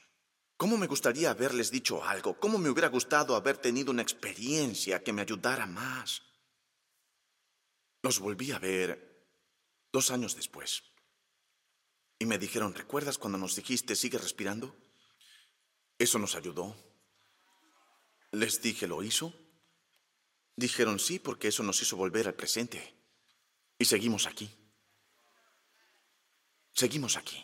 ¿Cómo 0.58 0.76
me 0.78 0.88
gustaría 0.88 1.30
haberles 1.30 1.72
dicho 1.72 2.04
algo? 2.04 2.38
¿Cómo 2.38 2.58
me 2.58 2.70
hubiera 2.70 2.90
gustado 2.90 3.34
haber 3.34 3.58
tenido 3.58 3.92
una 3.92 4.02
experiencia 4.02 5.02
que 5.02 5.14
me 5.14 5.22
ayudara 5.22 5.66
más? 5.68 6.22
Los 8.02 8.20
volví 8.20 8.52
a 8.52 8.60
ver 8.60 9.26
dos 9.94 10.12
años 10.12 10.36
después. 10.36 10.84
Y 12.20 12.26
me 12.26 12.38
dijeron, 12.38 12.76
¿recuerdas 12.76 13.18
cuando 13.18 13.38
nos 13.38 13.56
dijiste 13.56 13.96
sigue 13.96 14.18
respirando? 14.18 14.76
Eso 15.98 16.20
nos 16.20 16.36
ayudó. 16.36 16.76
Les 18.32 18.62
dije, 18.62 18.86
¿lo 18.86 19.02
hizo? 19.02 19.34
Dijeron 20.58 21.00
sí, 21.00 21.20
porque 21.20 21.48
eso 21.48 21.64
nos 21.64 21.82
hizo 21.82 21.96
volver 21.96 22.28
al 22.28 22.36
presente. 22.36 22.93
Y 23.78 23.86
seguimos 23.86 24.28
aquí. 24.28 24.50
Seguimos 26.74 27.18
aquí. 27.18 27.44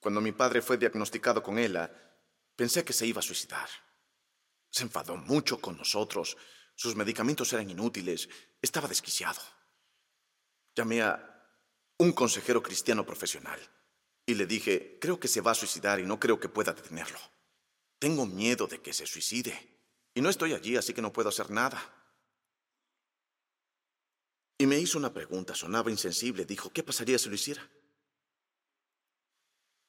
Cuando 0.00 0.20
mi 0.20 0.32
padre 0.32 0.62
fue 0.62 0.78
diagnosticado 0.78 1.42
con 1.42 1.58
ELA, 1.58 1.90
pensé 2.56 2.84
que 2.84 2.92
se 2.92 3.06
iba 3.06 3.20
a 3.20 3.22
suicidar. 3.22 3.68
Se 4.70 4.82
enfadó 4.82 5.16
mucho 5.16 5.60
con 5.60 5.76
nosotros. 5.76 6.36
Sus 6.74 6.96
medicamentos 6.96 7.52
eran 7.52 7.68
inútiles. 7.68 8.28
Estaba 8.62 8.88
desquiciado. 8.88 9.40
Llamé 10.74 11.02
a 11.02 11.26
un 11.98 12.12
consejero 12.12 12.62
cristiano 12.62 13.04
profesional 13.04 13.60
y 14.24 14.34
le 14.34 14.46
dije, 14.46 14.98
creo 15.00 15.20
que 15.20 15.28
se 15.28 15.42
va 15.42 15.50
a 15.50 15.54
suicidar 15.54 16.00
y 16.00 16.04
no 16.04 16.18
creo 16.18 16.40
que 16.40 16.48
pueda 16.48 16.72
detenerlo. 16.72 17.18
Tengo 17.98 18.24
miedo 18.24 18.66
de 18.66 18.80
que 18.80 18.94
se 18.94 19.06
suicide. 19.06 19.78
Y 20.14 20.22
no 20.22 20.30
estoy 20.30 20.54
allí, 20.54 20.76
así 20.76 20.94
que 20.94 21.02
no 21.02 21.12
puedo 21.12 21.28
hacer 21.28 21.50
nada. 21.50 21.99
Y 24.60 24.66
me 24.66 24.78
hizo 24.78 24.98
una 24.98 25.10
pregunta, 25.10 25.54
sonaba 25.54 25.90
insensible. 25.90 26.44
Dijo, 26.44 26.70
¿qué 26.70 26.82
pasaría 26.82 27.18
si 27.18 27.30
lo 27.30 27.34
hiciera? 27.34 27.66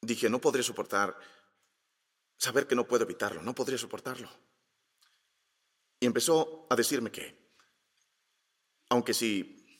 Dije, 0.00 0.30
no 0.30 0.40
podré 0.40 0.62
soportar 0.62 1.14
saber 2.38 2.66
que 2.66 2.74
no 2.74 2.88
puedo 2.88 3.04
evitarlo, 3.04 3.42
no 3.42 3.54
podría 3.54 3.76
soportarlo. 3.76 4.30
Y 6.00 6.06
empezó 6.06 6.66
a 6.70 6.74
decirme 6.74 7.12
que, 7.12 7.36
aunque 8.88 9.12
si 9.12 9.78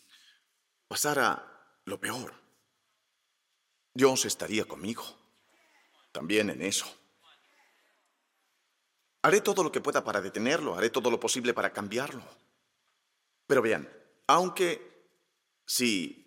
pasara 0.87 1.81
lo 1.87 1.99
peor, 1.99 2.35
Dios 3.95 4.27
estaría 4.27 4.67
conmigo, 4.67 5.05
también 6.13 6.51
en 6.51 6.61
eso. 6.61 6.85
Haré 9.23 9.41
todo 9.41 9.65
lo 9.65 9.73
que 9.73 9.81
pueda 9.81 10.05
para 10.05 10.21
detenerlo, 10.21 10.77
haré 10.77 10.91
todo 10.91 11.11
lo 11.11 11.19
posible 11.19 11.55
para 11.55 11.73
cambiarlo. 11.73 12.23
Pero 13.47 13.63
vean, 13.63 14.02
aunque 14.33 15.11
si 15.67 16.19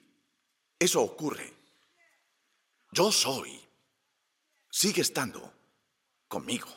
eso 0.77 1.01
ocurre, 1.01 1.51
yo 2.91 3.11
soy, 3.11 3.59
sigue 4.69 5.01
estando 5.01 5.51
conmigo. 6.27 6.67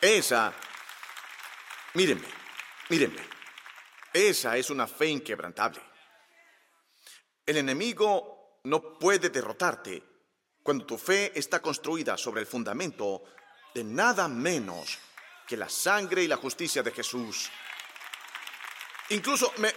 Esa, 0.00 0.54
mírenme, 1.92 2.26
mírenme, 2.88 3.20
esa 4.14 4.56
es 4.56 4.70
una 4.70 4.86
fe 4.86 5.08
inquebrantable. 5.08 5.82
El 7.44 7.58
enemigo 7.58 8.60
no 8.64 8.98
puede 8.98 9.28
derrotarte 9.28 10.02
cuando 10.62 10.86
tu 10.86 10.96
fe 10.96 11.38
está 11.38 11.60
construida 11.60 12.16
sobre 12.16 12.40
el 12.40 12.46
fundamento 12.46 13.24
de 13.74 13.84
nada 13.84 14.26
menos 14.26 14.98
que 15.46 15.58
la 15.58 15.68
sangre 15.68 16.22
y 16.22 16.28
la 16.28 16.38
justicia 16.38 16.82
de 16.82 16.92
Jesús. 16.92 17.50
Incluso 19.12 19.52
me, 19.58 19.72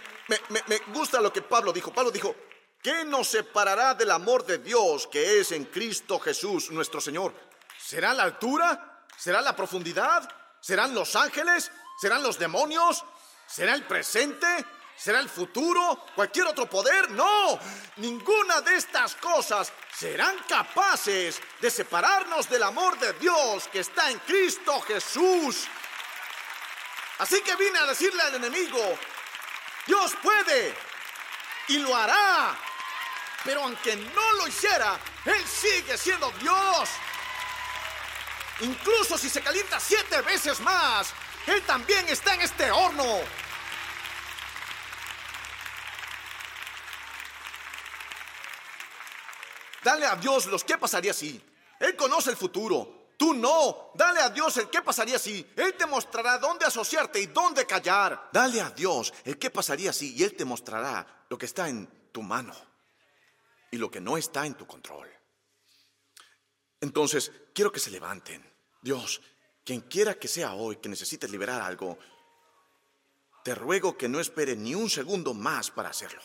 gusta 0.88 1.20
lo 1.20 1.32
que 1.32 1.42
Pablo 1.42 1.72
dijo. 1.72 1.92
Pablo 1.92 2.10
dijo, 2.10 2.34
¿qué 2.82 3.04
nos 3.04 3.28
separará 3.28 3.94
del 3.94 4.10
amor 4.10 4.46
de 4.46 4.58
Dios 4.58 5.06
que 5.06 5.40
es 5.40 5.52
en 5.52 5.66
Cristo 5.66 6.18
Jesús 6.18 6.70
nuestro 6.70 7.00
Señor? 7.00 7.34
¿Será 7.78 8.14
la 8.14 8.22
altura? 8.22 9.04
¿Será 9.16 9.40
la 9.42 9.54
profundidad? 9.54 10.28
¿Serán 10.60 10.94
los 10.94 11.14
ángeles? 11.16 11.70
¿Serán 12.00 12.22
los 12.22 12.38
demonios? 12.38 13.04
¿Será 13.46 13.74
el 13.74 13.84
presente? 13.84 14.46
¿Será 14.96 15.20
el 15.20 15.28
futuro? 15.28 16.06
¿Cualquier 16.14 16.46
otro 16.46 16.68
poder? 16.68 17.10
No. 17.10 17.58
Ninguna 17.96 18.62
de 18.62 18.76
estas 18.76 19.14
cosas 19.16 19.70
serán 19.94 20.36
capaces 20.48 21.40
de 21.60 21.70
separarnos 21.70 22.48
del 22.48 22.62
amor 22.62 22.98
de 22.98 23.12
Dios 23.14 23.68
que 23.68 23.80
está 23.80 24.10
en 24.10 24.18
Cristo 24.20 24.80
Jesús. 24.80 25.66
Así 27.18 27.40
que 27.42 27.54
vine 27.56 27.78
a 27.78 27.86
decirle 27.86 28.22
al 28.22 28.34
enemigo, 28.34 28.98
Dios 29.86 30.14
puede 30.22 30.74
y 31.68 31.78
lo 31.78 31.94
hará. 31.94 32.56
Pero 33.44 33.62
aunque 33.62 33.96
no 33.96 34.32
lo 34.32 34.48
hiciera, 34.48 34.98
Él 35.24 35.46
sigue 35.46 35.96
siendo 35.96 36.30
Dios. 36.32 36.88
Incluso 38.60 39.16
si 39.18 39.28
se 39.28 39.42
calienta 39.42 39.78
siete 39.78 40.20
veces 40.22 40.60
más, 40.60 41.12
Él 41.46 41.62
también 41.62 42.08
está 42.08 42.34
en 42.34 42.42
este 42.42 42.70
horno. 42.70 43.20
Dale 49.84 50.06
a 50.06 50.16
Dios 50.16 50.46
los 50.46 50.64
qué 50.64 50.76
pasaría 50.76 51.12
si. 51.12 51.40
Él 51.78 51.94
conoce 51.94 52.30
el 52.30 52.36
futuro. 52.36 53.05
Tú 53.16 53.32
no. 53.32 53.92
Dale 53.94 54.20
a 54.20 54.30
Dios 54.30 54.56
el 54.58 54.68
qué 54.68 54.82
pasaría 54.82 55.18
si. 55.18 55.46
Él 55.56 55.74
te 55.74 55.86
mostrará 55.86 56.38
dónde 56.38 56.66
asociarte 56.66 57.20
y 57.20 57.26
dónde 57.26 57.66
callar. 57.66 58.30
Dale 58.32 58.60
a 58.60 58.70
Dios 58.70 59.12
el 59.24 59.38
qué 59.38 59.50
pasaría 59.50 59.92
si 59.92 60.14
y 60.14 60.22
Él 60.22 60.34
te 60.34 60.44
mostrará 60.44 61.24
lo 61.28 61.38
que 61.38 61.46
está 61.46 61.68
en 61.68 62.10
tu 62.12 62.22
mano 62.22 62.54
y 63.70 63.78
lo 63.78 63.90
que 63.90 64.00
no 64.00 64.16
está 64.16 64.46
en 64.46 64.54
tu 64.54 64.66
control. 64.66 65.08
Entonces, 66.80 67.32
quiero 67.54 67.72
que 67.72 67.80
se 67.80 67.90
levanten. 67.90 68.44
Dios, 68.82 69.20
quien 69.64 69.80
quiera 69.80 70.14
que 70.14 70.28
sea 70.28 70.54
hoy 70.54 70.76
que 70.76 70.88
necesites 70.88 71.30
liberar 71.30 71.62
algo, 71.62 71.98
te 73.42 73.54
ruego 73.54 73.96
que 73.96 74.08
no 74.08 74.20
espere 74.20 74.56
ni 74.56 74.74
un 74.74 74.90
segundo 74.90 75.32
más 75.32 75.70
para 75.70 75.88
hacerlo. 75.88 76.22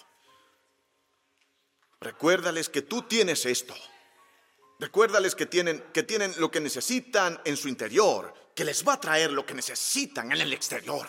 Recuérdales 2.00 2.68
que 2.68 2.82
tú 2.82 3.04
tienes 3.04 3.46
esto. 3.46 3.76
Recuérdales 4.82 5.36
que 5.36 5.46
tienen, 5.46 5.80
que 5.94 6.02
tienen 6.02 6.34
lo 6.40 6.50
que 6.50 6.60
necesitan 6.60 7.40
en 7.46 7.56
su 7.56 7.70
interior, 7.70 8.34
que 8.56 8.66
les 8.66 8.84
va 8.86 8.94
a 8.94 9.00
traer 9.00 9.32
lo 9.32 9.46
que 9.46 9.54
necesitan 9.54 10.32
en 10.32 10.42
el 10.42 10.52
exterior, 10.54 11.08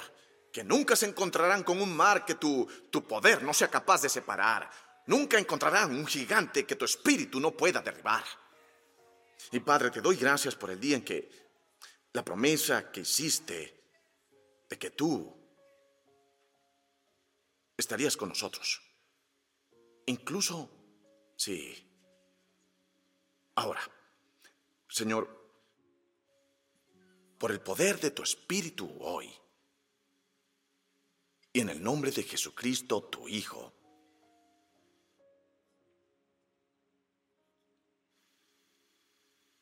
que 0.52 0.62
nunca 0.62 0.94
se 0.94 1.06
encontrarán 1.06 1.62
con 1.62 1.80
un 1.80 1.96
mar 1.96 2.26
que 2.26 2.34
tu, 2.34 2.68
tu 2.90 3.02
poder 3.08 3.42
no 3.42 3.54
sea 3.54 3.68
capaz 3.68 4.02
de 4.02 4.10
separar, 4.10 4.70
nunca 5.06 5.38
encontrarán 5.38 5.90
un 5.96 6.06
gigante 6.06 6.66
que 6.66 6.76
tu 6.76 6.84
espíritu 6.84 7.40
no 7.40 7.52
pueda 7.52 7.80
derribar. 7.80 8.22
Y 9.50 9.60
Padre, 9.60 9.90
te 9.90 10.02
doy 10.02 10.16
gracias 10.16 10.54
por 10.54 10.70
el 10.70 10.78
día 10.78 10.96
en 10.96 11.04
que 11.04 11.30
la 12.12 12.22
promesa 12.22 12.92
que 12.92 13.00
hiciste 13.00 13.84
de 14.68 14.78
que 14.78 14.90
tú 14.90 15.34
estarías 17.78 18.18
con 18.18 18.28
nosotros, 18.28 18.82
incluso 20.04 20.82
Sí. 21.42 21.91
Ahora, 23.55 23.80
Señor, 24.88 25.28
por 27.38 27.50
el 27.50 27.61
poder 27.61 28.00
de 28.00 28.11
tu 28.11 28.22
Espíritu 28.22 28.90
hoy, 29.00 29.32
y 31.53 31.61
en 31.61 31.68
el 31.68 31.82
nombre 31.82 32.11
de 32.11 32.22
Jesucristo, 32.22 33.03
tu 33.05 33.28
Hijo, 33.28 33.72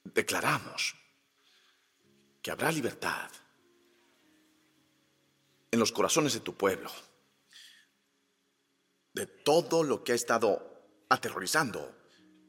declaramos 0.04 0.94
que 2.42 2.50
habrá 2.50 2.70
libertad 2.70 3.30
en 5.70 5.78
los 5.78 5.92
corazones 5.92 6.34
de 6.34 6.40
tu 6.40 6.56
pueblo 6.56 6.90
de 9.12 9.26
todo 9.26 9.82
lo 9.82 10.02
que 10.04 10.12
ha 10.12 10.14
estado 10.14 11.04
aterrorizando 11.08 11.96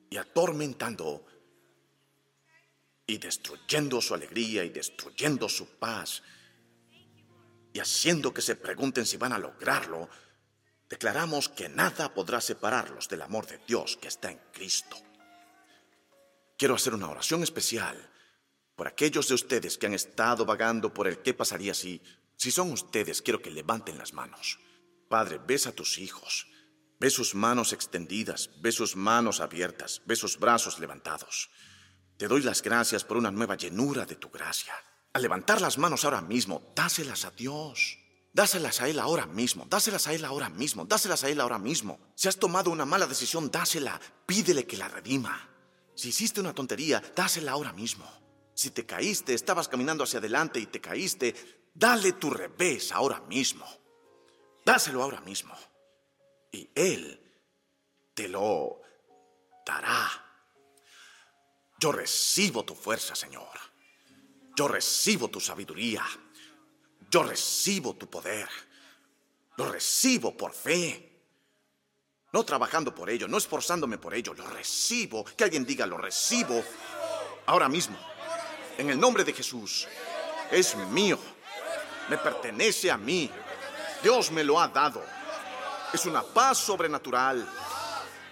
y 0.10 0.18
atormentando 0.18 1.26
y 3.12 3.18
destruyendo 3.18 4.00
su 4.00 4.14
alegría 4.14 4.64
y 4.64 4.70
destruyendo 4.70 5.50
su 5.50 5.68
paz 5.68 6.24
y 7.74 7.80
haciendo 7.80 8.34
que 8.34 8.42
se 8.42 8.56
pregunten 8.56 9.06
si 9.06 9.18
van 9.18 9.34
a 9.34 9.38
lograrlo, 9.38 10.08
declaramos 10.90 11.50
que 11.50 11.68
nada 11.68 12.14
podrá 12.14 12.40
separarlos 12.40 13.10
del 13.10 13.22
amor 13.22 13.48
de 13.48 13.60
Dios 13.68 13.98
que 13.98 14.08
está 14.08 14.32
en 14.32 14.40
Cristo. 14.54 14.96
Quiero 16.58 16.76
hacer 16.76 16.94
una 16.94 17.10
oración 17.10 17.44
especial 17.44 18.10
por 18.78 18.88
aquellos 18.88 19.28
de 19.28 19.34
ustedes 19.34 19.78
que 19.78 19.88
han 19.88 19.94
estado 19.94 20.46
vagando 20.46 20.94
por 20.94 21.06
el 21.06 21.22
qué 21.22 21.34
pasaría 21.34 21.74
si, 21.74 22.02
si 22.38 22.50
son 22.50 22.72
ustedes, 22.72 23.22
quiero 23.22 23.42
que 23.42 23.52
levanten 23.52 23.98
las 23.98 24.14
manos. 24.14 24.58
Padre, 25.10 25.38
ves 25.46 25.68
a 25.68 25.74
tus 25.74 25.98
hijos. 25.98 26.48
Ve 26.98 27.10
sus 27.10 27.36
manos 27.36 27.74
extendidas, 27.74 28.52
ve 28.62 28.72
sus 28.72 28.96
manos 28.96 29.42
abiertas, 29.42 30.02
ve 30.06 30.16
sus 30.16 30.40
brazos 30.40 30.80
levantados. 30.80 31.50
Te 32.22 32.28
doy 32.28 32.44
las 32.44 32.62
gracias 32.62 33.04
por 33.04 33.18
una 33.18 33.32
nueva 33.32 33.56
llenura 33.56 34.06
de 34.06 34.14
tu 34.14 34.30
gracia. 34.30 34.76
Al 35.12 35.24
levantar 35.24 35.60
las 35.60 35.80
manos 35.80 36.06
ahora 36.06 36.22
mismo, 36.22 36.72
dáselas 36.76 37.26
a 37.26 37.32
Dios. 37.32 37.98
Dáselas 38.32 38.80
a 38.80 38.88
Él 38.88 39.00
ahora 39.00 39.26
mismo, 39.26 39.66
dáselas 39.68 40.06
a 40.06 40.14
Él 40.14 40.24
ahora 40.24 40.48
mismo, 40.48 40.86
dáselas 40.86 41.24
a 41.24 41.30
Él 41.30 41.42
ahora 41.42 41.58
mismo. 41.58 42.00
Si 42.14 42.28
has 42.28 42.38
tomado 42.38 42.70
una 42.70 42.86
mala 42.86 43.08
decisión, 43.08 43.50
dásela, 43.50 44.00
pídele 44.28 44.68
que 44.68 44.78
la 44.78 44.88
redima. 44.88 45.50
Si 45.96 46.10
hiciste 46.10 46.40
una 46.40 46.54
tontería, 46.54 47.02
dásela 47.16 47.54
ahora 47.54 47.74
mismo. 47.74 48.06
Si 48.54 48.70
te 48.70 48.86
caíste, 48.86 49.34
estabas 49.34 49.68
caminando 49.68 50.04
hacia 50.04 50.20
adelante 50.20 50.60
y 50.60 50.68
te 50.68 50.80
caíste, 50.80 51.34
dale 51.74 52.12
tu 52.12 52.30
revés 52.30 52.92
ahora 52.92 53.20
mismo. 53.22 53.66
Dáselo 54.64 55.02
ahora 55.02 55.22
mismo 55.22 55.56
y 56.52 56.70
Él 56.76 57.20
te 58.14 58.28
lo 58.28 58.80
dará. 59.66 60.21
Yo 61.82 61.92
recibo 61.92 62.64
tu 62.64 62.76
fuerza, 62.76 63.16
Señor. 63.16 63.50
Yo 64.56 64.68
recibo 64.68 65.30
tu 65.30 65.40
sabiduría. 65.40 66.06
Yo 67.10 67.24
recibo 67.24 67.96
tu 67.96 68.08
poder. 68.08 68.48
Lo 69.58 69.72
recibo 69.72 70.38
por 70.38 70.54
fe. 70.54 71.10
No 72.34 72.44
trabajando 72.44 72.94
por 72.94 73.10
ello, 73.10 73.28
no 73.28 73.40
esforzándome 73.40 73.98
por 73.98 74.14
ello. 74.14 74.36
Lo 74.36 74.46
recibo. 74.46 75.26
Que 75.26 75.44
alguien 75.44 75.66
diga, 75.66 75.88
lo 75.88 75.98
recibo 75.98 76.64
ahora 77.48 77.68
mismo. 77.68 77.98
En 78.78 78.92
el 78.92 79.00
nombre 79.00 79.24
de 79.24 79.34
Jesús. 79.34 79.88
Es 80.52 80.76
mío. 80.76 81.18
Me 82.10 82.20
pertenece 82.20 82.92
a 82.92 82.98
mí. 82.98 83.28
Dios 84.04 84.30
me 84.30 84.44
lo 84.44 84.60
ha 84.60 84.68
dado. 84.68 85.04
Es 85.92 86.06
una 86.06 86.22
paz 86.22 86.60
sobrenatural. 86.60 87.44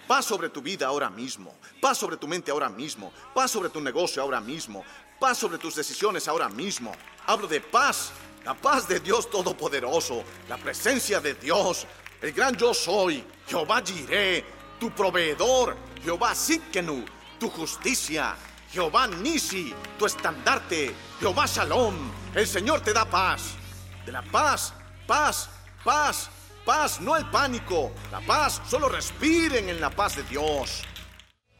Paz 0.06 0.24
sobre 0.24 0.50
tu 0.50 0.62
vida 0.62 0.86
ahora 0.86 1.10
mismo. 1.10 1.59
Paz 1.80 1.98
sobre 1.98 2.16
tu 2.16 2.28
mente 2.28 2.50
ahora 2.50 2.68
mismo. 2.68 3.12
Paz 3.34 3.50
sobre 3.50 3.70
tu 3.70 3.80
negocio 3.80 4.22
ahora 4.22 4.40
mismo. 4.40 4.84
Paz 5.18 5.38
sobre 5.38 5.58
tus 5.58 5.74
decisiones 5.74 6.28
ahora 6.28 6.48
mismo. 6.48 6.92
Hablo 7.26 7.46
de 7.46 7.60
paz. 7.60 8.12
La 8.44 8.54
paz 8.54 8.86
de 8.88 9.00
Dios 9.00 9.30
Todopoderoso. 9.30 10.22
La 10.48 10.56
presencia 10.56 11.20
de 11.20 11.34
Dios. 11.34 11.86
El 12.20 12.32
gran 12.32 12.56
yo 12.56 12.74
soy. 12.74 13.24
Jehová 13.46 13.82
Jireh. 13.84 14.44
Tu 14.78 14.90
proveedor. 14.90 15.76
Jehová 16.02 16.34
Sitkenu. 16.34 17.04
Tu 17.38 17.48
justicia. 17.48 18.36
Jehová 18.70 19.06
Nisi. 19.06 19.74
Tu 19.98 20.06
estandarte. 20.06 20.94
Jehová 21.18 21.46
Shalom. 21.46 21.94
El 22.34 22.46
Señor 22.46 22.80
te 22.80 22.92
da 22.92 23.04
paz. 23.04 23.54
De 24.04 24.12
la 24.12 24.22
paz. 24.22 24.74
Paz. 25.06 25.48
Paz 25.82 26.30
paz, 26.70 27.00
no 27.00 27.16
el 27.16 27.26
pánico. 27.26 27.90
La 28.12 28.20
paz, 28.20 28.60
solo 28.68 28.88
respiren 28.88 29.68
en 29.68 29.80
la 29.80 29.90
paz 29.90 30.16
de 30.16 30.22
Dios. 30.22 30.82